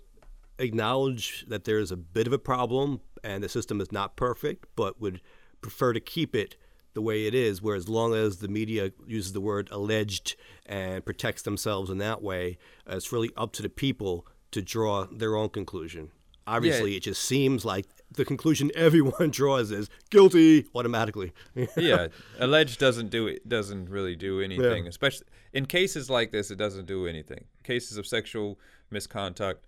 acknowledge 0.58 1.46
that 1.46 1.62
there 1.62 1.78
is 1.78 1.92
a 1.92 1.96
bit 1.96 2.26
of 2.26 2.32
a 2.32 2.38
problem 2.40 3.00
and 3.22 3.44
the 3.44 3.48
system 3.48 3.80
is 3.80 3.92
not 3.92 4.16
perfect, 4.16 4.66
but 4.74 5.00
would 5.00 5.20
prefer 5.60 5.92
to 5.92 6.00
keep 6.00 6.34
it 6.34 6.56
the 6.98 7.02
way 7.02 7.26
it 7.28 7.34
is, 7.34 7.62
where 7.62 7.76
as 7.76 7.88
long 7.88 8.12
as 8.12 8.38
the 8.38 8.48
media 8.48 8.90
uses 9.06 9.32
the 9.32 9.40
word 9.40 9.68
alleged 9.70 10.34
and 10.66 11.04
protects 11.04 11.42
themselves 11.42 11.90
in 11.90 11.98
that 11.98 12.20
way, 12.20 12.58
uh, 12.90 12.96
it's 12.96 13.12
really 13.12 13.30
up 13.36 13.52
to 13.52 13.62
the 13.62 13.68
people 13.68 14.26
to 14.50 14.60
draw 14.60 15.06
their 15.06 15.36
own 15.36 15.48
conclusion. 15.48 16.10
Obviously, 16.44 16.96
it 16.96 17.04
just 17.04 17.22
seems 17.22 17.64
like 17.64 17.86
the 18.10 18.24
conclusion 18.24 18.72
everyone 18.74 19.30
draws 19.30 19.70
is 19.70 19.88
guilty 20.10 20.66
automatically. 20.74 21.32
yeah, 21.76 22.08
alleged 22.40 22.80
doesn't 22.80 23.10
do 23.10 23.28
it 23.28 23.48
doesn't 23.48 23.88
really 23.88 24.16
do 24.16 24.40
anything, 24.40 24.88
especially 24.88 25.28
in 25.52 25.66
cases 25.66 26.10
like 26.10 26.32
this 26.32 26.50
it 26.50 26.56
doesn't 26.58 26.86
do 26.86 27.06
anything. 27.06 27.44
Cases 27.62 27.96
of 27.96 28.08
sexual 28.08 28.58
misconduct 28.90 29.64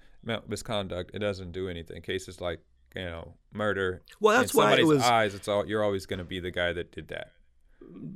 misconduct 0.48 1.12
it 1.14 1.20
doesn't 1.20 1.52
do 1.52 1.68
anything. 1.68 2.02
Cases 2.02 2.40
like, 2.40 2.58
you 2.94 3.04
know, 3.04 3.34
murder. 3.52 4.02
Well, 4.20 4.38
that's 4.40 4.54
in 4.54 4.58
why 4.58 4.76
it 4.78 4.86
was- 4.86 5.02
eyes 5.02 5.34
it's 5.34 5.48
all 5.48 5.66
you're 5.66 5.82
always 5.84 6.06
going 6.06 6.18
to 6.18 6.24
be 6.24 6.40
the 6.40 6.50
guy 6.50 6.72
that 6.72 6.92
did 6.92 7.08
that. 7.08 7.32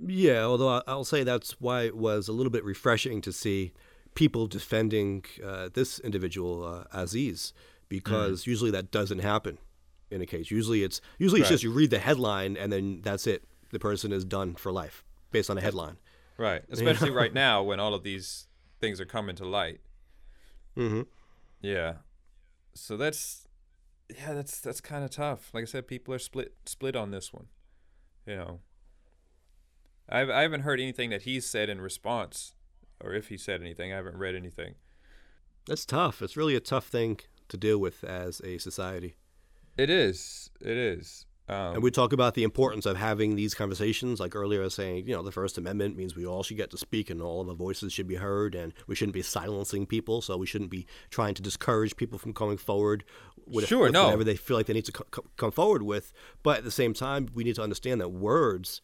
Yeah, 0.06 0.42
although 0.44 0.82
I'll 0.86 1.04
say 1.04 1.24
that's 1.24 1.60
why 1.60 1.82
it 1.82 1.96
was 1.96 2.28
a 2.28 2.32
little 2.32 2.50
bit 2.50 2.64
refreshing 2.64 3.20
to 3.22 3.32
see 3.32 3.72
people 4.14 4.46
defending 4.46 5.24
uh, 5.44 5.68
this 5.72 5.98
individual 6.00 6.64
uh, 6.64 6.84
Aziz, 6.92 7.52
because 7.88 8.46
usually 8.46 8.70
that 8.70 8.90
doesn't 8.92 9.18
happen 9.20 9.58
in 10.10 10.20
a 10.22 10.26
case. 10.26 10.50
Usually 10.50 10.84
it's 10.84 11.00
usually 11.18 11.40
it's 11.40 11.50
just 11.50 11.64
you 11.64 11.72
read 11.72 11.90
the 11.90 11.98
headline 11.98 12.56
and 12.56 12.72
then 12.72 13.00
that's 13.02 13.26
it. 13.26 13.42
The 13.70 13.80
person 13.80 14.12
is 14.12 14.24
done 14.24 14.54
for 14.54 14.70
life 14.70 15.02
based 15.32 15.50
on 15.50 15.58
a 15.58 15.60
headline. 15.60 15.96
Right. 16.36 16.62
Especially 16.70 17.10
right 17.10 17.32
now 17.34 17.62
when 17.62 17.80
all 17.80 17.94
of 17.94 18.04
these 18.04 18.46
things 18.80 19.00
are 19.00 19.06
coming 19.06 19.34
to 19.36 19.44
light. 19.44 19.80
hmm 20.76 21.02
Yeah. 21.60 21.94
So 22.74 22.96
that's 22.96 23.48
yeah, 24.08 24.32
that's 24.32 24.60
that's 24.60 24.80
kind 24.80 25.04
of 25.04 25.10
tough. 25.10 25.50
Like 25.52 25.62
I 25.62 25.66
said, 25.66 25.86
people 25.86 26.14
are 26.14 26.18
split 26.18 26.54
split 26.66 26.96
on 26.96 27.10
this 27.10 27.32
one. 27.32 27.46
You 28.26 28.36
know. 28.36 28.60
I've 30.08 30.30
I 30.30 30.42
haven't 30.42 30.60
heard 30.60 30.80
anything 30.80 31.10
that 31.10 31.22
he's 31.22 31.46
said 31.46 31.68
in 31.68 31.80
response 31.80 32.54
or 33.02 33.14
if 33.14 33.28
he 33.28 33.36
said 33.36 33.60
anything. 33.60 33.92
I 33.92 33.96
haven't 33.96 34.16
read 34.16 34.34
anything. 34.34 34.74
That's 35.66 35.86
tough. 35.86 36.20
It's 36.20 36.36
really 36.36 36.56
a 36.56 36.60
tough 36.60 36.86
thing 36.86 37.20
to 37.48 37.56
deal 37.56 37.78
with 37.78 38.04
as 38.04 38.40
a 38.44 38.58
society. 38.58 39.16
It 39.76 39.90
is. 39.90 40.50
It 40.60 40.76
is. 40.76 41.26
Um, 41.48 41.74
And 41.74 41.82
we 41.82 41.90
talk 41.90 42.12
about 42.14 42.34
the 42.34 42.42
importance 42.42 42.86
of 42.86 42.96
having 42.96 43.36
these 43.36 43.54
conversations. 43.54 44.18
Like 44.18 44.34
earlier, 44.34 44.62
I 44.62 44.64
was 44.64 44.74
saying, 44.74 45.06
you 45.06 45.14
know, 45.14 45.22
the 45.22 45.30
First 45.32 45.58
Amendment 45.58 45.96
means 45.96 46.16
we 46.16 46.24
all 46.26 46.42
should 46.42 46.56
get 46.56 46.70
to 46.70 46.78
speak 46.78 47.10
and 47.10 47.20
all 47.20 47.42
of 47.42 47.46
the 47.46 47.54
voices 47.54 47.92
should 47.92 48.06
be 48.08 48.14
heard, 48.14 48.54
and 48.54 48.72
we 48.86 48.94
shouldn't 48.94 49.12
be 49.14 49.22
silencing 49.22 49.84
people. 49.86 50.22
So 50.22 50.36
we 50.38 50.46
shouldn't 50.46 50.70
be 50.70 50.86
trying 51.10 51.34
to 51.34 51.42
discourage 51.42 51.96
people 51.96 52.18
from 52.18 52.32
coming 52.32 52.56
forward 52.56 53.04
with, 53.46 53.66
Sure, 53.66 53.82
with 53.84 53.92
no. 53.92 54.04
whatever 54.04 54.24
they 54.24 54.36
feel 54.36 54.56
like 54.56 54.66
they 54.66 54.72
need 54.72 54.86
to 54.86 54.92
co- 54.92 55.04
co- 55.10 55.24
come 55.36 55.50
forward 55.50 55.82
with. 55.82 56.12
But 56.42 56.58
at 56.58 56.64
the 56.64 56.70
same 56.70 56.94
time, 56.94 57.28
we 57.34 57.44
need 57.44 57.56
to 57.56 57.62
understand 57.62 58.00
that 58.00 58.08
words 58.08 58.80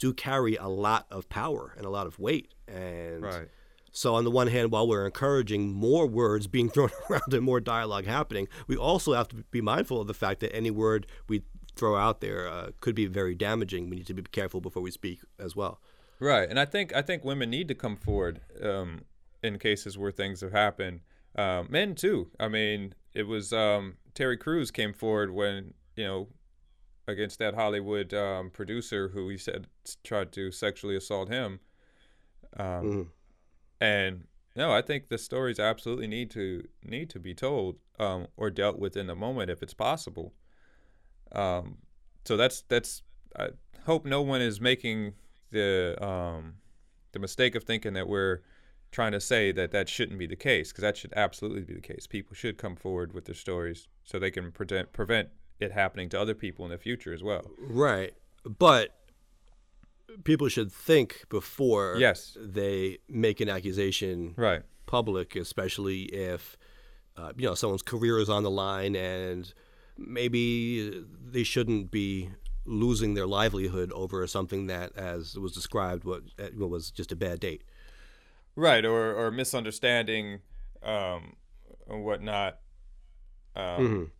do 0.00 0.12
carry 0.12 0.56
a 0.56 0.66
lot 0.66 1.06
of 1.10 1.28
power 1.28 1.74
and 1.76 1.86
a 1.86 1.90
lot 1.90 2.06
of 2.08 2.18
weight. 2.18 2.54
And 2.66 3.22
right. 3.22 3.48
so, 3.92 4.14
on 4.16 4.24
the 4.24 4.30
one 4.32 4.48
hand, 4.48 4.72
while 4.72 4.88
we're 4.88 5.06
encouraging 5.06 5.72
more 5.72 6.06
words 6.08 6.48
being 6.48 6.70
thrown 6.74 6.90
around 7.08 7.32
and 7.32 7.42
more 7.44 7.60
dialogue 7.60 8.06
happening, 8.06 8.48
we 8.66 8.76
also 8.76 9.12
have 9.12 9.28
to 9.28 9.36
be 9.52 9.60
mindful 9.60 10.00
of 10.00 10.08
the 10.08 10.14
fact 10.14 10.40
that 10.40 10.52
any 10.56 10.70
word 10.72 11.06
we 11.28 11.42
throw 11.76 11.96
out 11.96 12.20
there 12.20 12.48
uh, 12.48 12.70
could 12.80 12.94
be 12.94 13.06
very 13.06 13.34
damaging. 13.34 13.90
We 13.90 13.96
need 13.96 14.06
to 14.06 14.14
be 14.14 14.22
careful 14.22 14.60
before 14.60 14.82
we 14.82 14.90
speak 14.90 15.20
as 15.38 15.54
well. 15.56 15.80
Right, 16.18 16.48
and 16.48 16.58
I 16.60 16.64
think 16.66 16.94
I 16.94 17.02
think 17.02 17.24
women 17.24 17.50
need 17.50 17.68
to 17.68 17.74
come 17.74 17.96
forward 17.96 18.40
um, 18.62 19.02
in 19.42 19.58
cases 19.58 19.96
where 19.96 20.10
things 20.10 20.40
have 20.42 20.52
happened. 20.52 21.00
Um, 21.36 21.68
men 21.70 21.94
too. 21.94 22.30
I 22.38 22.48
mean, 22.48 22.94
it 23.14 23.22
was 23.22 23.52
um, 23.52 23.96
Terry 24.14 24.36
Crews 24.36 24.70
came 24.70 24.92
forward 24.92 25.30
when 25.30 25.74
you 25.96 26.04
know 26.04 26.28
against 27.08 27.38
that 27.38 27.54
Hollywood 27.54 28.12
um, 28.12 28.50
producer 28.50 29.08
who 29.08 29.28
he 29.28 29.38
said 29.38 29.66
tried 30.04 30.32
to 30.32 30.52
sexually 30.52 30.96
assault 30.96 31.28
him. 31.28 31.60
Um, 32.56 32.66
Mhm. 32.66 33.06
And 33.80 34.24
no, 34.54 34.72
I 34.72 34.82
think 34.82 35.08
the 35.08 35.16
stories 35.16 35.58
absolutely 35.58 36.06
need 36.06 36.30
to 36.32 36.68
need 36.82 37.08
to 37.10 37.18
be 37.18 37.34
told 37.34 37.78
um, 37.98 38.26
or 38.36 38.50
dealt 38.50 38.78
with 38.78 38.96
in 38.96 39.06
the 39.06 39.14
moment 39.14 39.50
if 39.50 39.62
it's 39.62 39.72
possible. 39.74 40.34
Um, 41.32 41.78
so 42.24 42.36
that's 42.36 42.62
that's. 42.68 43.02
I 43.38 43.50
hope 43.86 44.04
no 44.04 44.22
one 44.22 44.40
is 44.40 44.60
making 44.60 45.14
the 45.50 45.96
um, 46.04 46.54
the 47.12 47.18
mistake 47.18 47.54
of 47.54 47.64
thinking 47.64 47.92
that 47.94 48.08
we're 48.08 48.40
trying 48.92 49.12
to 49.12 49.20
say 49.20 49.52
that 49.52 49.70
that 49.70 49.88
shouldn't 49.88 50.18
be 50.18 50.26
the 50.26 50.34
case 50.36 50.72
because 50.72 50.82
that 50.82 50.96
should 50.96 51.12
absolutely 51.14 51.62
be 51.62 51.74
the 51.74 51.80
case. 51.80 52.06
People 52.06 52.34
should 52.34 52.58
come 52.58 52.74
forward 52.76 53.12
with 53.12 53.24
their 53.26 53.34
stories 53.36 53.86
so 54.04 54.18
they 54.18 54.30
can 54.30 54.50
prevent 54.50 54.92
prevent 54.92 55.28
it 55.60 55.70
happening 55.72 56.08
to 56.08 56.20
other 56.20 56.34
people 56.34 56.64
in 56.64 56.70
the 56.70 56.78
future 56.78 57.12
as 57.12 57.22
well. 57.22 57.42
Right. 57.58 58.14
But 58.44 58.96
people 60.24 60.48
should 60.48 60.72
think 60.72 61.24
before 61.28 61.96
Yes. 61.98 62.36
they 62.40 62.98
make 63.08 63.40
an 63.40 63.48
accusation 63.48 64.34
Right. 64.36 64.62
public, 64.86 65.36
especially 65.36 66.02
if 66.04 66.56
uh, 67.16 67.32
you 67.36 67.46
know 67.46 67.54
someone's 67.54 67.82
career 67.82 68.18
is 68.18 68.28
on 68.30 68.42
the 68.42 68.50
line 68.50 68.96
and 68.96 69.52
maybe 69.96 71.04
they 71.22 71.42
shouldn't 71.42 71.90
be 71.90 72.30
losing 72.64 73.14
their 73.14 73.26
livelihood 73.26 73.90
over 73.92 74.26
something 74.26 74.66
that, 74.66 74.96
as 74.96 75.38
was 75.38 75.52
described, 75.52 76.04
what 76.04 76.22
uh, 76.38 76.66
was 76.66 76.90
just 76.90 77.12
a 77.12 77.16
bad 77.16 77.40
date. 77.40 77.62
Right, 78.56 78.84
or 78.84 79.14
or 79.14 79.30
misunderstanding, 79.30 80.40
um, 80.82 81.36
or 81.86 82.00
whatnot. 82.02 82.58
Um, 83.56 83.62
Mhm. 83.62 84.10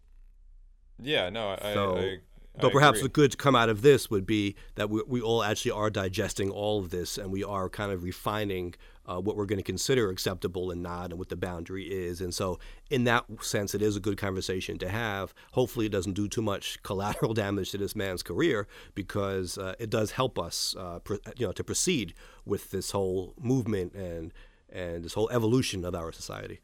Yeah, 1.02 1.30
no, 1.30 1.56
I. 1.60 1.72
So, 1.74 1.96
I, 1.96 2.00
I 2.00 2.18
Though 2.60 2.70
perhaps 2.70 2.98
agree. 2.98 3.08
the 3.08 3.12
good 3.12 3.30
to 3.32 3.36
come 3.36 3.56
out 3.56 3.68
of 3.68 3.82
this 3.82 4.10
would 4.10 4.26
be 4.26 4.56
that 4.74 4.90
we, 4.90 5.02
we 5.06 5.20
all 5.20 5.42
actually 5.42 5.70
are 5.70 5.88
digesting 5.90 6.50
all 6.50 6.80
of 6.80 6.90
this 6.90 7.16
and 7.16 7.30
we 7.30 7.42
are 7.44 7.68
kind 7.68 7.92
of 7.92 8.02
refining 8.02 8.74
uh, 9.06 9.20
what 9.20 9.36
we're 9.36 9.46
going 9.46 9.58
to 9.58 9.64
consider 9.64 10.10
acceptable 10.10 10.70
and 10.70 10.82
not 10.82 11.10
and 11.10 11.18
what 11.18 11.28
the 11.28 11.36
boundary 11.36 11.84
is. 11.84 12.20
And 12.20 12.34
so, 12.34 12.58
in 12.90 13.04
that 13.04 13.24
sense, 13.40 13.74
it 13.74 13.82
is 13.82 13.96
a 13.96 14.00
good 14.00 14.18
conversation 14.18 14.78
to 14.78 14.88
have. 14.88 15.34
Hopefully, 15.52 15.86
it 15.86 15.92
doesn't 15.92 16.12
do 16.12 16.28
too 16.28 16.42
much 16.42 16.82
collateral 16.82 17.34
damage 17.34 17.70
to 17.70 17.78
this 17.78 17.96
man's 17.96 18.22
career 18.22 18.66
because 18.94 19.58
uh, 19.58 19.74
it 19.78 19.90
does 19.90 20.12
help 20.12 20.38
us, 20.38 20.76
uh, 20.78 21.00
you 21.36 21.46
know, 21.46 21.52
to 21.52 21.64
proceed 21.64 22.14
with 22.44 22.70
this 22.70 22.90
whole 22.90 23.34
movement 23.38 23.94
and 23.94 24.32
and 24.72 25.04
this 25.04 25.14
whole 25.14 25.28
evolution 25.30 25.84
of 25.84 25.94
our 25.94 26.12
society. 26.12 26.60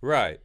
Right. 0.00 0.40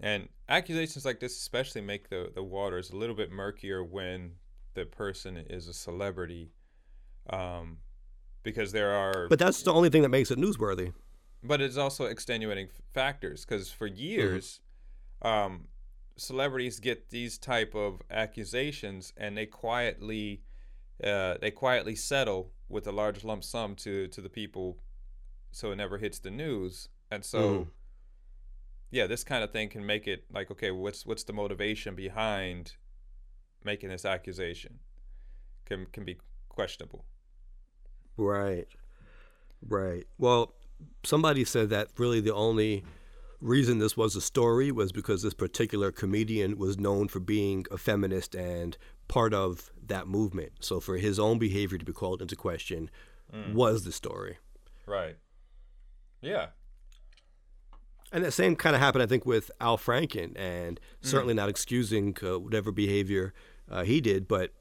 And 0.00 0.28
accusations 0.48 1.04
like 1.04 1.20
this 1.20 1.36
especially 1.36 1.80
make 1.80 2.10
the, 2.10 2.30
the 2.34 2.42
waters 2.42 2.90
a 2.90 2.96
little 2.96 3.14
bit 3.14 3.30
murkier 3.30 3.82
when 3.82 4.32
the 4.74 4.84
person 4.84 5.36
is 5.36 5.68
a 5.68 5.72
celebrity. 5.72 6.50
Um, 7.30 7.78
because 8.44 8.70
there 8.70 8.92
are 8.92 9.26
But 9.28 9.40
that's 9.40 9.62
the 9.62 9.72
only 9.72 9.90
thing 9.90 10.02
that 10.02 10.10
makes 10.10 10.30
it 10.30 10.38
newsworthy. 10.38 10.92
but 11.42 11.60
it's 11.60 11.76
also 11.76 12.04
extenuating 12.04 12.68
factors 12.92 13.44
because 13.44 13.72
for 13.72 13.86
years, 13.88 14.60
um, 15.22 15.68
celebrities 16.16 16.78
get 16.78 17.10
these 17.10 17.36
type 17.38 17.74
of 17.74 18.00
accusations 18.10 19.12
and 19.16 19.36
they 19.36 19.46
quietly, 19.46 20.42
uh, 21.02 21.34
they 21.40 21.50
quietly 21.50 21.96
settle 21.96 22.52
with 22.68 22.86
a 22.86 22.92
large 22.92 23.24
lump 23.24 23.42
sum 23.42 23.74
to 23.74 24.06
to 24.08 24.20
the 24.20 24.30
people, 24.30 24.78
so 25.50 25.72
it 25.72 25.76
never 25.76 25.98
hits 25.98 26.18
the 26.20 26.30
news. 26.30 26.88
And 27.10 27.24
so, 27.24 27.40
Mhm. 27.40 27.66
yeah, 28.90 29.06
this 29.06 29.24
kind 29.24 29.42
of 29.44 29.50
thing 29.50 29.68
can 29.68 29.84
make 29.84 30.06
it 30.06 30.24
like, 30.30 30.50
okay, 30.50 30.70
what's 30.70 31.04
what's 31.04 31.24
the 31.24 31.32
motivation 31.32 31.94
behind 31.94 32.76
making 33.64 33.88
this 33.90 34.04
accusation? 34.04 34.78
Can 35.66 35.86
can 35.86 36.04
be 36.04 36.16
questionable. 36.48 37.04
Right. 38.16 38.66
Right. 39.66 40.06
Well, 40.18 40.54
somebody 41.02 41.44
said 41.44 41.70
that 41.70 41.88
really 41.98 42.20
the 42.20 42.34
only 42.34 42.84
reason 43.40 43.78
this 43.78 43.96
was 43.96 44.16
a 44.16 44.20
story 44.20 44.70
was 44.72 44.92
because 44.92 45.22
this 45.22 45.34
particular 45.34 45.92
comedian 45.92 46.56
was 46.58 46.78
known 46.78 47.08
for 47.08 47.20
being 47.20 47.66
a 47.70 47.78
feminist 47.78 48.34
and 48.34 48.76
part 49.08 49.34
of 49.34 49.70
that 49.86 50.06
movement. 50.06 50.52
So 50.60 50.80
for 50.80 50.96
his 50.96 51.18
own 51.18 51.38
behavior 51.38 51.78
to 51.78 51.84
be 51.84 51.92
called 51.92 52.22
into 52.22 52.36
question 52.36 52.90
was 53.52 53.84
the 53.84 53.92
story. 53.92 54.38
Right. 54.86 55.16
Yeah. 56.20 56.48
And 58.12 58.24
the 58.24 58.30
same 58.30 58.54
kind 58.54 58.76
of 58.76 58.80
happened, 58.80 59.02
I 59.02 59.06
think, 59.06 59.26
with 59.26 59.50
Al 59.60 59.76
Franken, 59.76 60.38
and 60.38 60.78
certainly 61.00 61.34
not 61.34 61.48
excusing 61.48 62.16
uh, 62.22 62.38
whatever 62.38 62.70
behavior 62.70 63.34
uh, 63.68 63.82
he 63.82 64.00
did, 64.00 64.28
but 64.28 64.52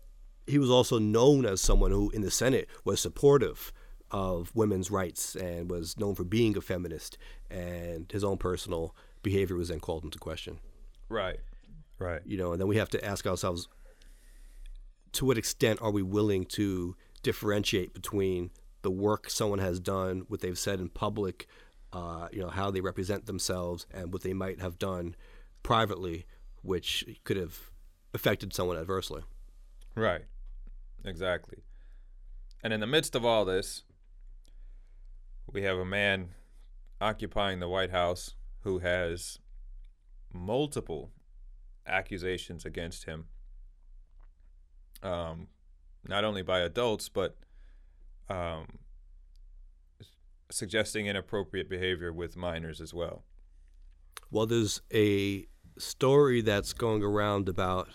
he 0.48 0.60
was 0.60 0.70
also 0.70 1.00
known 1.00 1.46
as 1.46 1.62
someone 1.62 1.92
who, 1.92 2.10
in 2.12 2.22
the 2.22 2.32
Senate, 2.32 2.68
was 2.84 3.00
supportive 3.00 3.72
of 4.12 4.52
women's 4.54 4.92
rights 4.92 5.36
and 5.36 5.70
was 5.70 5.98
known 5.98 6.16
for 6.16 6.24
being 6.24 6.56
a 6.58 6.62
feminist, 6.62 7.18
and 7.50 8.12
his 8.12 8.24
own 8.24 8.38
personal 8.38 8.96
behavior 9.22 9.56
was 9.56 9.70
then 9.70 9.80
called 9.80 10.04
into 10.04 10.20
question. 10.20 10.60
Right. 11.10 11.40
Right. 11.98 12.22
You 12.26 12.38
know, 12.38 12.52
and 12.52 12.60
then 12.62 12.68
we 12.68 12.78
have 12.78 12.90
to 12.90 13.04
ask 13.04 13.26
ourselves, 13.26 13.68
to 15.14 15.26
what 15.26 15.38
extent 15.38 15.80
are 15.82 15.92
we 15.92 16.02
willing 16.02 16.46
to 16.46 16.96
differentiate 17.22 17.94
between 17.94 18.52
the 18.82 18.92
work 18.92 19.30
someone 19.30 19.60
has 19.60 19.80
done, 19.80 20.26
what 20.28 20.42
they've 20.42 20.58
said 20.58 20.80
in 20.80 20.90
public, 20.90 21.48
uh, 21.94 22.28
you 22.32 22.42
know, 22.42 22.50
how 22.50 22.70
they 22.70 22.82
represent 22.82 23.26
themselves, 23.26 23.86
and 23.94 24.12
what 24.12 24.24
they 24.24 24.34
might 24.34 24.60
have 24.60 24.78
done 24.78 25.16
privately, 25.62 26.26
which 26.62 27.06
could 27.24 27.38
have 27.38 27.72
affected 28.14 28.54
someone 28.54 28.78
adversely. 28.78 29.22
Right. 29.96 30.26
Exactly. 31.06 31.60
And 32.64 32.72
in 32.72 32.80
the 32.80 32.88
midst 32.88 33.16
of 33.16 33.26
all 33.26 33.46
this, 33.46 33.84
we 35.52 35.64
have 35.64 35.78
a 35.78 35.86
man 35.86 36.30
occupying 37.02 37.60
the 37.60 37.68
White 37.68 37.92
House 37.92 38.36
who 38.62 38.80
has 38.80 39.40
multiple 40.32 41.12
accusations 41.86 42.66
against 42.66 43.06
him. 43.06 43.26
Um, 45.02 45.48
not 46.08 46.24
only 46.24 46.42
by 46.42 46.60
adults, 46.60 47.10
but 47.10 47.36
um, 48.30 48.80
suggesting 50.50 51.08
inappropriate 51.08 51.70
behavior 51.70 52.14
with 52.14 52.38
minors 52.38 52.80
as 52.80 52.94
well. 52.94 53.24
Well, 54.32 54.46
there's 54.46 54.82
a 54.94 55.46
story 55.78 56.42
that's 56.42 56.74
going 56.74 57.04
around 57.04 57.50
about 57.50 57.90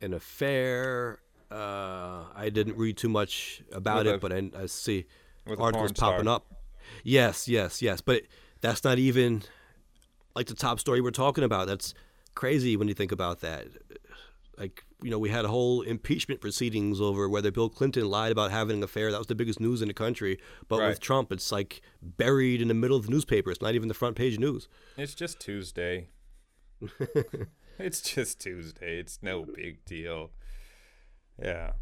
an 0.00 0.14
affair. 0.14 1.18
Uh, 1.52 2.24
I 2.34 2.48
didn't 2.50 2.76
read 2.78 2.96
too 2.96 3.08
much 3.08 3.62
about 3.72 3.98
With 4.06 4.06
it, 4.06 4.14
a- 4.16 4.18
but 4.18 4.32
I, 4.32 4.50
I 4.62 4.66
see 4.66 5.04
articles 5.46 5.90
star. 5.90 6.12
popping 6.12 6.28
up. 6.28 6.46
Yes, 7.04 7.46
yes, 7.48 7.82
yes. 7.82 8.00
But 8.00 8.22
that's 8.60 8.82
not 8.84 8.98
even 8.98 9.42
like 10.34 10.46
the 10.46 10.54
top 10.54 10.80
story 10.80 11.00
we're 11.00 11.10
talking 11.10 11.44
about. 11.44 11.66
That's 11.66 11.94
crazy 12.34 12.76
when 12.76 12.88
you 12.88 12.94
think 12.94 13.12
about 13.12 13.40
that. 13.40 13.66
Like, 14.58 14.84
you 15.02 15.10
know, 15.10 15.18
we 15.18 15.28
had 15.30 15.44
a 15.44 15.48
whole 15.48 15.82
impeachment 15.82 16.40
proceedings 16.40 17.00
over 17.00 17.28
whether 17.28 17.50
Bill 17.50 17.68
Clinton 17.68 18.08
lied 18.08 18.32
about 18.32 18.50
having 18.50 18.78
an 18.78 18.82
affair. 18.82 19.10
That 19.10 19.18
was 19.18 19.26
the 19.26 19.34
biggest 19.34 19.60
news 19.60 19.82
in 19.82 19.88
the 19.88 19.94
country. 19.94 20.38
But 20.68 20.80
Right. 20.80 20.88
with 20.88 21.00
Trump, 21.00 21.32
it's 21.32 21.50
like 21.50 21.80
buried 22.02 22.60
in 22.62 22.68
the 22.68 22.74
middle 22.74 22.96
of 22.96 23.06
the 23.06 23.10
newspaper. 23.10 23.50
It's 23.50 23.62
not 23.62 23.74
even 23.74 23.88
the 23.88 23.94
front 23.94 24.14
page 24.16 24.38
news. 24.38 24.68
It's 24.96 25.14
just 25.14 25.40
Tuesday. 25.40 26.08
it's 27.78 28.00
just 28.00 28.40
Tuesday. 28.40 28.98
It's 28.98 29.18
no 29.22 29.44
big 29.44 29.84
deal. 29.84 30.30
Yeah. 31.42 31.72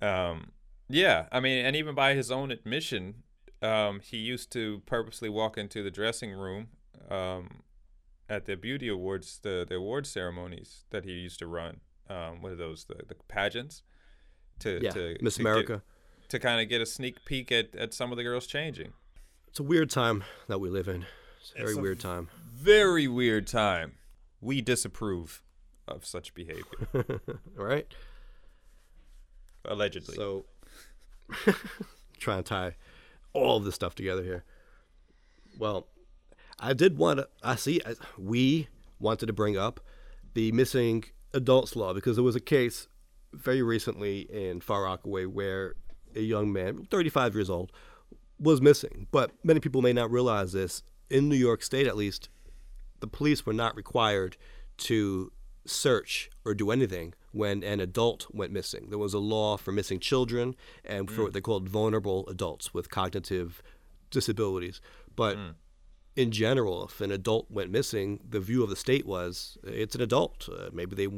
Um 0.00 0.50
yeah, 0.88 1.26
I 1.32 1.40
mean 1.40 1.64
and 1.64 1.74
even 1.76 1.94
by 1.94 2.14
his 2.14 2.30
own 2.30 2.50
admission, 2.50 3.22
um 3.62 4.00
he 4.00 4.16
used 4.18 4.50
to 4.52 4.82
purposely 4.86 5.28
walk 5.28 5.56
into 5.56 5.82
the 5.82 5.90
dressing 5.90 6.32
room 6.32 6.68
um 7.10 7.62
at 8.28 8.46
the 8.46 8.56
beauty 8.56 8.88
awards, 8.88 9.38
the 9.42 9.64
the 9.68 9.76
award 9.76 10.06
ceremonies 10.06 10.84
that 10.90 11.04
he 11.04 11.12
used 11.12 11.38
to 11.38 11.46
run. 11.46 11.80
Um 12.10 12.42
what 12.42 12.52
are 12.52 12.56
those 12.56 12.84
the, 12.84 12.96
the 13.06 13.14
pageants 13.28 13.82
to 14.60 14.80
Yeah, 14.82 14.90
to 14.90 15.16
Miss 15.22 15.34
to 15.36 15.42
get- 15.42 15.48
America. 15.50 15.82
to 16.28 16.38
kind 16.38 16.60
of 16.60 16.68
get 16.68 16.80
a 16.80 16.86
sneak 16.86 17.24
peek 17.24 17.50
at, 17.52 17.74
at 17.76 17.92
some 17.94 18.10
of 18.10 18.16
the 18.16 18.24
girls 18.24 18.46
changing. 18.46 18.92
It's 19.48 19.60
a 19.60 19.62
weird 19.62 19.90
time 19.90 20.24
that 20.48 20.60
we 20.60 20.70
live 20.70 20.88
in. 20.88 21.04
It's 21.40 21.50
a 21.52 21.58
very 21.58 21.68
It's 21.70 21.78
a 21.78 21.82
weird 21.82 22.00
time. 22.00 22.28
Very 22.54 23.06
weird 23.06 23.46
time. 23.46 23.92
We 24.40 24.60
disapprove 24.62 25.42
of 25.86 26.06
such 26.06 26.32
behavior. 26.32 26.64
All 27.58 27.64
right. 27.66 27.86
Allegedly. 29.64 30.16
So, 30.16 30.44
trying 32.18 32.42
to 32.42 32.48
tie 32.48 32.76
all 33.32 33.60
this 33.60 33.74
stuff 33.74 33.94
together 33.94 34.22
here. 34.22 34.44
Well, 35.58 35.86
I 36.58 36.72
did 36.72 36.98
want 36.98 37.18
to. 37.18 37.28
I 37.42 37.56
see. 37.56 37.80
I, 37.84 37.94
we 38.18 38.68
wanted 39.00 39.26
to 39.26 39.32
bring 39.32 39.56
up 39.56 39.80
the 40.34 40.52
missing 40.52 41.04
adults 41.34 41.76
law 41.76 41.92
because 41.92 42.16
there 42.16 42.24
was 42.24 42.36
a 42.36 42.40
case 42.40 42.88
very 43.32 43.62
recently 43.62 44.20
in 44.20 44.60
Far 44.60 44.84
Rockaway 44.84 45.26
where 45.26 45.74
a 46.14 46.20
young 46.20 46.52
man, 46.52 46.86
35 46.90 47.34
years 47.34 47.50
old, 47.50 47.72
was 48.38 48.60
missing. 48.60 49.06
But 49.10 49.32
many 49.42 49.60
people 49.60 49.82
may 49.82 49.92
not 49.92 50.10
realize 50.10 50.52
this. 50.52 50.82
In 51.10 51.28
New 51.28 51.36
York 51.36 51.62
State, 51.62 51.86
at 51.86 51.96
least, 51.96 52.28
the 53.00 53.06
police 53.06 53.44
were 53.44 53.52
not 53.52 53.76
required 53.76 54.36
to 54.78 55.32
search 55.66 56.30
or 56.44 56.54
do 56.54 56.70
anything 56.70 57.14
when 57.32 57.62
an 57.62 57.80
adult 57.80 58.26
went 58.32 58.52
missing. 58.52 58.88
There 58.90 58.98
was 58.98 59.14
a 59.14 59.18
law 59.18 59.56
for 59.56 59.72
missing 59.72 60.00
children 60.00 60.54
and 60.84 61.10
for 61.10 61.22
what 61.24 61.32
they 61.32 61.40
called 61.40 61.68
vulnerable 61.68 62.26
adults 62.28 62.74
with 62.74 62.90
cognitive 62.90 63.62
disabilities. 64.10 64.80
But 65.14 65.38
in 66.16 66.30
general, 66.30 66.84
if 66.84 67.00
an 67.00 67.10
adult 67.10 67.50
went 67.50 67.70
missing, 67.70 68.20
the 68.28 68.40
view 68.40 68.62
of 68.62 68.70
the 68.70 68.76
state 68.76 69.06
was 69.06 69.56
it's 69.64 69.94
an 69.94 70.00
adult. 70.00 70.48
Uh, 70.50 70.68
maybe 70.72 70.94
they 70.96 71.08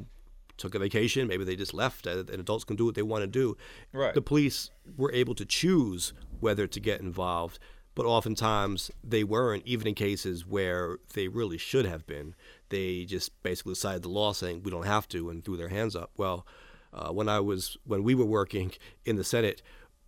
took 0.57 0.75
a 0.75 0.79
vacation, 0.79 1.27
maybe 1.27 1.45
they 1.45 1.57
just 1.57 1.75
left, 1.75 2.07
and 2.07 2.31
adults 2.31 2.65
can 2.65 2.77
do 2.77 2.85
what 2.85 2.95
they 2.95 3.03
want 3.03 3.23
to 3.23 3.27
do. 3.27 3.57
Right. 3.93 4.15
The 4.15 4.23
police 4.23 4.71
were 4.97 5.13
able 5.13 5.35
to 5.35 5.45
choose 5.45 6.13
whether 6.41 6.67
to 6.67 6.81
get 6.81 7.01
involved, 7.01 7.59
but 7.95 8.07
oftentimes 8.07 8.91
they 9.03 9.25
weren't, 9.25 9.67
even 9.67 9.89
in 9.89 9.95
cases 9.95 10.47
where 10.47 10.99
they 11.15 11.29
really 11.29 11.59
should 11.59 11.87
have 11.87 12.07
been. 12.07 12.35
They 12.75 13.05
just 13.05 13.41
basically 13.45 13.75
decided 13.75 14.03
the 14.03 14.09
law 14.09 14.33
saying 14.33 14.65
we 14.65 14.71
don't 14.73 14.87
have 14.87 15.07
to 15.11 15.31
and 15.31 15.45
threw 15.45 15.57
their 15.57 15.69
hands 15.69 15.95
up. 15.95 16.11
Well, 16.17 16.45
uh, 16.93 17.11
when 17.11 17.29
I 17.29 17.39
was 17.39 17.77
when 17.85 18.03
we 18.03 18.17
were 18.17 18.25
working 18.25 18.73
in 19.05 19.15
the 19.15 19.23
Senate 19.23 19.63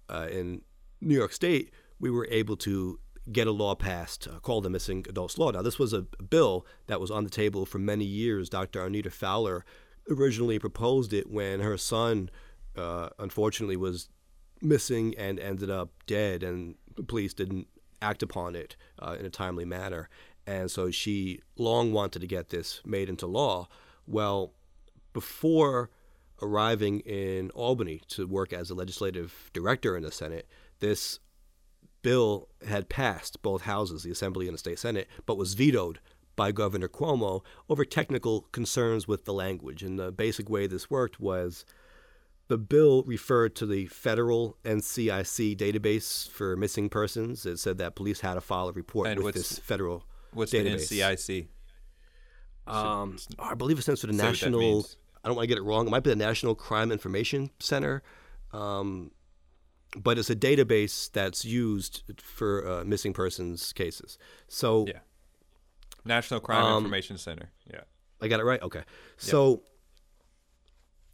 uh, 0.08 0.26
in 0.28 0.62
New 1.00 1.14
York 1.14 1.32
State, 1.32 1.72
we 2.00 2.10
were 2.10 2.26
able 2.28 2.56
to 2.56 2.98
get 3.30 3.46
a 3.46 3.52
law 3.52 3.76
passed 3.76 4.26
uh, 4.26 4.40
called 4.40 4.64
the 4.64 4.70
Missing 4.70 5.06
Adults 5.08 5.38
Law. 5.38 5.52
Now, 5.52 5.62
this 5.62 5.78
was 5.78 5.92
a 5.92 6.02
bill 6.02 6.66
that 6.88 7.00
was 7.00 7.10
on 7.10 7.22
the 7.22 7.30
table 7.30 7.66
for 7.66 7.78
many 7.78 8.04
years. 8.04 8.48
Dr. 8.48 8.84
Anita 8.84 9.10
Fowler 9.10 9.64
originally 10.10 10.58
proposed 10.58 11.12
it 11.12 11.30
when 11.30 11.60
her 11.60 11.78
son, 11.78 12.30
uh, 12.76 13.10
unfortunately, 13.20 13.76
was 13.76 14.08
missing 14.60 15.14
and 15.16 15.38
ended 15.38 15.70
up 15.70 15.90
dead, 16.08 16.42
and 16.42 16.74
the 16.96 17.04
police 17.04 17.32
didn't 17.32 17.68
act 18.02 18.24
upon 18.24 18.56
it 18.56 18.74
uh, 19.00 19.16
in 19.18 19.24
a 19.24 19.30
timely 19.30 19.64
manner. 19.64 20.08
And 20.46 20.70
so 20.70 20.90
she 20.90 21.40
long 21.56 21.92
wanted 21.92 22.20
to 22.20 22.26
get 22.26 22.50
this 22.50 22.80
made 22.84 23.08
into 23.08 23.26
law. 23.26 23.68
Well, 24.06 24.52
before 25.12 25.90
arriving 26.40 27.00
in 27.00 27.50
Albany 27.50 28.02
to 28.08 28.26
work 28.26 28.52
as 28.52 28.70
a 28.70 28.74
legislative 28.74 29.50
director 29.52 29.96
in 29.96 30.02
the 30.02 30.12
Senate, 30.12 30.48
this 30.80 31.18
bill 32.02 32.48
had 32.68 32.88
passed 32.88 33.42
both 33.42 33.62
houses, 33.62 34.04
the 34.04 34.10
Assembly 34.10 34.46
and 34.46 34.54
the 34.54 34.58
State 34.58 34.78
Senate, 34.78 35.08
but 35.24 35.36
was 35.36 35.54
vetoed 35.54 35.98
by 36.36 36.52
Governor 36.52 36.88
Cuomo 36.88 37.42
over 37.68 37.84
technical 37.84 38.42
concerns 38.52 39.08
with 39.08 39.24
the 39.24 39.32
language. 39.32 39.82
And 39.82 39.98
the 39.98 40.12
basic 40.12 40.48
way 40.48 40.66
this 40.66 40.90
worked 40.90 41.18
was 41.18 41.64
the 42.48 42.58
bill 42.58 43.02
referred 43.04 43.56
to 43.56 43.66
the 43.66 43.86
federal 43.86 44.56
NCIC 44.64 45.56
database 45.56 46.28
for 46.28 46.56
missing 46.56 46.88
persons. 46.88 47.44
It 47.46 47.58
said 47.58 47.78
that 47.78 47.96
police 47.96 48.20
had 48.20 48.34
to 48.34 48.40
file 48.40 48.68
a 48.68 48.72
report 48.72 49.08
And 49.08 49.22
with 49.22 49.34
this 49.34 49.58
federal 49.58 50.04
What's 50.32 50.52
database. 50.52 50.88
the 50.88 51.00
NCIC? 51.00 51.48
Um, 52.66 53.16
I 53.38 53.54
believe 53.54 53.78
it 53.78 53.82
stands 53.82 54.00
for 54.00 54.08
the 54.08 54.12
Say 54.12 54.22
National. 54.22 54.86
I 55.24 55.28
don't 55.28 55.36
want 55.36 55.44
to 55.44 55.48
get 55.48 55.58
it 55.58 55.62
wrong. 55.64 55.86
It 55.86 55.90
might 55.90 56.02
be 56.02 56.10
the 56.10 56.16
National 56.16 56.54
Crime 56.54 56.92
Information 56.92 57.50
Center. 57.58 58.02
Um, 58.52 59.10
but 59.96 60.18
it's 60.18 60.30
a 60.30 60.36
database 60.36 61.10
that's 61.10 61.44
used 61.44 62.02
for 62.22 62.68
uh, 62.68 62.84
missing 62.84 63.12
persons 63.12 63.72
cases. 63.72 64.18
So 64.48 64.86
Yeah. 64.86 64.98
National 66.04 66.40
Crime 66.40 66.64
Um, 66.64 66.84
Information 66.84 67.18
Center. 67.18 67.50
Yeah. 67.70 67.80
I 68.20 68.28
got 68.28 68.40
it 68.40 68.44
right. 68.44 68.62
Okay. 68.62 68.82
So, 69.16 69.62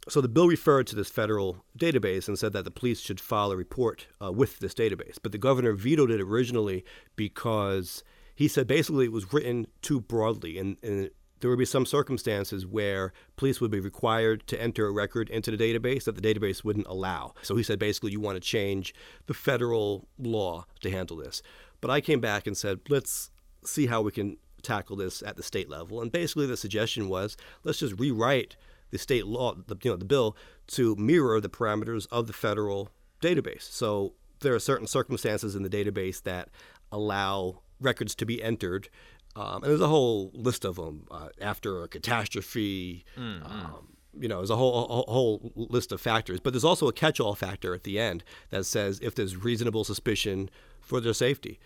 so 0.07 0.21
the 0.21 0.27
bill 0.27 0.47
referred 0.47 0.87
to 0.87 0.95
this 0.95 1.09
federal 1.09 1.63
database 1.77 2.27
and 2.27 2.37
said 2.37 2.53
that 2.53 2.65
the 2.65 2.71
police 2.71 2.99
should 2.99 3.19
file 3.19 3.51
a 3.51 3.57
report 3.57 4.07
uh, 4.21 4.31
with 4.31 4.59
this 4.59 4.73
database. 4.73 5.17
But 5.21 5.31
the 5.31 5.37
governor 5.37 5.73
vetoed 5.73 6.11
it 6.11 6.21
originally 6.21 6.83
because 7.15 8.03
he 8.35 8.47
said 8.47 8.67
basically 8.67 9.05
it 9.05 9.11
was 9.11 9.33
written 9.33 9.67
too 9.81 10.01
broadly, 10.01 10.57
and, 10.57 10.77
and 10.83 11.09
there 11.39 11.49
would 11.49 11.59
be 11.59 11.65
some 11.65 11.85
circumstances 11.85 12.65
where 12.65 13.11
police 13.35 13.59
would 13.59 13.71
be 13.71 13.79
required 13.79 14.47
to 14.47 14.61
enter 14.61 14.87
a 14.87 14.91
record 14.91 15.29
into 15.29 15.55
the 15.55 15.57
database 15.57 16.05
that 16.05 16.15
the 16.15 16.21
database 16.21 16.63
wouldn't 16.63 16.87
allow. 16.87 17.33
So 17.41 17.55
he 17.55 17.63
said 17.63 17.79
basically 17.79 18.11
you 18.13 18.21
want 18.21 18.37
to 18.37 18.41
change 18.41 18.95
the 19.25 19.33
federal 19.33 20.07
law 20.17 20.65
to 20.81 20.89
handle 20.89 21.17
this. 21.17 21.41
But 21.81 21.91
I 21.91 21.99
came 21.99 22.21
back 22.21 22.47
and 22.47 22.55
said 22.55 22.79
let's 22.87 23.29
see 23.65 23.87
how 23.87 24.01
we 24.01 24.11
can 24.11 24.37
tackle 24.61 24.95
this 24.95 25.21
at 25.21 25.35
the 25.35 25.43
state 25.43 25.69
level. 25.69 26.01
And 26.01 26.11
basically, 26.11 26.45
the 26.47 26.57
suggestion 26.57 27.09
was 27.09 27.37
let's 27.63 27.79
just 27.79 27.99
rewrite 27.99 28.55
the 28.91 28.97
state 28.97 29.27
law, 29.27 29.55
the, 29.67 29.75
you 29.83 29.91
know, 29.91 29.97
the 29.97 30.05
bill 30.05 30.37
to 30.67 30.95
mirror 30.95 31.41
the 31.41 31.49
parameters 31.49 32.07
of 32.11 32.27
the 32.27 32.33
federal 32.33 32.89
database. 33.21 33.63
So 33.63 34.13
there 34.39 34.53
are 34.53 34.59
certain 34.59 34.87
circumstances 34.87 35.55
in 35.55 35.63
the 35.63 35.69
database 35.69 36.21
that 36.23 36.49
allow 36.91 37.62
records 37.83 38.15
to 38.15 38.25
be 38.25 38.41
entered. 38.41 38.89
Um, 39.35 39.63
and 39.63 39.71
there's 39.71 39.81
a 39.81 39.87
whole 39.87 40.31
list 40.33 40.63
of 40.65 40.75
them 40.75 41.07
uh, 41.11 41.29
after 41.41 41.81
a 41.83 41.87
catastrophe. 41.87 43.03
Um, 43.17 43.87
you 44.19 44.27
know, 44.27 44.37
there's 44.37 44.51
a 44.51 44.55
whole, 44.55 44.85
a 45.07 45.11
whole 45.11 45.51
list 45.55 45.91
of 45.91 45.99
factors, 45.99 46.39
but 46.39 46.53
there's 46.53 46.63
also 46.63 46.87
a 46.87 46.93
catch-all 46.93 47.33
factor 47.33 47.73
at 47.73 47.83
the 47.83 47.99
end 47.99 48.23
that 48.51 48.65
says 48.65 48.99
if 49.01 49.15
there's 49.15 49.35
reasonable 49.35 49.83
suspicion 49.83 50.49
for 50.81 51.01
their 51.01 51.13
safety. 51.13 51.59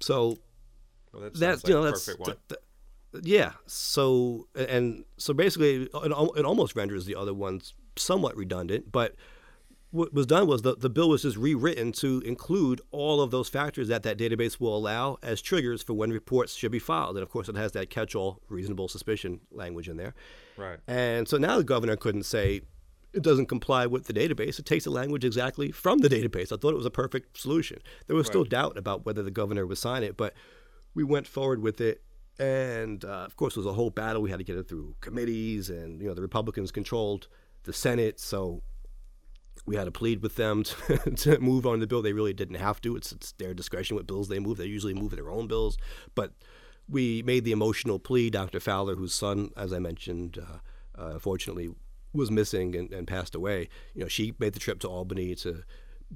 So 0.00 0.38
Well, 1.12 1.24
that 1.24 1.34
that's 1.34 1.64
like 1.64 1.68
you 1.68 1.74
know 1.74 1.82
that's 1.84 2.04
perfect 2.06 2.20
one. 2.20 2.36
th- 2.48 2.60
th- 3.12 3.24
yeah 3.26 3.52
so 3.66 4.48
and 4.54 5.04
so 5.18 5.34
basically 5.34 5.82
it, 5.82 5.90
it 6.36 6.44
almost 6.46 6.74
renders 6.74 7.04
the 7.04 7.14
other 7.14 7.34
ones 7.34 7.74
somewhat 7.96 8.34
redundant 8.38 8.90
but 8.90 9.14
what 9.92 10.12
was 10.12 10.26
done 10.26 10.46
was 10.46 10.62
the, 10.62 10.74
the 10.74 10.90
bill 10.90 11.08
was 11.08 11.22
just 11.22 11.36
rewritten 11.36 11.92
to 11.92 12.20
include 12.24 12.80
all 12.90 13.20
of 13.20 13.30
those 13.30 13.48
factors 13.48 13.88
that 13.88 14.02
that 14.02 14.18
database 14.18 14.58
will 14.58 14.76
allow 14.76 15.18
as 15.22 15.40
triggers 15.40 15.82
for 15.82 15.92
when 15.94 16.10
reports 16.10 16.54
should 16.54 16.72
be 16.72 16.78
filed 16.78 17.16
and 17.16 17.22
of 17.22 17.28
course 17.30 17.48
it 17.48 17.56
has 17.56 17.72
that 17.72 17.90
catch-all 17.90 18.40
reasonable 18.48 18.88
suspicion 18.88 19.40
language 19.50 19.88
in 19.88 19.96
there 19.96 20.14
Right. 20.56 20.78
and 20.88 21.28
so 21.28 21.36
now 21.38 21.58
the 21.58 21.64
governor 21.64 21.94
couldn't 21.96 22.24
say 22.24 22.62
it 23.12 23.22
doesn't 23.22 23.44
comply 23.46 23.84
with 23.86 24.06
the 24.06 24.14
database. 24.14 24.58
It 24.58 24.64
takes 24.64 24.84
the 24.84 24.90
language 24.90 25.22
exactly 25.22 25.70
from 25.70 25.98
the 25.98 26.08
database. 26.08 26.50
I 26.50 26.56
thought 26.56 26.72
it 26.72 26.78
was 26.78 26.86
a 26.86 26.90
perfect 26.90 27.36
solution. 27.38 27.78
There 28.06 28.16
was 28.16 28.26
still 28.26 28.42
doubt 28.44 28.78
about 28.78 29.04
whether 29.04 29.22
the 29.22 29.30
governor 29.30 29.66
would 29.66 29.76
sign 29.76 30.02
it, 30.02 30.16
but 30.16 30.32
we 30.94 31.04
went 31.04 31.26
forward 31.26 31.60
with 31.60 31.78
it. 31.82 32.00
And 32.38 33.04
uh, 33.04 33.26
of 33.26 33.36
course, 33.36 33.54
it 33.54 33.58
was 33.60 33.66
a 33.66 33.74
whole 33.74 33.90
battle. 33.90 34.22
We 34.22 34.30
had 34.30 34.38
to 34.38 34.44
get 34.44 34.56
it 34.56 34.66
through 34.66 34.94
committees, 35.02 35.68
and 35.68 36.00
you 36.00 36.08
know 36.08 36.14
the 36.14 36.22
Republicans 36.22 36.72
controlled 36.72 37.28
the 37.64 37.74
Senate, 37.74 38.18
so 38.18 38.62
we 39.66 39.76
had 39.76 39.84
to 39.84 39.90
plead 39.92 40.22
with 40.22 40.36
them 40.36 40.62
to, 40.86 40.98
to 40.98 41.38
move 41.40 41.66
on 41.66 41.80
the 41.80 41.86
bill. 41.86 42.02
They 42.02 42.12
really 42.12 42.32
didn't 42.32 42.56
have 42.56 42.80
to. 42.82 42.96
It's, 42.96 43.12
it's 43.12 43.32
their 43.32 43.54
discretion 43.54 43.96
what 43.96 44.06
bills 44.06 44.28
they 44.28 44.38
move. 44.38 44.58
They 44.58 44.66
usually 44.66 44.94
move 44.94 45.12
their 45.14 45.30
own 45.30 45.46
bills, 45.46 45.76
but 46.14 46.32
we 46.88 47.22
made 47.22 47.44
the 47.44 47.52
emotional 47.52 47.98
plea. 47.98 48.30
Dr. 48.30 48.60
Fowler, 48.60 48.96
whose 48.96 49.14
son, 49.14 49.50
as 49.56 49.72
I 49.72 49.78
mentioned, 49.78 50.38
uh, 50.38 51.00
uh, 51.00 51.18
fortunately 51.18 51.70
was 52.12 52.30
missing 52.30 52.76
and, 52.76 52.92
and 52.92 53.06
passed 53.06 53.34
away. 53.34 53.68
You 53.94 54.02
know, 54.02 54.08
she 54.08 54.34
made 54.38 54.52
the 54.52 54.60
trip 54.60 54.80
to 54.80 54.88
Albany 54.88 55.34
to 55.36 55.62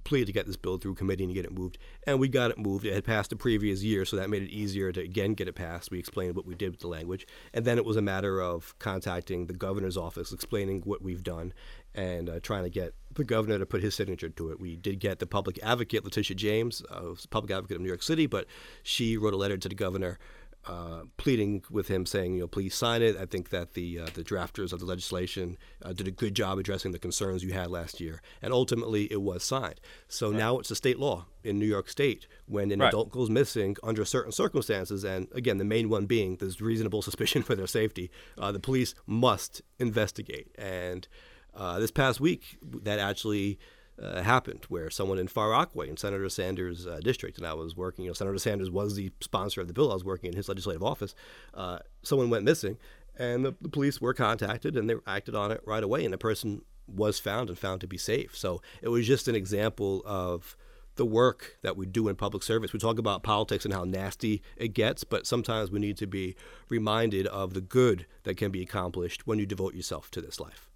plead 0.04 0.26
to 0.26 0.32
get 0.32 0.46
this 0.46 0.56
bill 0.56 0.78
through 0.78 0.94
committee 0.94 1.24
and 1.24 1.34
get 1.34 1.44
it 1.44 1.52
moved, 1.52 1.78
and 2.06 2.18
we 2.18 2.28
got 2.28 2.50
it 2.50 2.58
moved. 2.58 2.84
It 2.84 2.94
had 2.94 3.04
passed 3.04 3.30
the 3.30 3.36
previous 3.36 3.82
year, 3.82 4.04
so 4.04 4.16
that 4.16 4.30
made 4.30 4.42
it 4.42 4.50
easier 4.50 4.92
to 4.92 5.00
again 5.00 5.34
get 5.34 5.48
it 5.48 5.54
passed. 5.54 5.90
We 5.90 5.98
explained 5.98 6.36
what 6.36 6.46
we 6.46 6.54
did 6.54 6.70
with 6.70 6.80
the 6.80 6.88
language, 6.88 7.26
and 7.52 7.64
then 7.64 7.78
it 7.78 7.84
was 7.84 7.96
a 7.96 8.02
matter 8.02 8.40
of 8.40 8.78
contacting 8.78 9.46
the 9.46 9.54
governor's 9.54 9.96
office, 9.96 10.32
explaining 10.32 10.82
what 10.82 11.02
we've 11.02 11.22
done, 11.22 11.52
and 11.94 12.28
uh, 12.28 12.40
trying 12.40 12.64
to 12.64 12.70
get 12.70 12.94
the 13.14 13.24
governor 13.24 13.58
to 13.58 13.66
put 13.66 13.82
his 13.82 13.94
signature 13.94 14.28
to 14.28 14.50
it. 14.50 14.60
We 14.60 14.76
did 14.76 15.00
get 15.00 15.18
the 15.18 15.26
public 15.26 15.58
advocate, 15.62 16.04
Letitia 16.04 16.36
James, 16.36 16.82
uh, 16.90 17.14
public 17.30 17.50
advocate 17.50 17.76
of 17.76 17.82
New 17.82 17.88
York 17.88 18.02
City, 18.02 18.26
but 18.26 18.46
she 18.82 19.16
wrote 19.16 19.34
a 19.34 19.38
letter 19.38 19.56
to 19.56 19.68
the 19.68 19.74
governor 19.74 20.18
uh, 20.66 21.02
pleading 21.16 21.62
with 21.70 21.88
him, 21.88 22.04
saying, 22.06 22.34
you 22.34 22.40
know, 22.40 22.46
please 22.48 22.74
sign 22.74 23.00
it. 23.02 23.16
I 23.16 23.26
think 23.26 23.50
that 23.50 23.74
the 23.74 24.00
uh, 24.00 24.06
the 24.14 24.24
drafters 24.24 24.72
of 24.72 24.80
the 24.80 24.86
legislation 24.86 25.56
uh, 25.82 25.92
did 25.92 26.08
a 26.08 26.10
good 26.10 26.34
job 26.34 26.58
addressing 26.58 26.92
the 26.92 26.98
concerns 26.98 27.44
you 27.44 27.52
had 27.52 27.70
last 27.70 28.00
year, 28.00 28.20
and 28.42 28.52
ultimately 28.52 29.04
it 29.12 29.22
was 29.22 29.44
signed. 29.44 29.80
So 30.08 30.32
now 30.32 30.58
it's 30.58 30.70
a 30.70 30.74
state 30.76 30.98
law 30.98 31.26
in 31.44 31.58
New 31.58 31.66
York 31.66 31.88
State 31.88 32.26
when 32.46 32.72
an 32.72 32.80
Right. 32.80 32.88
adult 32.88 33.10
goes 33.10 33.30
missing 33.30 33.76
under 33.82 34.04
certain 34.04 34.32
circumstances, 34.32 35.04
and 35.04 35.28
again, 35.32 35.58
the 35.58 35.64
main 35.64 35.88
one 35.88 36.06
being 36.06 36.36
there's 36.36 36.60
reasonable 36.60 37.02
suspicion 37.08 37.42
for 37.42 37.54
their 37.54 37.68
safety, 37.68 38.10
uh, 38.38 38.50
the 38.50 38.60
police 38.60 38.94
must 39.06 39.62
investigate. 39.78 40.48
And 40.58 41.06
uh, 41.54 41.78
this 41.78 41.90
past 41.90 42.20
week, 42.20 42.58
that 42.82 42.98
actually 42.98 43.58
uh, 44.02 44.22
happened 44.22 44.64
where 44.68 44.90
someone 44.90 45.18
in 45.18 45.28
Far 45.28 45.50
Rockaway 45.50 45.88
in 45.88 45.96
Senator 45.96 46.28
Sanders' 46.28 46.86
uh, 46.86 47.00
district, 47.02 47.38
and 47.38 47.46
I 47.46 47.54
was 47.54 47.76
working, 47.76 48.04
you 48.04 48.10
know, 48.10 48.14
Senator 48.14 48.38
Sanders 48.38 48.70
was 48.70 48.94
the 48.94 49.12
sponsor 49.20 49.60
of 49.60 49.68
the 49.68 49.74
bill. 49.74 49.90
I 49.90 49.94
was 49.94 50.04
working 50.04 50.30
in 50.30 50.36
his 50.36 50.48
legislative 50.48 50.82
office. 50.82 51.14
Uh, 51.54 51.78
someone 52.02 52.30
went 52.30 52.44
missing, 52.44 52.78
and 53.18 53.44
the, 53.44 53.54
the 53.60 53.68
police 53.68 54.00
were 54.00 54.14
contacted 54.14 54.76
and 54.76 54.88
they 54.88 54.94
acted 55.06 55.34
on 55.34 55.50
it 55.50 55.62
right 55.64 55.82
away, 55.82 56.04
and 56.04 56.12
the 56.12 56.18
person 56.18 56.62
was 56.86 57.18
found 57.18 57.48
and 57.48 57.58
found 57.58 57.80
to 57.80 57.86
be 57.86 57.98
safe. 57.98 58.36
So 58.36 58.62
it 58.82 58.88
was 58.88 59.06
just 59.06 59.28
an 59.28 59.34
example 59.34 60.02
of 60.04 60.56
the 60.96 61.04
work 61.04 61.58
that 61.62 61.76
we 61.76 61.86
do 61.86 62.08
in 62.08 62.16
public 62.16 62.42
service. 62.42 62.72
We 62.72 62.78
talk 62.78 62.98
about 62.98 63.22
politics 63.22 63.64
and 63.64 63.74
how 63.74 63.84
nasty 63.84 64.42
it 64.56 64.68
gets, 64.68 65.04
but 65.04 65.26
sometimes 65.26 65.70
we 65.70 65.78
need 65.78 65.96
to 65.98 66.06
be 66.06 66.36
reminded 66.68 67.26
of 67.26 67.54
the 67.54 67.60
good 67.60 68.06
that 68.22 68.36
can 68.36 68.50
be 68.50 68.62
accomplished 68.62 69.26
when 69.26 69.38
you 69.38 69.46
devote 69.46 69.74
yourself 69.74 70.10
to 70.12 70.20
this 70.20 70.40
life. 70.40 70.70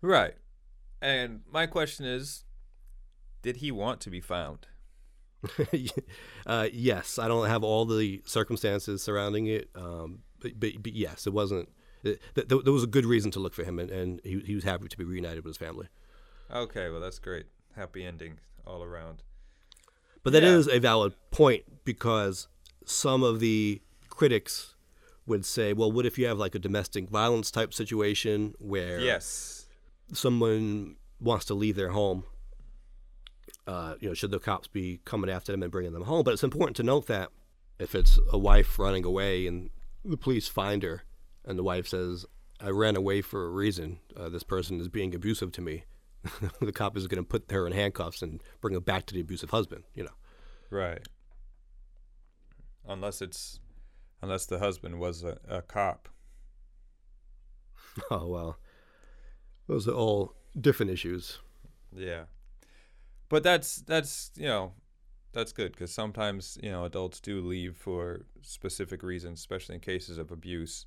Right. 0.00 0.34
And 1.02 1.40
my 1.50 1.66
question 1.66 2.06
is, 2.06 2.44
did 3.42 3.56
he 3.56 3.70
want 3.72 4.00
to 4.02 4.10
be 4.10 4.20
found? 4.20 4.68
uh, 6.46 6.68
yes, 6.72 7.18
I 7.18 7.26
don't 7.28 7.48
have 7.48 7.64
all 7.64 7.84
the 7.84 8.22
circumstances 8.24 9.02
surrounding 9.02 9.46
it, 9.46 9.68
um, 9.74 10.20
but, 10.40 10.58
but, 10.58 10.80
but 10.82 10.92
yes, 10.94 11.26
it 11.26 11.32
wasn't. 11.32 11.68
It, 12.04 12.20
th- 12.36 12.48
th- 12.48 12.62
there 12.64 12.72
was 12.72 12.84
a 12.84 12.88
good 12.88 13.04
reason 13.04 13.30
to 13.32 13.40
look 13.40 13.52
for 13.52 13.64
him, 13.64 13.78
and, 13.80 13.90
and 13.90 14.20
he, 14.24 14.38
he 14.46 14.54
was 14.54 14.62
happy 14.64 14.86
to 14.88 14.96
be 14.96 15.04
reunited 15.04 15.44
with 15.44 15.50
his 15.50 15.56
family. 15.56 15.88
Okay, 16.52 16.88
well 16.90 17.00
that's 17.00 17.18
great. 17.18 17.46
Happy 17.74 18.04
ending 18.04 18.38
all 18.66 18.82
around. 18.84 19.22
But 20.22 20.32
that 20.34 20.42
Yeah. 20.44 20.50
is 20.50 20.68
a 20.68 20.78
valid 20.78 21.14
point 21.32 21.64
because 21.84 22.46
some 22.84 23.24
of 23.24 23.40
the 23.40 23.82
critics 24.08 24.74
would 25.26 25.44
say, 25.44 25.72
well, 25.72 25.90
what 25.90 26.06
if 26.06 26.18
you 26.18 26.26
have 26.26 26.38
like 26.38 26.54
a 26.54 26.58
domestic 26.60 27.08
violence 27.08 27.50
type 27.50 27.72
situation 27.74 28.54
where 28.60 29.00
Yes. 29.00 29.61
Someone 30.12 30.96
wants 31.20 31.44
to 31.46 31.54
leave 31.54 31.76
their 31.76 31.90
home? 31.90 32.24
Uh, 33.66 33.94
you 34.00 34.08
know, 34.08 34.14
should 34.14 34.30
the 34.30 34.38
cops 34.38 34.66
be 34.66 35.00
coming 35.04 35.30
after 35.30 35.52
them 35.52 35.62
and 35.62 35.70
bringing 35.70 35.92
them 35.92 36.04
home? 36.04 36.24
But 36.24 36.34
it's 36.34 36.44
important 36.44 36.76
to 36.76 36.82
note 36.82 37.06
that 37.06 37.30
if 37.78 37.94
it's 37.94 38.18
a 38.30 38.38
wife 38.38 38.78
running 38.78 39.04
away 39.04 39.46
and 39.46 39.70
the 40.04 40.16
police 40.16 40.48
find 40.48 40.82
her, 40.82 41.04
and 41.44 41.58
the 41.58 41.62
wife 41.62 41.88
says, 41.88 42.26
"I 42.60 42.70
ran 42.70 42.96
away 42.96 43.20
for 43.20 43.44
a 43.44 43.50
reason. 43.50 44.00
Uh, 44.16 44.28
this 44.28 44.42
person 44.42 44.80
is 44.80 44.88
being 44.88 45.14
abusive 45.14 45.52
to 45.52 45.60
me," 45.60 45.84
the 46.60 46.72
cop 46.72 46.96
is 46.96 47.06
going 47.06 47.22
to 47.22 47.28
put 47.28 47.50
her 47.50 47.66
in 47.66 47.72
handcuffs 47.72 48.22
and 48.22 48.42
bring 48.60 48.74
her 48.74 48.80
back 48.80 49.06
to 49.06 49.14
the 49.14 49.20
abusive 49.20 49.50
husband. 49.50 49.84
You 49.94 50.04
know. 50.04 50.14
Right. 50.70 51.06
Unless 52.88 53.22
it's, 53.22 53.60
unless 54.22 54.46
the 54.46 54.58
husband 54.58 54.98
was 54.98 55.22
a, 55.22 55.38
a 55.48 55.62
cop. 55.62 56.08
Oh 58.10 58.26
well, 58.26 58.58
those 59.66 59.86
are 59.88 59.92
all 59.94 60.34
different 60.60 60.90
issues. 60.92 61.38
Yeah. 61.94 62.24
But 63.28 63.42
that's 63.42 63.76
that's 63.76 64.30
you 64.36 64.46
know, 64.46 64.72
that's 65.32 65.52
good 65.52 65.72
because 65.72 65.92
sometimes 65.92 66.58
you 66.62 66.70
know 66.70 66.84
adults 66.84 67.20
do 67.20 67.40
leave 67.40 67.76
for 67.76 68.22
specific 68.42 69.02
reasons, 69.02 69.40
especially 69.40 69.74
in 69.76 69.80
cases 69.80 70.18
of 70.18 70.30
abuse, 70.30 70.86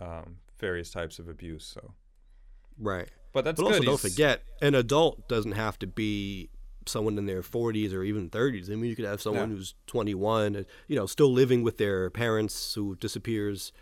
um, 0.00 0.36
various 0.58 0.90
types 0.90 1.18
of 1.18 1.28
abuse. 1.28 1.64
So, 1.64 1.94
Right. 2.78 3.08
but 3.32 3.44
that's 3.44 3.60
but 3.60 3.66
also 3.66 3.78
good. 3.80 3.86
don't 3.86 4.00
he's- 4.00 4.12
forget, 4.14 4.42
an 4.62 4.74
adult 4.74 5.28
doesn't 5.28 5.52
have 5.52 5.78
to 5.80 5.86
be 5.86 6.50
someone 6.86 7.16
in 7.16 7.24
their 7.26 7.40
40s 7.42 7.94
or 7.94 8.02
even 8.02 8.28
30s. 8.28 8.68
I 8.70 8.74
mean, 8.74 8.90
you 8.90 8.96
could 8.96 9.06
have 9.06 9.22
someone 9.22 9.50
Yeah. 9.50 9.56
who's 9.56 9.74
21, 9.86 10.54
uh, 10.56 10.64
you 10.88 10.96
know, 10.96 11.06
still 11.06 11.32
living 11.32 11.62
with 11.62 11.78
their 11.78 12.10
parents 12.10 12.74
who 12.74 12.96
disappears. 12.96 13.72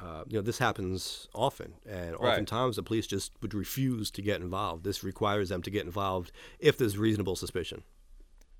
Uh, 0.00 0.24
you 0.28 0.36
know, 0.36 0.42
this 0.42 0.58
happens 0.58 1.28
often, 1.34 1.74
and 1.86 2.12
Right. 2.12 2.30
oftentimes 2.30 2.76
the 2.76 2.82
police 2.82 3.06
just 3.06 3.32
would 3.40 3.54
refuse 3.54 4.10
to 4.10 4.22
get 4.22 4.40
involved. 4.40 4.84
This 4.84 5.04
requires 5.04 5.48
them 5.48 5.62
to 5.62 5.70
get 5.70 5.84
involved 5.84 6.32
if 6.58 6.76
there's 6.76 6.98
reasonable 6.98 7.36
suspicion. 7.36 7.84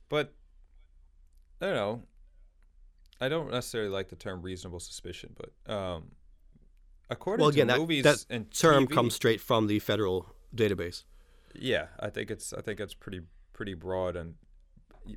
But 0.09 0.33
I 1.61 1.67
don't 1.67 1.75
know. 1.75 2.03
I 3.21 3.29
don't 3.29 3.51
necessarily 3.51 3.91
like 3.91 4.09
the 4.09 4.17
term 4.17 4.43
reasonable 4.43 4.81
suspicion, 4.81 5.35
but 5.37 5.73
um, 5.73 6.13
according 7.11 7.43
Well, 7.43 7.51
again, 7.51 7.67
to 7.69 7.75
that, 7.75 7.81
movies 7.81 8.05
that 8.05 8.25
and 8.31 8.51
term 8.53 8.87
TV, 8.87 8.95
comes 8.95 9.15
straight 9.15 9.41
from 9.41 9.67
the 9.67 9.79
federal 9.79 10.35
database. 10.55 11.05
Yeah, 11.55 11.89
I 11.99 12.11
think 12.11 12.31
it's 12.31 12.53
I 12.53 12.61
think 12.61 12.81
it's 12.81 12.95
pretty 12.95 13.23
pretty 13.53 13.75
broad 13.75 14.17
and 14.17 14.35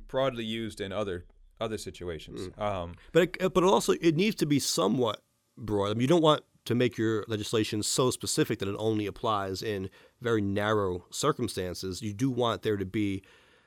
broadly 0.06 0.44
used 0.44 0.80
in 0.80 0.92
other 0.92 1.26
other 1.60 1.78
situations. 1.78 2.48
Mm. 2.48 2.62
Um, 2.62 2.94
but 3.12 3.36
it, 3.40 3.54
but 3.54 3.64
also 3.64 3.94
it 4.00 4.16
needs 4.16 4.36
to 4.36 4.46
be 4.46 4.58
somewhat 4.58 5.22
broad. 5.58 5.90
I 5.90 5.94
mean, 5.94 6.02
you 6.02 6.06
don't 6.06 6.22
want 6.22 6.42
to 6.64 6.74
make 6.74 6.98
your 6.98 7.24
legislation 7.28 7.82
so 7.82 8.10
specific 8.10 8.58
that 8.58 8.68
it 8.68 8.76
only 8.78 9.06
applies 9.06 9.62
in 9.62 9.88
very 10.20 10.42
narrow 10.42 11.06
circumstances. 11.10 12.02
You 12.02 12.12
do 12.12 12.30
want 12.30 12.62
there 12.62 12.76
to 12.76 12.84
be 12.84 13.22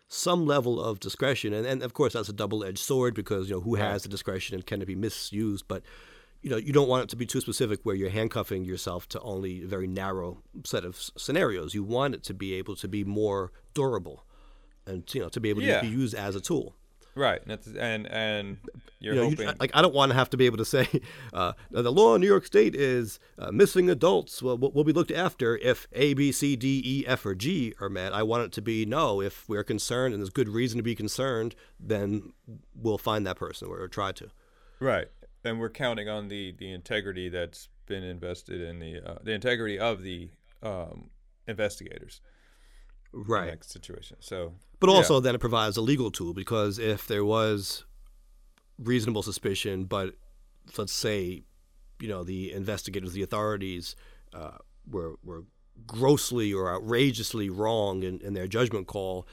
some 0.08 0.46
level 0.46 0.80
of 0.80 1.00
discretion, 1.00 1.54
and, 1.54 1.66
and 1.66 1.82
of 1.82 1.94
course 1.94 2.14
that's 2.14 2.30
a 2.30 2.34
double-edged 2.34 2.78
sword 2.78 3.16
because 3.16 3.50
you 3.50 3.56
know 3.56 3.62
who 3.62 3.76
has 3.76 4.04
the 4.04 4.10
discretion 4.10 4.56
and 4.56 4.66
can 4.66 4.82
it 4.82 4.86
be 4.86 4.94
misused, 4.94 5.66
but 5.68 5.84
you 6.42 6.50
know 6.50 6.58
you 6.58 6.74
don't 6.74 6.89
want 6.89 7.04
it 7.04 7.10
to 7.10 7.16
be 7.16 7.26
too 7.26 7.39
specific 7.42 7.80
where 7.84 7.96
you're 7.96 8.10
handcuffing 8.10 8.66
yourself 8.66 9.08
to 9.08 9.22
only 9.22 9.64
a 9.64 9.68
very 9.68 9.88
narrow 9.88 10.44
set 10.66 10.84
of 10.84 10.98
scenarios. 10.98 11.74
You 11.74 11.84
want 11.84 12.14
it 12.14 12.24
to 12.26 12.34
be 12.34 12.54
able 12.56 12.76
to 12.76 12.88
be 12.88 13.04
more 13.04 13.52
durable, 13.74 14.26
and 14.86 15.04
you 15.16 15.22
know 15.22 15.30
to 15.30 15.39
be 15.39 15.50
able 15.50 15.64
yeah. 15.64 15.80
to 15.80 15.88
be 15.88 15.92
used 15.92 16.14
as 16.14 16.36
a 16.36 16.42
tool. 16.42 16.76
Right, 17.14 17.41
and 17.78 18.07
and 18.07 18.57
you're 18.99 19.14
you 19.14 19.20
know, 19.20 19.30
hoping 19.30 19.47
you, 19.49 19.53
like 19.59 19.72
I 19.74 19.82
don't 19.82 19.93
want 19.93 20.12
to 20.12 20.16
have 20.16 20.30
to 20.30 20.38
be 20.38 20.45
able 20.45 20.57
to 20.57 20.66
say 20.66 20.88
uh, 21.34 21.53
the 21.70 21.91
law 21.91 22.16
in 22.16 22.22
New 22.22 22.28
York 22.28 22.45
State 22.45 22.74
is 22.74 23.20
uh, 23.38 23.51
missing 23.51 23.89
adults 23.89 24.41
will 24.41 24.57
will 24.57 24.86
be 24.86 24.93
looked 24.93 25.12
after 25.12 25.57
if 25.57 25.88
A 25.91 26.14
B 26.14 26.32
C 26.32 26.55
D 26.55 26.82
E 26.86 27.05
F 27.05 27.26
or 27.26 27.36
G 27.36 27.74
are 27.82 27.89
met. 27.89 28.14
I 28.14 28.24
want 28.24 28.43
it 28.43 28.51
to 28.53 28.62
be 28.62 28.86
no. 28.86 29.22
If 29.22 29.49
we're 29.49 29.64
concerned 29.64 30.14
and 30.14 30.22
there's 30.22 30.30
good 30.30 30.47
reason 30.47 30.78
to 30.78 30.84
be 30.84 30.95
concerned, 30.95 31.53
then 31.80 32.32
we'll 32.76 32.97
find 32.97 33.28
that 33.28 33.36
person 33.36 33.68
or, 33.68 33.82
or 33.82 33.88
try 33.89 34.14
to. 34.14 34.30
Right, 34.80 35.07
and 35.43 35.59
we're 35.59 35.70
counting 35.70 36.07
on 36.07 36.30
the 36.30 36.55
the 36.57 36.72
integrity 36.72 37.28
that's 37.28 37.68
been 37.88 38.03
invested 38.03 38.62
in 38.62 38.80
the 38.80 39.01
uh, 39.05 39.18
the 39.22 39.34
integrity 39.34 39.78
of 39.78 40.01
the 40.01 40.30
um, 40.64 41.09
investigators 41.45 42.22
right 43.14 43.53
in 43.53 43.62
situation. 43.62 44.18
So, 44.20 44.53
but 44.80 44.89
also 44.89 45.16
yeah. 45.16 45.22
then 45.22 45.36
it 45.36 45.39
provides 45.39 45.78
a 45.78 45.82
legal 45.82 46.12
tool 46.12 46.34
because 46.34 46.80
if 46.80 47.07
there 47.07 47.26
was 47.26 47.86
reasonable 48.78 49.24
suspicion, 49.24 49.86
but 49.86 50.16
let's 50.78 50.93
say, 50.93 51.43
you 51.99 52.07
know, 52.07 52.24
the 52.24 52.51
investigators, 52.51 53.14
the 53.14 53.24
authorities 53.24 53.95
uh, 54.34 54.57
were 54.89 55.16
were 55.24 55.43
grossly 55.88 56.53
or 56.53 56.74
outrageously 56.74 57.49
wrong 57.49 58.03
in, 58.03 58.20
in 58.20 58.34
their 58.34 58.47
judgment 58.47 58.88
call, 58.88 59.28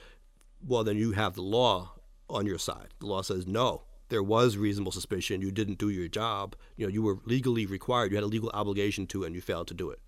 well, 0.66 0.84
then 0.84 0.96
you 0.96 1.12
have 1.12 1.34
the 1.34 1.42
law 1.42 1.94
on 2.28 2.46
your 2.46 2.58
side. 2.58 2.88
The 3.00 3.06
law 3.06 3.22
says 3.22 3.46
no. 3.46 3.84
There 4.08 4.22
was 4.22 4.56
reasonable 4.56 4.92
suspicion. 4.92 5.42
You 5.42 5.50
didn't 5.50 5.78
do 5.78 5.90
your 5.90 6.08
job. 6.08 6.56
You 6.76 6.86
know, 6.86 6.92
you 6.92 7.02
were 7.02 7.18
legally 7.26 7.66
required. 7.66 8.10
You 8.10 8.16
had 8.16 8.24
a 8.24 8.28
legal 8.28 8.50
obligation 8.54 9.06
to, 9.08 9.24
and 9.24 9.34
you 9.34 9.40
failed 9.40 9.68
to 9.68 9.74
do 9.74 9.90
it. 9.90 10.00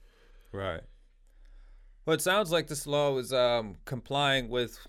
Right. 0.52 0.80
Well, 2.10 2.16
it 2.16 2.22
sounds 2.22 2.50
like 2.50 2.66
this 2.66 2.88
law 2.88 3.16
is 3.18 3.32
um, 3.32 3.76
complying 3.84 4.48
with 4.48 4.80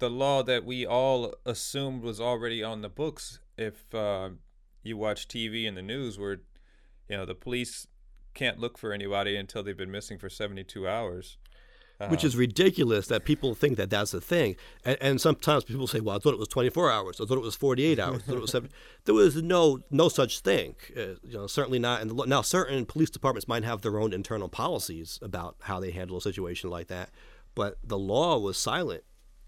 the 0.00 0.10
law 0.10 0.42
that 0.42 0.64
we 0.64 0.84
all 0.84 1.32
assumed 1.46 2.02
was 2.02 2.20
already 2.20 2.60
on 2.60 2.82
the 2.82 2.88
books. 2.88 3.38
If 3.56 3.94
uh, 3.94 4.30
you 4.82 4.96
watch 4.96 5.28
TV 5.28 5.68
and 5.68 5.76
the 5.76 5.82
news, 5.82 6.18
where 6.18 6.40
you 7.08 7.16
know 7.16 7.24
the 7.24 7.36
police 7.36 7.86
can't 8.34 8.58
look 8.58 8.78
for 8.78 8.92
anybody 8.92 9.36
until 9.36 9.62
they've 9.62 9.76
been 9.76 9.92
missing 9.92 10.18
for 10.18 10.28
72 10.28 10.88
hours 10.88 11.36
which 12.08 12.24
is 12.24 12.36
ridiculous 12.36 13.08
that 13.08 13.24
people 13.24 13.54
think 13.54 13.76
that 13.76 13.90
that's 13.90 14.14
a 14.14 14.20
thing. 14.20 14.56
And, 14.84 14.96
and, 15.00 15.20
sometimes 15.20 15.64
people 15.64 15.86
say, 15.86 16.00
"Well, 16.00 16.16
I 16.16 16.18
thought 16.18 16.32
it 16.32 16.38
was 16.38 16.48
24 16.48 16.90
hours. 16.90 17.20
I 17.20 17.26
thought 17.26 17.36
it 17.36 17.42
was 17.42 17.56
48 17.56 17.98
hours. 17.98 18.22
I 18.22 18.26
thought 18.26 18.36
it 18.36 18.40
was 18.40 18.50
7. 18.52 18.70
There 19.04 19.14
was 19.14 19.36
no 19.36 19.80
no 19.90 20.08
such 20.08 20.40
thing. 20.40 20.76
Uh, 20.96 21.16
you 21.22 21.34
know, 21.34 21.46
certainly 21.46 21.78
not. 21.78 22.00
And 22.00 22.16
now, 22.26 22.42
certain 22.42 22.86
police 22.86 23.10
departments 23.10 23.48
might 23.48 23.64
have 23.64 23.82
their 23.82 23.98
own 23.98 24.12
internal 24.12 24.48
policies 24.48 25.18
about 25.22 25.56
how 25.62 25.80
they 25.80 25.90
handle 25.90 26.16
a 26.16 26.20
situation 26.22 26.70
like 26.70 26.88
that, 26.88 27.10
but 27.54 27.76
the 27.82 27.98
law 27.98 28.38
was 28.38 28.56
silent, 28.56 29.04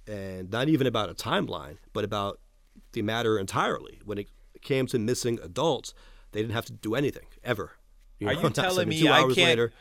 and 0.07 0.51
not 0.51 0.69
even 0.69 0.87
about 0.87 1.11
a 1.11 1.15
timeline, 1.15 1.79
but 1.93 2.05
about 2.05 2.41
the 2.93 3.03
matter 3.03 3.39
entirely. 3.39 4.01
When 4.05 4.19
it 4.19 4.29
came 4.63 4.87
to 4.89 4.99
missing 4.99 5.39
adults, 5.43 5.95
they 6.33 6.41
didn't 6.41 6.55
have 6.55 6.67
to 6.67 6.73
do 6.73 6.95
anything 6.95 7.27
ever. 7.45 7.73
You 8.19 8.27
know, 8.27 8.33
Are 8.33 8.43
you 8.43 8.51
telling 8.51 8.89
me 8.89 9.09
I 9.09 9.23
can't? 9.23 9.37
Later, 9.37 9.73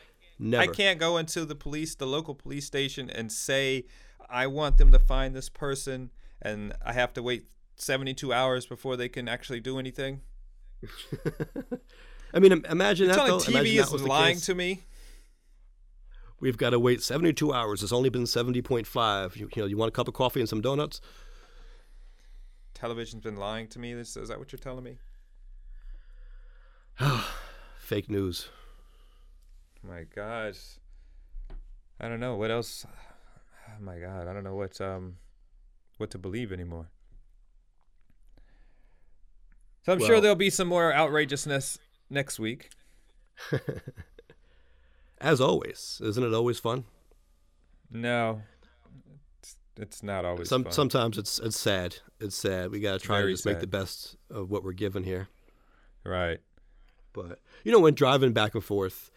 Never. 0.42 0.64
I 0.64 0.66
can't 0.66 0.98
go 0.98 1.18
into 1.18 1.44
the 1.44 1.54
police, 1.54 1.94
the 1.94 2.06
local 2.06 2.34
police 2.34 2.66
station, 2.66 3.08
and 3.08 3.30
say 3.30 3.84
I 4.28 4.48
want 4.48 4.76
them 4.76 4.90
to 4.90 4.98
find 4.98 5.36
this 5.36 5.48
person, 5.48 6.10
and 6.40 6.72
I 6.84 6.94
have 6.94 7.12
to 7.14 7.22
wait 7.22 7.46
72 7.76 8.32
hours 8.32 8.66
before 8.66 8.96
they 8.96 9.08
can 9.08 9.28
actually 9.28 9.60
do 9.60 9.78
anything. 9.78 10.20
I 12.34 12.40
mean, 12.40 12.64
imagine 12.68 13.06
You're 13.06 13.16
that. 13.16 13.26
Though. 13.28 13.38
TV 13.38 13.78
is 13.78 13.92
lying 14.02 14.40
to 14.40 14.54
me. 14.56 14.80
We've 16.40 16.56
got 16.56 16.70
to 16.70 16.80
wait 16.80 17.04
72 17.04 17.52
hours. 17.52 17.84
It's 17.84 17.92
only 17.92 18.10
been 18.10 18.24
70.5. 18.24 19.36
You, 19.36 19.48
you 19.54 19.62
know, 19.62 19.66
you 19.66 19.76
want 19.76 19.90
a 19.90 19.92
cup 19.92 20.08
of 20.08 20.14
coffee 20.14 20.40
and 20.40 20.48
some 20.48 20.60
donuts? 20.60 21.00
Television's 22.74 23.22
been 23.22 23.36
lying 23.36 23.68
to 23.68 23.78
me. 23.78 23.92
Is 23.92 24.14
that 24.14 24.40
what 24.40 24.50
you're 24.50 24.58
telling 24.58 24.82
me? 24.82 24.98
Fake 27.78 28.10
news. 28.10 28.48
My 29.82 30.04
gosh. 30.14 30.78
I 32.00 32.08
don't 32.08 32.20
know 32.20 32.36
what 32.36 32.50
else. 32.50 32.86
Oh 33.68 33.82
my 33.82 33.98
god, 33.98 34.28
I 34.28 34.32
don't 34.32 34.44
know 34.44 34.54
what 34.54 34.80
um 34.80 35.16
what 35.98 36.10
to 36.10 36.18
believe 36.18 36.52
anymore. 36.52 36.88
So 39.84 39.92
I'm 39.92 39.98
well, 39.98 40.08
sure 40.08 40.20
there'll 40.20 40.36
be 40.36 40.50
some 40.50 40.68
more 40.68 40.92
outrageousness 40.92 41.78
next 42.08 42.38
week. 42.38 42.70
As 45.20 45.40
always, 45.40 46.00
isn't 46.04 46.22
it 46.22 46.34
always 46.34 46.58
fun? 46.58 46.84
No, 47.90 48.42
it's, 49.40 49.56
it's 49.76 50.02
not 50.02 50.24
always. 50.24 50.48
Some 50.48 50.64
fun. 50.64 50.72
sometimes 50.72 51.18
it's 51.18 51.38
it's 51.38 51.58
sad. 51.58 51.96
It's 52.20 52.36
sad. 52.36 52.70
We 52.70 52.80
gotta 52.80 52.98
try 52.98 53.18
Very 53.18 53.32
to 53.32 53.34
just 53.34 53.44
sad. 53.44 53.50
make 53.54 53.60
the 53.60 53.66
best 53.66 54.16
of 54.30 54.50
what 54.50 54.64
we're 54.64 54.72
given 54.72 55.04
here. 55.04 55.28
Right. 56.04 56.40
But 57.12 57.38
you 57.64 57.70
know, 57.70 57.80
when 57.80 57.94
driving 57.94 58.32
back 58.32 58.54
and 58.54 58.64
forth, 58.64 59.10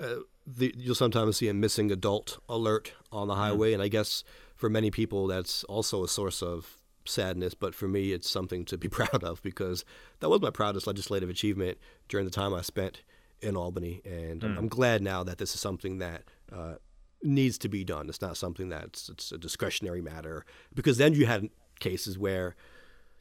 uh, 0.00 0.16
the, 0.46 0.74
you'll 0.76 0.94
sometimes 0.94 1.36
see 1.38 1.48
a 1.48 1.54
missing 1.54 1.90
adult 1.90 2.38
alert 2.48 2.92
on 3.10 3.28
the 3.28 3.34
mm-hmm. 3.34 3.42
highway, 3.42 3.68
mm-hmm. 3.68 3.74
and 3.74 3.82
I 3.82 3.88
guess 3.88 4.24
for 4.54 4.68
many 4.68 4.90
people 4.90 5.26
that's 5.26 5.64
also 5.64 6.04
a 6.04 6.08
source 6.08 6.42
of 6.42 6.78
sadness. 7.04 7.54
But 7.54 7.74
for 7.74 7.88
me, 7.88 8.12
it's 8.12 8.28
something 8.28 8.64
to 8.66 8.78
be 8.78 8.88
proud 9.00 9.24
of 9.24 9.42
because 9.42 9.84
that 10.20 10.28
was 10.28 10.40
my 10.40 10.50
proudest 10.50 10.86
legislative 10.86 11.28
achievement 11.28 11.78
during 12.08 12.24
the 12.24 12.32
time 12.32 12.54
I 12.54 12.62
spent 12.62 13.02
in 13.40 13.56
Albany, 13.56 14.00
and 14.04 14.40
mm. 14.40 14.58
I'm 14.58 14.68
glad 14.68 15.02
now 15.02 15.22
that 15.24 15.38
this 15.38 15.54
is 15.54 15.60
something 15.60 15.98
that. 15.98 16.22
Uh, 16.52 16.76
needs 17.22 17.58
to 17.58 17.68
be 17.68 17.82
done. 17.82 18.08
It's 18.08 18.20
not 18.20 18.36
something 18.36 18.68
that's 18.68 19.08
it's 19.08 19.32
a 19.32 19.38
discretionary 19.38 20.02
matter 20.02 20.44
because 20.74 20.98
then 20.98 21.14
you 21.14 21.26
had 21.26 21.48
cases 21.80 22.18
where, 22.18 22.54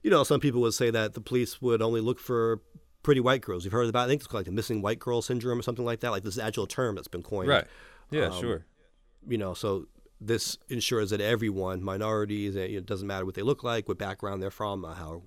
you 0.03 0.11
know, 0.11 0.23
some 0.23 0.39
people 0.39 0.61
would 0.61 0.73
say 0.73 0.91
that 0.91 1.13
the 1.13 1.21
police 1.21 1.61
would 1.61 1.81
only 1.81 2.01
look 2.01 2.19
for 2.19 2.61
pretty 3.05 3.21
white 3.21 3.41
girls. 3.41 3.63
You've 3.63 3.71
heard 3.71 3.87
about? 3.87 4.05
I 4.05 4.07
think 4.07 4.19
it's 4.19 4.27
called 4.27 4.39
like 4.39 4.45
the 4.47 4.51
missing 4.51 4.81
white 4.81 4.99
girl 4.99 5.21
syndrome 5.21 5.59
or 5.59 5.61
something 5.61 5.85
like 5.85 5.99
that. 5.99 6.09
Like 6.09 6.23
this 6.23 6.39
actual 6.39 6.65
term 6.65 6.95
that's 6.95 7.07
been 7.07 7.23
coined. 7.23 7.47
Right. 7.47 7.65
Yeah. 8.09 8.25
Um, 8.25 8.41
sure. 8.41 8.65
You 9.27 9.37
know, 9.37 9.53
so 9.53 9.85
this 10.19 10.57
ensures 10.69 11.11
that 11.11 11.21
everyone, 11.21 11.83
minorities, 11.83 12.55
it 12.55 12.85
doesn't 12.85 13.07
matter 13.07 13.25
what 13.25 13.35
they 13.35 13.43
look 13.43 13.63
like, 13.63 13.87
what 13.87 13.99
background 13.99 14.41
they're 14.41 14.51
from, 14.51 14.83
uh, 14.83 14.95
how 14.95 15.21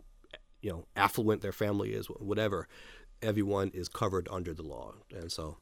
you 0.60 0.70
know 0.70 0.86
affluent 0.96 1.40
their 1.40 1.52
family 1.52 1.92
is, 1.92 2.06
whatever, 2.06 2.66
everyone 3.22 3.70
is 3.72 3.88
covered 3.88 4.28
under 4.30 4.52
the 4.52 4.62
law, 4.62 4.92
and 5.14 5.30
so 5.30 5.58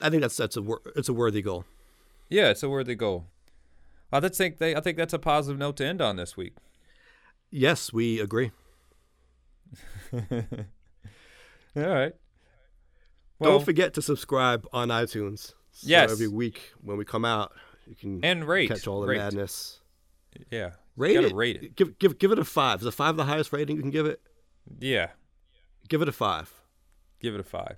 I 0.00 0.08
think 0.08 0.22
that's 0.22 0.36
that's 0.36 0.56
a 0.56 0.64
it's 0.94 1.10
a 1.10 1.12
worthy 1.12 1.42
goal. 1.42 1.66
Yeah, 2.30 2.50
it's 2.50 2.62
a 2.62 2.70
worthy 2.70 2.94
goal. 2.94 3.26
I 4.10 4.20
think 4.20 4.58
they 4.58 4.74
I 4.74 4.80
think 4.80 4.96
that's 4.96 5.12
a 5.12 5.18
positive 5.18 5.58
note 5.58 5.76
to 5.76 5.84
end 5.84 6.00
on 6.00 6.16
this 6.16 6.36
week. 6.36 6.54
Yes, 7.50 7.92
we 7.92 8.18
agree. 8.18 8.50
All 11.76 11.82
right. 11.82 12.12
Well, 13.38 13.52
Don't 13.52 13.64
forget 13.64 13.94
to 13.94 14.02
subscribe 14.02 14.66
on 14.72 14.88
iTunes. 14.88 15.52
So 15.72 15.88
yes. 15.88 16.10
Every 16.10 16.28
week 16.28 16.72
when 16.80 16.96
we 16.96 17.04
come 17.04 17.24
out, 17.24 17.52
you 17.86 17.94
can 17.94 18.24
and 18.24 18.48
rate 18.48 18.68
catch 18.68 18.86
all 18.86 19.02
the 19.02 19.08
rate. 19.08 19.18
madness. 19.18 19.80
Yeah. 20.50 20.70
Rate 20.96 21.16
it. 21.16 21.34
rate 21.34 21.62
it. 21.62 21.76
Give 21.76 21.98
give 21.98 22.18
give 22.18 22.32
it 22.32 22.38
a 22.38 22.44
five. 22.44 22.80
Is 22.80 22.86
a 22.86 22.92
five 22.92 23.16
the 23.16 23.24
highest 23.24 23.52
rating 23.52 23.76
you 23.76 23.82
can 23.82 23.90
give 23.90 24.06
it? 24.06 24.20
Yeah. 24.80 25.10
Give 25.88 26.00
it 26.00 26.08
a 26.08 26.12
five. 26.12 26.50
Give 27.20 27.34
it 27.34 27.40
a 27.40 27.44
five. 27.44 27.76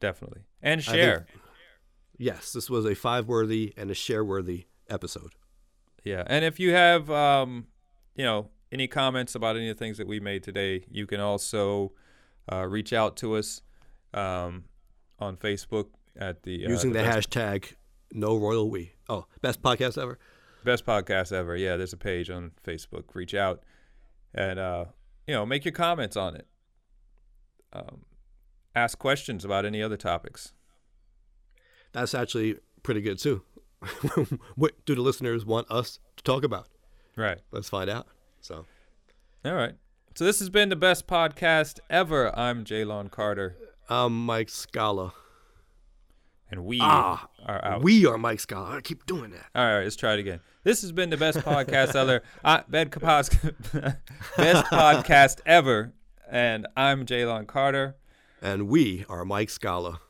Definitely. 0.00 0.40
And 0.62 0.82
share. 0.82 1.26
Think, 1.28 1.40
yes, 2.16 2.52
this 2.52 2.70
was 2.70 2.86
a 2.86 2.94
five 2.94 3.28
worthy 3.28 3.74
and 3.76 3.90
a 3.90 3.94
share 3.94 4.24
worthy 4.24 4.64
episode. 4.88 5.34
Yeah. 6.04 6.24
And 6.26 6.44
if 6.44 6.58
you 6.58 6.72
have 6.72 7.10
um, 7.10 7.66
you 8.16 8.24
know, 8.24 8.48
any 8.72 8.86
comments 8.86 9.34
about 9.34 9.56
any 9.56 9.68
of 9.68 9.76
the 9.76 9.84
things 9.84 9.98
that 9.98 10.06
we 10.06 10.20
made 10.20 10.42
today, 10.42 10.84
you 10.90 11.06
can 11.06 11.20
also 11.20 11.92
uh, 12.50 12.66
reach 12.66 12.92
out 12.92 13.16
to 13.18 13.36
us 13.36 13.62
um, 14.14 14.64
on 15.18 15.36
Facebook 15.36 15.88
at 16.16 16.42
the 16.42 16.66
uh, 16.66 16.68
using 16.68 16.92
the, 16.92 17.02
the 17.02 17.08
hashtag 17.08 17.74
No 18.12 18.36
Royal 18.36 18.70
We. 18.70 18.92
Oh, 19.08 19.26
best 19.40 19.62
podcast 19.62 20.00
ever. 20.00 20.18
Best 20.64 20.86
podcast 20.86 21.32
ever. 21.32 21.56
Yeah, 21.56 21.76
there's 21.76 21.92
a 21.92 21.98
page 21.98 22.30
on 22.30 22.52
Facebook. 22.64 23.04
Reach 23.14 23.34
out 23.34 23.62
and 24.34 24.58
uh, 24.58 24.84
you 25.26 25.34
know 25.34 25.44
make 25.46 25.64
your 25.64 25.72
comments 25.72 26.16
on 26.16 26.36
it. 26.36 26.46
Um, 27.72 28.04
ask 28.74 28.98
questions 28.98 29.44
about 29.44 29.64
any 29.64 29.82
other 29.82 29.96
topics. 29.96 30.52
That's 31.92 32.14
actually 32.14 32.56
pretty 32.82 33.00
good 33.00 33.18
too. 33.18 33.42
what 34.56 34.84
do 34.84 34.94
the 34.94 35.00
listeners 35.00 35.44
want 35.44 35.70
us 35.70 35.98
to 36.16 36.24
talk 36.24 36.44
about? 36.44 36.68
Right. 37.16 37.38
Let's 37.50 37.68
find 37.68 37.90
out. 37.90 38.06
So, 38.40 38.66
All 39.44 39.54
right. 39.54 39.74
So 40.14 40.24
this 40.24 40.38
has 40.40 40.50
been 40.50 40.68
the 40.68 40.76
best 40.76 41.06
podcast 41.06 41.80
ever. 41.88 42.36
I'm 42.38 42.64
Jalon 42.64 43.10
Carter, 43.10 43.56
I'm 43.88 44.26
Mike 44.26 44.50
Scala. 44.50 45.14
and 46.50 46.64
we 46.66 46.78
Ah, 46.82 47.28
are 47.46 47.64
out. 47.64 47.82
We 47.82 48.04
are 48.04 48.18
Mike 48.18 48.40
Scala. 48.40 48.76
I 48.76 48.80
keep 48.82 49.06
doing 49.06 49.30
that. 49.30 49.46
All 49.54 49.64
right, 49.64 49.82
let's 49.84 49.96
try 49.96 50.12
it 50.14 50.20
again. 50.20 50.40
This 50.64 50.82
has 50.82 50.92
been 50.92 51.08
the 51.08 51.16
best 51.16 51.38
podcast 51.38 51.94
ever. 51.96 52.22
Uh, 52.44 52.60
best, 54.36 54.64
podcast 54.66 55.40
ever. 55.46 55.92
And 56.30 56.66
I'm 56.76 57.06
Jalon 57.06 57.46
Carter. 57.46 57.96
And 58.42 58.68
we 58.68 59.06
are 59.08 59.24
Mike 59.24 59.48
Scala. 59.50 60.00